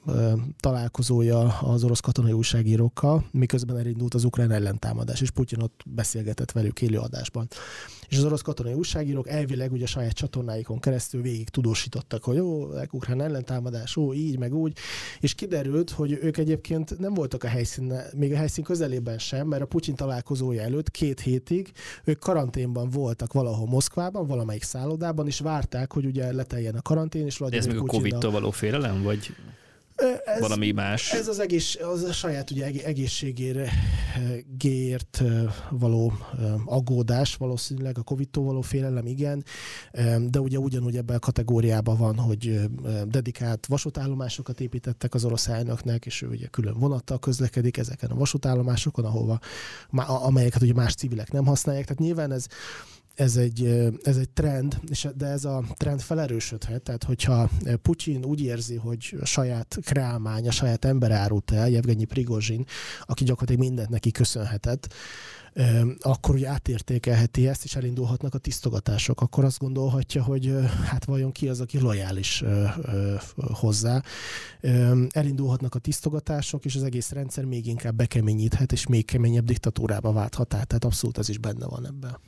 találkozója 0.60 1.58
az 1.58 1.84
orosz 1.84 2.00
katonai 2.00 2.32
újságírókkal, 2.32 3.24
miközben 3.30 3.78
elindult 3.78 4.14
az 4.14 4.24
ukrán 4.24 4.50
ellentámadás, 4.50 5.20
és 5.20 5.30
Putyin 5.30 5.60
ott 5.60 5.80
beszélgetett 5.86 6.52
velük 6.52 6.82
élőadásban. 6.82 7.48
És 8.08 8.18
az 8.18 8.24
orosz 8.24 8.40
katonai 8.40 8.72
újságírók 8.72 9.28
elvileg 9.28 9.72
ugye 9.72 9.84
a 9.84 9.86
saját 9.86 10.12
csatornáikon 10.12 10.80
keresztül 10.80 11.22
végig 11.22 11.48
tudósítottak, 11.48 12.24
hogy 12.24 12.38
ó, 12.38 12.68
ukrán 12.90 13.20
ellentámadás, 13.20 13.96
ó, 13.96 14.14
így, 14.14 14.38
meg 14.38 14.54
úgy, 14.54 14.76
és 15.20 15.34
kiderült, 15.34 15.90
hogy 15.90 16.18
ők 16.22 16.36
egyébként 16.36 16.98
nem 16.98 17.14
voltak 17.14 17.44
a 17.44 17.48
helyszín, 17.76 18.18
még 18.18 18.32
a 18.32 18.36
helyszín 18.36 18.64
közelében 18.64 19.18
sem, 19.18 19.46
mert 19.46 19.62
a 19.62 19.66
Putyin 19.66 19.94
találkozója 19.94 20.62
előtt 20.62 20.90
két 20.90 21.20
hétig 21.20 21.72
ők 22.04 22.18
karanténban 22.18 22.90
voltak 22.90 23.32
valahol 23.32 23.66
Moszkvában, 23.66 24.26
valamelyik 24.26 24.62
szállodában, 24.62 25.26
és 25.26 25.40
várták, 25.40 25.92
hogy 25.92 26.04
ugye 26.04 26.32
leteljen 26.32 26.74
a 26.74 26.82
karantén, 26.82 27.26
és 27.26 27.40
Ez 27.40 27.66
még 27.66 27.78
a 27.78 27.82
Covid-tól 27.84 28.30
való 28.30 28.50
félelem, 28.50 29.02
vagy? 29.02 29.34
Ez, 30.24 30.40
valami 30.40 30.70
más. 30.70 31.12
Ez 31.12 31.28
az, 31.28 31.38
egész, 31.38 31.78
az 31.92 32.02
a 32.02 32.12
saját 32.12 32.50
ugye 32.50 32.66
egészségére 32.84 33.70
gért 34.58 35.22
való 35.70 36.12
aggódás 36.64 37.34
valószínűleg, 37.34 37.98
a 37.98 38.02
Covid-tól 38.02 38.44
való 38.44 38.60
félelem 38.60 39.06
igen, 39.06 39.44
de 40.30 40.40
ugye 40.40 40.58
ugyanúgy 40.58 40.96
ebben 40.96 41.16
a 41.16 41.18
kategóriában 41.18 41.96
van, 41.98 42.16
hogy 42.16 42.60
dedikált 43.04 43.66
vasútállomásokat 43.66 44.60
építettek 44.60 45.14
az 45.14 45.24
orosz 45.24 45.48
elnöknek, 45.48 46.06
és 46.06 46.22
ő 46.22 46.28
ugye 46.28 46.46
külön 46.46 46.78
vonattal 46.78 47.18
közlekedik 47.18 47.76
ezeken 47.76 48.10
a 48.10 48.14
vasútállomásokon, 48.14 49.04
ahova, 49.04 49.38
amelyeket 50.06 50.62
ugye 50.62 50.72
más 50.72 50.94
civilek 50.94 51.32
nem 51.32 51.46
használják. 51.46 51.84
Tehát 51.84 52.02
nyilván 52.02 52.32
ez 52.32 52.46
ez 53.14 53.36
egy, 53.36 53.64
ez 54.02 54.16
egy 54.16 54.30
trend, 54.30 54.80
és 54.88 55.08
de 55.16 55.26
ez 55.26 55.44
a 55.44 55.64
trend 55.76 56.00
felerősödhet, 56.00 56.82
tehát 56.82 57.04
hogyha 57.04 57.50
Putyin 57.82 58.24
úgy 58.24 58.40
érzi, 58.42 58.76
hogy 58.76 59.16
a 59.20 59.24
saját 59.24 59.78
kreálmány, 59.84 60.48
a 60.48 60.50
saját 60.50 60.84
ember 60.84 61.10
árult 61.10 61.50
el, 61.50 61.68
Jevgenyi 61.68 62.04
Prigozsin, 62.04 62.64
aki 63.06 63.24
gyakorlatilag 63.24 63.68
mindent 63.68 63.88
neki 63.88 64.10
köszönhetett, 64.10 64.94
akkor 66.00 66.34
ugye 66.34 66.48
átértékelheti 66.48 67.48
ezt, 67.48 67.64
és 67.64 67.76
elindulhatnak 67.76 68.34
a 68.34 68.38
tisztogatások. 68.38 69.20
Akkor 69.20 69.44
azt 69.44 69.58
gondolhatja, 69.58 70.22
hogy 70.22 70.54
hát 70.84 71.04
vajon 71.04 71.32
ki 71.32 71.48
az, 71.48 71.60
aki 71.60 71.78
lojális 71.78 72.44
hozzá. 73.34 74.02
Elindulhatnak 75.10 75.74
a 75.74 75.78
tisztogatások, 75.78 76.64
és 76.64 76.76
az 76.76 76.82
egész 76.82 77.10
rendszer 77.10 77.44
még 77.44 77.66
inkább 77.66 77.94
bekeményíthet, 77.94 78.72
és 78.72 78.86
még 78.86 79.04
keményebb 79.04 79.44
diktatúrába 79.44 80.12
válthat 80.12 80.54
át. 80.54 80.66
Tehát 80.66 80.84
abszolút 80.84 81.18
ez 81.18 81.28
is 81.28 81.38
benne 81.38 81.66
van 81.66 81.86
ebben. 81.86 82.18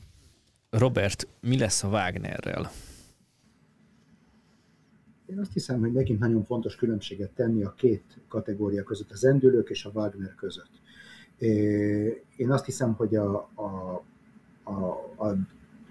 Robert, 0.79 1.29
mi 1.41 1.59
lesz 1.59 1.83
a 1.83 1.89
Wagnerrel? 1.89 2.71
Én 5.27 5.39
azt 5.39 5.53
hiszem, 5.53 5.81
hogy 5.81 5.93
megint 5.93 6.19
nagyon 6.19 6.45
fontos 6.45 6.77
különbséget 6.77 7.31
tenni 7.31 7.63
a 7.63 7.75
két 7.77 8.03
kategória 8.29 8.83
között, 8.83 9.11
az 9.11 9.25
endülők 9.25 9.71
és 9.71 9.85
a 9.85 9.91
Wagner 9.95 10.35
között. 10.35 10.71
Én 12.37 12.51
azt 12.51 12.65
hiszem, 12.65 12.95
hogy 12.95 13.17
a, 13.17 13.51
a, 13.55 14.03
a, 14.63 14.73
a 15.27 15.37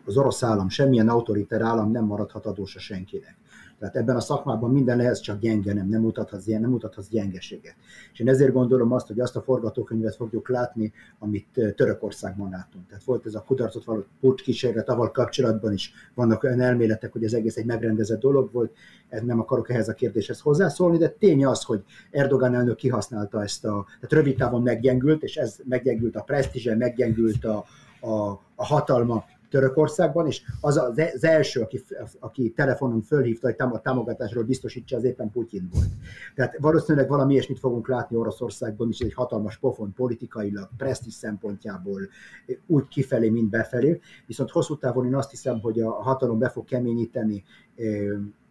az 0.06 0.18
orosz 0.18 0.44
állam, 0.44 0.70
semmilyen 0.70 1.10
autoriter 1.10 1.62
állam 1.62 1.92
nem 1.92 2.06
maradhat 2.06 2.46
adósa 2.46 2.80
senkinek. 2.80 3.36
Tehát 3.84 3.98
ebben 3.98 4.16
a 4.16 4.20
szakmában 4.20 4.72
minden 4.72 4.98
lehet 4.98 5.24
csak 5.24 5.40
gyenge, 5.40 5.74
nem, 5.74 5.88
nem 5.88 6.02
mutathatsz, 6.02 6.46
nem 6.46 6.70
mutathatsz 6.70 7.08
gyengeséget. 7.08 7.76
És 8.14 8.20
én 8.20 8.30
ezért 8.30 8.54
gondolom 8.54 8.92
azt, 8.92 9.08
hogy 9.08 9.20
azt 9.20 9.36
a 9.36 9.42
forgatókönyvet 9.42 10.16
fogjuk 10.16 10.50
látni, 10.50 10.94
amit 11.20 11.74
Törökországban 11.76 12.50
látunk. 12.50 12.88
Tehát 12.88 13.04
volt 13.04 13.26
ez 13.26 13.34
a 13.34 13.44
kudarcot 13.44 13.84
való 13.84 14.04
kísérlet, 14.36 14.90
avval 14.90 15.12
kapcsolatban 15.12 15.74
is 15.74 15.94
vannak 16.14 16.44
olyan 16.44 16.62
elméletek, 16.62 17.12
hogy 17.12 17.24
ez 17.24 17.34
egész 17.34 17.58
egy 17.58 17.66
megrendezett 17.66 18.20
dolog 18.20 18.52
volt, 18.52 18.72
ez 19.10 19.22
nem 19.22 19.40
akarok 19.40 19.70
ehhez 19.70 19.90
a 19.90 19.94
kérdéshez 19.94 20.40
hozzászólni, 20.40 20.98
de 20.98 21.10
tény 21.10 21.46
az, 21.46 21.64
hogy 21.64 21.84
Erdogan 22.12 22.56
elnök 22.56 22.76
kihasználta 22.76 23.42
ezt 23.42 23.66
a, 23.66 23.86
tehát 23.86 24.12
rövid 24.12 24.38
távon 24.38 24.62
meggyengült, 24.62 25.24
és 25.24 25.36
ez 25.36 25.56
meggyengült 25.64 26.16
a 26.16 26.22
presztízse, 26.22 26.76
meggyengült 26.76 27.46
a, 27.46 27.66
a, 28.02 28.40
a 28.56 28.66
hatalma, 28.66 29.26
Törökországban, 29.54 30.28
és 30.28 30.42
az 30.62 30.78
az 30.78 31.24
első, 31.24 31.62
aki, 31.62 31.84
aki 32.20 32.54
telefonon 32.56 33.02
fölhívta, 33.02 33.48
hogy 33.48 33.56
a 33.58 33.82
támogatásról 33.82 34.44
biztosítsa, 34.44 34.98
az 34.98 35.04
éppen 35.04 35.30
Putyin 35.32 35.70
volt. 35.74 35.90
Tehát 36.36 36.58
valószínűleg 36.60 37.08
valami 37.08 37.34
ilyesmit 37.34 37.60
fogunk 37.60 37.88
látni 37.88 38.18
Oroszországban 38.18 38.90
is, 38.90 39.00
egy 39.00 39.14
hatalmas 39.14 39.58
pofon 39.58 39.94
politikailag, 39.94 40.70
presztis 40.78 41.14
szempontjából, 41.14 42.02
úgy 42.68 42.88
kifelé, 42.88 43.30
mint 43.30 43.50
befelé. 43.50 44.00
Viszont 44.26 44.50
hosszú 44.50 44.78
távon 44.78 45.06
én 45.06 45.16
azt 45.16 45.30
hiszem, 45.30 45.60
hogy 45.60 45.80
a 45.80 45.92
hatalom 45.92 46.40
be 46.40 46.50
fog 46.50 46.66
keményíteni 46.66 47.44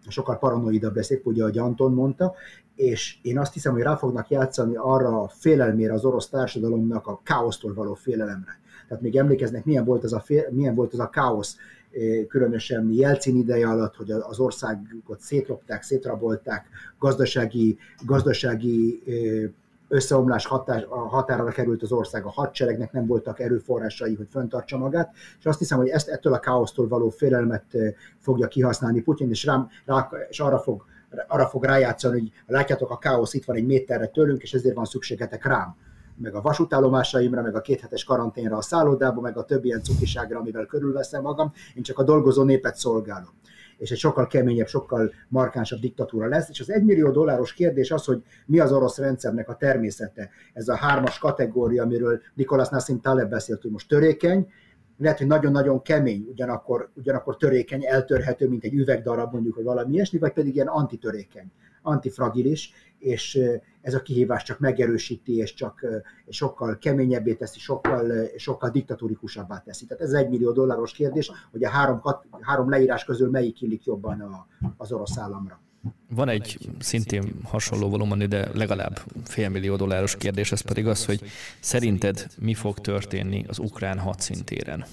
sokkal 0.09 0.39
paranoidabb 0.39 0.97
lesz, 0.97 1.11
épp 1.11 1.27
ugye, 1.27 1.43
ahogy 1.43 1.59
Anton 1.59 1.93
mondta, 1.93 2.35
és 2.75 3.19
én 3.23 3.39
azt 3.39 3.53
hiszem, 3.53 3.73
hogy 3.73 3.83
rá 3.83 3.97
fognak 3.97 4.31
játszani 4.31 4.77
arra 4.77 5.23
a 5.23 5.29
félelmére 5.29 5.93
az 5.93 6.05
orosz 6.05 6.29
társadalomnak, 6.29 7.07
a 7.07 7.21
káosztól 7.23 7.75
való 7.75 7.95
félelemre. 7.95 8.61
Tehát 8.93 9.07
még 9.07 9.17
emlékeznek, 9.17 9.65
milyen 9.65 9.85
volt 9.85 10.05
ez 10.05 10.13
a, 10.13 10.21
fél, 10.21 10.49
milyen 10.51 10.75
volt 10.75 10.93
ez 10.93 10.99
a 10.99 11.09
káosz, 11.09 11.57
eh, 11.93 12.25
különösen 12.29 12.91
Jelcin 12.91 13.37
ideje 13.37 13.69
alatt, 13.69 13.97
hogy 13.97 14.11
az 14.11 14.39
országot 14.39 15.21
szétlopták, 15.21 15.83
szétrabolták, 15.83 16.67
gazdasági, 16.99 17.79
gazdasági 18.05 19.03
eh, 19.07 19.51
összeomlás 19.89 20.47
hatás, 20.47 20.83
a 20.83 21.45
került 21.45 21.83
az 21.83 21.93
ország, 21.93 22.25
a 22.25 22.31
hadseregnek 22.31 22.93
nem 22.93 23.07
voltak 23.07 23.41
erőforrásai, 23.41 24.15
hogy 24.15 24.27
föntartsa 24.31 24.79
magát, 24.79 25.13
és 25.39 25.47
azt 25.47 25.59
hiszem, 25.59 25.79
hogy 25.79 25.89
ezt 25.89 26.09
ettől 26.09 26.33
a 26.33 26.39
káosztól 26.39 26.89
való 26.89 27.09
félelmet 27.09 27.65
eh, 27.71 27.93
fogja 28.19 28.49
kihasználni 28.49 29.03
Putyin, 29.03 29.31
és, 29.31 29.45
rám, 29.45 29.69
rá, 29.85 30.09
és 30.29 30.41
arra 30.41 30.59
fog 30.59 30.85
arra 31.27 31.47
fog 31.47 31.65
rájátszani, 31.65 32.19
hogy 32.19 32.33
látjátok, 32.47 32.91
a 32.91 32.99
káosz 32.99 33.35
itt 33.35 33.45
van 33.45 33.57
egy 33.57 33.67
méterre 33.67 34.07
tőlünk, 34.07 34.43
és 34.43 34.55
ezért 34.55 34.75
van 34.75 34.85
szükségetek 34.85 35.45
rám 35.45 35.77
meg 36.17 36.35
a 36.35 36.41
vasútállomásaimra, 36.41 37.43
meg 37.43 37.55
a 37.55 37.61
kéthetes 37.61 38.05
karanténra 38.05 38.57
a 38.57 38.63
szállodába, 38.63 39.21
meg 39.21 39.37
a 39.37 39.45
többi 39.45 39.67
ilyen 39.67 39.83
cukiságra, 39.83 40.39
amivel 40.39 40.67
körülveszem 40.67 41.23
magam, 41.23 41.53
én 41.75 41.83
csak 41.83 41.99
a 41.99 42.03
dolgozó 42.03 42.43
népet 42.43 42.77
szolgálom 42.77 43.31
és 43.83 43.91
egy 43.91 43.99
sokkal 43.99 44.27
keményebb, 44.27 44.67
sokkal 44.67 45.13
markánsabb 45.29 45.81
diktatúra 45.81 46.27
lesz. 46.27 46.49
És 46.49 46.61
az 46.61 46.71
egymillió 46.71 47.11
dolláros 47.11 47.53
kérdés 47.53 47.91
az, 47.91 48.05
hogy 48.05 48.23
mi 48.47 48.59
az 48.59 48.73
orosz 48.73 48.99
rendszernek 48.99 49.49
a 49.49 49.57
természete. 49.57 50.31
Ez 50.53 50.69
a 50.69 50.77
hármas 50.77 51.19
kategória, 51.19 51.83
amiről 51.83 52.21
Nikolas 52.35 52.69
Nassim 52.69 53.01
Taleb 53.01 53.31
beszélt, 53.31 53.63
hogy 53.63 53.71
most 53.71 53.89
törékeny, 53.89 54.49
lehet, 54.99 55.19
hogy 55.19 55.27
nagyon-nagyon 55.27 55.83
kemény, 55.83 56.27
ugyanakkor, 56.31 56.91
ugyanakkor 56.95 57.37
törékeny, 57.37 57.87
eltörhető, 57.87 58.49
mint 58.49 58.65
egy 58.65 58.75
üvegdarab 58.75 59.33
mondjuk, 59.33 59.55
vagy 59.55 59.65
valami 59.65 59.93
ilyesmi, 59.93 60.19
vagy 60.19 60.33
pedig 60.33 60.55
ilyen 60.55 60.67
antitörékeny, 60.67 61.51
antifragilis, 61.83 62.73
és 63.03 63.41
ez 63.81 63.95
a 63.95 64.03
kihívás 64.03 64.43
csak 64.43 64.59
megerősíti, 64.59 65.37
és 65.37 65.55
csak 65.55 65.87
sokkal 66.29 66.79
keményebbé 66.79 67.35
teszi, 67.35 67.59
sokkal, 67.59 68.29
sokkal 68.37 68.71
diktatórikusabbá 68.71 69.59
teszi. 69.59 69.87
Tehát 69.87 70.03
ez 70.03 70.13
egy 70.13 70.29
millió 70.29 70.53
dolláros 70.53 70.93
kérdés, 70.93 71.31
hogy 71.51 71.65
a 71.65 71.69
három, 71.69 72.03
három 72.41 72.71
leírás 72.71 73.05
közül 73.05 73.31
melyik 73.31 73.61
illik 73.61 73.85
jobban 73.85 74.21
a, 74.21 74.47
az 74.77 74.93
orosz 74.93 75.19
államra. 75.19 75.61
Van 76.11 76.29
egy 76.29 76.59
szintén 76.79 77.33
hasonló 77.45 77.89
volumenű, 77.89 78.27
de 78.27 78.49
legalább 78.55 79.01
félmillió 79.25 79.77
dolláros 79.77 80.17
kérdés, 80.17 80.53
ez 80.53 80.61
pedig 80.61 80.87
az, 80.87 81.05
hogy 81.05 81.21
szerinted 81.61 82.27
mi 82.41 82.55
fog 82.55 82.79
történni 82.79 83.45
az 83.49 83.59
ukrán 83.59 83.99
hadszintéren? 83.99 84.85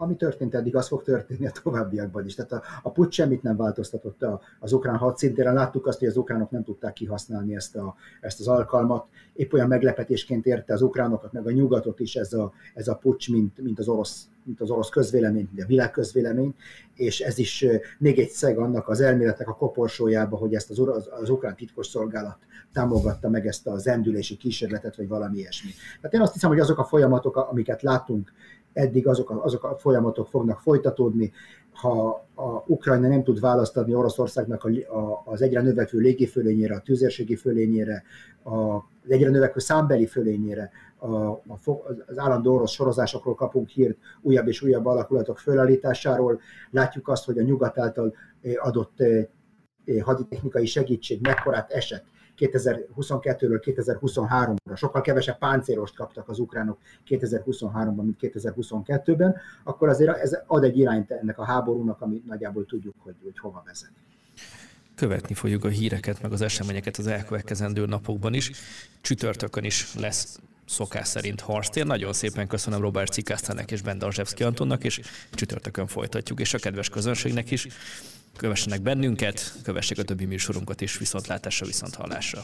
Ami 0.00 0.16
történt 0.16 0.54
eddig, 0.54 0.76
az 0.76 0.86
fog 0.88 1.02
történni 1.02 1.46
a 1.46 1.52
továbbiakban 1.62 2.24
is. 2.24 2.34
Tehát 2.34 2.52
a, 2.52 2.62
a 2.82 2.90
put 2.90 3.12
semmit 3.12 3.42
nem 3.42 3.56
változtatott 3.56 4.24
az 4.60 4.72
ukrán 4.72 4.96
hadszintéren. 4.96 5.54
Láttuk 5.54 5.86
azt, 5.86 5.98
hogy 5.98 6.08
az 6.08 6.16
ukránok 6.16 6.50
nem 6.50 6.64
tudták 6.64 6.92
kihasználni 6.92 7.54
ezt, 7.54 7.76
a, 7.76 7.94
ezt 8.20 8.40
az 8.40 8.48
alkalmat. 8.48 9.06
Épp 9.32 9.52
olyan 9.52 9.68
meglepetésként 9.68 10.46
érte 10.46 10.72
az 10.72 10.82
ukránokat, 10.82 11.32
meg 11.32 11.46
a 11.46 11.50
nyugatot 11.50 12.00
is 12.00 12.14
ez 12.14 12.32
a, 12.32 12.52
ez 12.74 12.88
a 12.88 12.94
pucs, 12.94 13.30
mint, 13.30 13.62
mint, 13.62 13.78
az 13.78 13.88
orosz, 13.88 14.28
mint 14.44 14.60
az 14.60 14.70
orosz 14.70 14.88
közvélemény, 14.88 15.48
mint 15.52 15.64
a 15.64 15.66
világ 15.66 15.90
közvélemény, 15.90 16.54
és 16.94 17.20
ez 17.20 17.38
is 17.38 17.66
még 17.98 18.18
egy 18.18 18.30
szeg 18.30 18.58
annak 18.58 18.88
az 18.88 19.00
elméletnek 19.00 19.48
a 19.48 19.56
koporsójába, 19.56 20.36
hogy 20.36 20.54
ezt 20.54 20.70
az, 20.70 20.78
az, 20.78 21.08
az 21.20 21.30
ukrán 21.30 21.56
titkos 21.56 21.86
szolgálat 21.86 22.38
támogatta 22.72 23.28
meg 23.28 23.46
ezt 23.46 23.66
a 23.66 23.78
zendülési 23.78 24.36
kísérletet, 24.36 24.96
vagy 24.96 25.08
valami 25.08 25.38
ilyesmi. 25.38 25.70
Tehát 25.96 26.14
én 26.14 26.20
azt 26.20 26.32
hiszem, 26.32 26.50
hogy 26.50 26.60
azok 26.60 26.78
a 26.78 26.84
folyamatok, 26.84 27.36
amiket 27.36 27.82
látunk 27.82 28.32
eddig 28.72 29.06
azok 29.06 29.30
a, 29.30 29.44
azok 29.44 29.64
a 29.64 29.76
folyamatok 29.76 30.28
fognak 30.28 30.60
folytatódni. 30.60 31.32
Ha 31.72 32.26
a 32.34 32.62
Ukrajna 32.66 33.08
nem 33.08 33.22
tud 33.22 33.40
választ 33.40 33.76
adni 33.76 33.94
Oroszországnak 33.94 34.64
a, 34.64 34.68
a, 34.98 35.22
az 35.24 35.42
egyre 35.42 35.60
növekvő 35.62 35.98
légifölényére, 35.98 36.74
a 36.74 36.80
tüzérségi 36.80 37.36
fölényére, 37.36 38.02
a, 38.42 38.74
az 39.04 39.10
egyre 39.10 39.30
növekvő 39.30 39.60
számbeli 39.60 40.06
fölényére, 40.06 40.70
a, 40.96 41.14
a, 41.28 41.58
az 42.06 42.18
állandó 42.18 42.54
orosz 42.54 42.70
sorozásokról 42.70 43.34
kapunk 43.34 43.68
hírt, 43.68 43.98
újabb 44.20 44.48
és 44.48 44.62
újabb 44.62 44.86
alakulatok 44.86 45.38
fölállításáról. 45.38 46.40
Látjuk 46.70 47.08
azt, 47.08 47.24
hogy 47.24 47.38
a 47.38 47.42
nyugat 47.42 47.78
által 47.78 48.14
eh, 48.42 48.66
adott 48.66 49.00
eh, 49.00 49.26
eh, 49.84 50.02
haditechnikai 50.02 50.66
segítség 50.66 51.20
mekkorát 51.20 51.70
esett 51.70 52.04
2022-ről 52.40 53.60
2023-ra, 53.64 54.76
sokkal 54.76 55.00
kevesebb 55.00 55.38
páncélost 55.38 55.94
kaptak 55.94 56.28
az 56.28 56.38
ukránok 56.38 56.78
2023-ban, 57.08 58.02
mint 58.02 58.18
2022-ben, 58.20 59.36
akkor 59.64 59.88
azért 59.88 60.16
ez 60.16 60.38
ad 60.46 60.64
egy 60.64 60.78
irányt 60.78 61.10
ennek 61.10 61.38
a 61.38 61.44
háborúnak, 61.44 62.00
ami 62.00 62.22
nagyjából 62.26 62.64
tudjuk, 62.66 62.94
hogy, 62.98 63.14
hogy 63.22 63.38
hova 63.38 63.62
vezet 63.66 63.90
követni 64.94 65.34
fogjuk 65.34 65.64
a 65.64 65.68
híreket, 65.68 66.22
meg 66.22 66.32
az 66.32 66.40
eseményeket 66.40 66.96
az 66.96 67.06
elkövetkezendő 67.06 67.86
napokban 67.86 68.34
is. 68.34 68.50
Csütörtökön 69.00 69.64
is 69.64 69.94
lesz 69.94 70.40
szokás 70.70 71.08
szerint 71.08 71.40
harctér. 71.40 71.86
Nagyon 71.86 72.12
szépen 72.12 72.46
köszönöm 72.46 72.80
Robert 72.80 73.12
Cikásztának 73.12 73.70
és 73.70 73.82
Ben 73.82 73.98
Darzsevszki 73.98 74.42
Antonnak, 74.42 74.84
és 74.84 75.00
csütörtökön 75.30 75.86
folytatjuk, 75.86 76.40
és 76.40 76.54
a 76.54 76.58
kedves 76.58 76.88
közönségnek 76.88 77.50
is. 77.50 77.66
Kövessenek 78.36 78.82
bennünket, 78.82 79.54
kövessék 79.62 79.98
a 79.98 80.02
többi 80.02 80.24
műsorunkat 80.24 80.80
is, 80.80 80.98
viszontlátásra, 80.98 81.66
viszont 81.66 81.94
hallásra. 81.94 82.42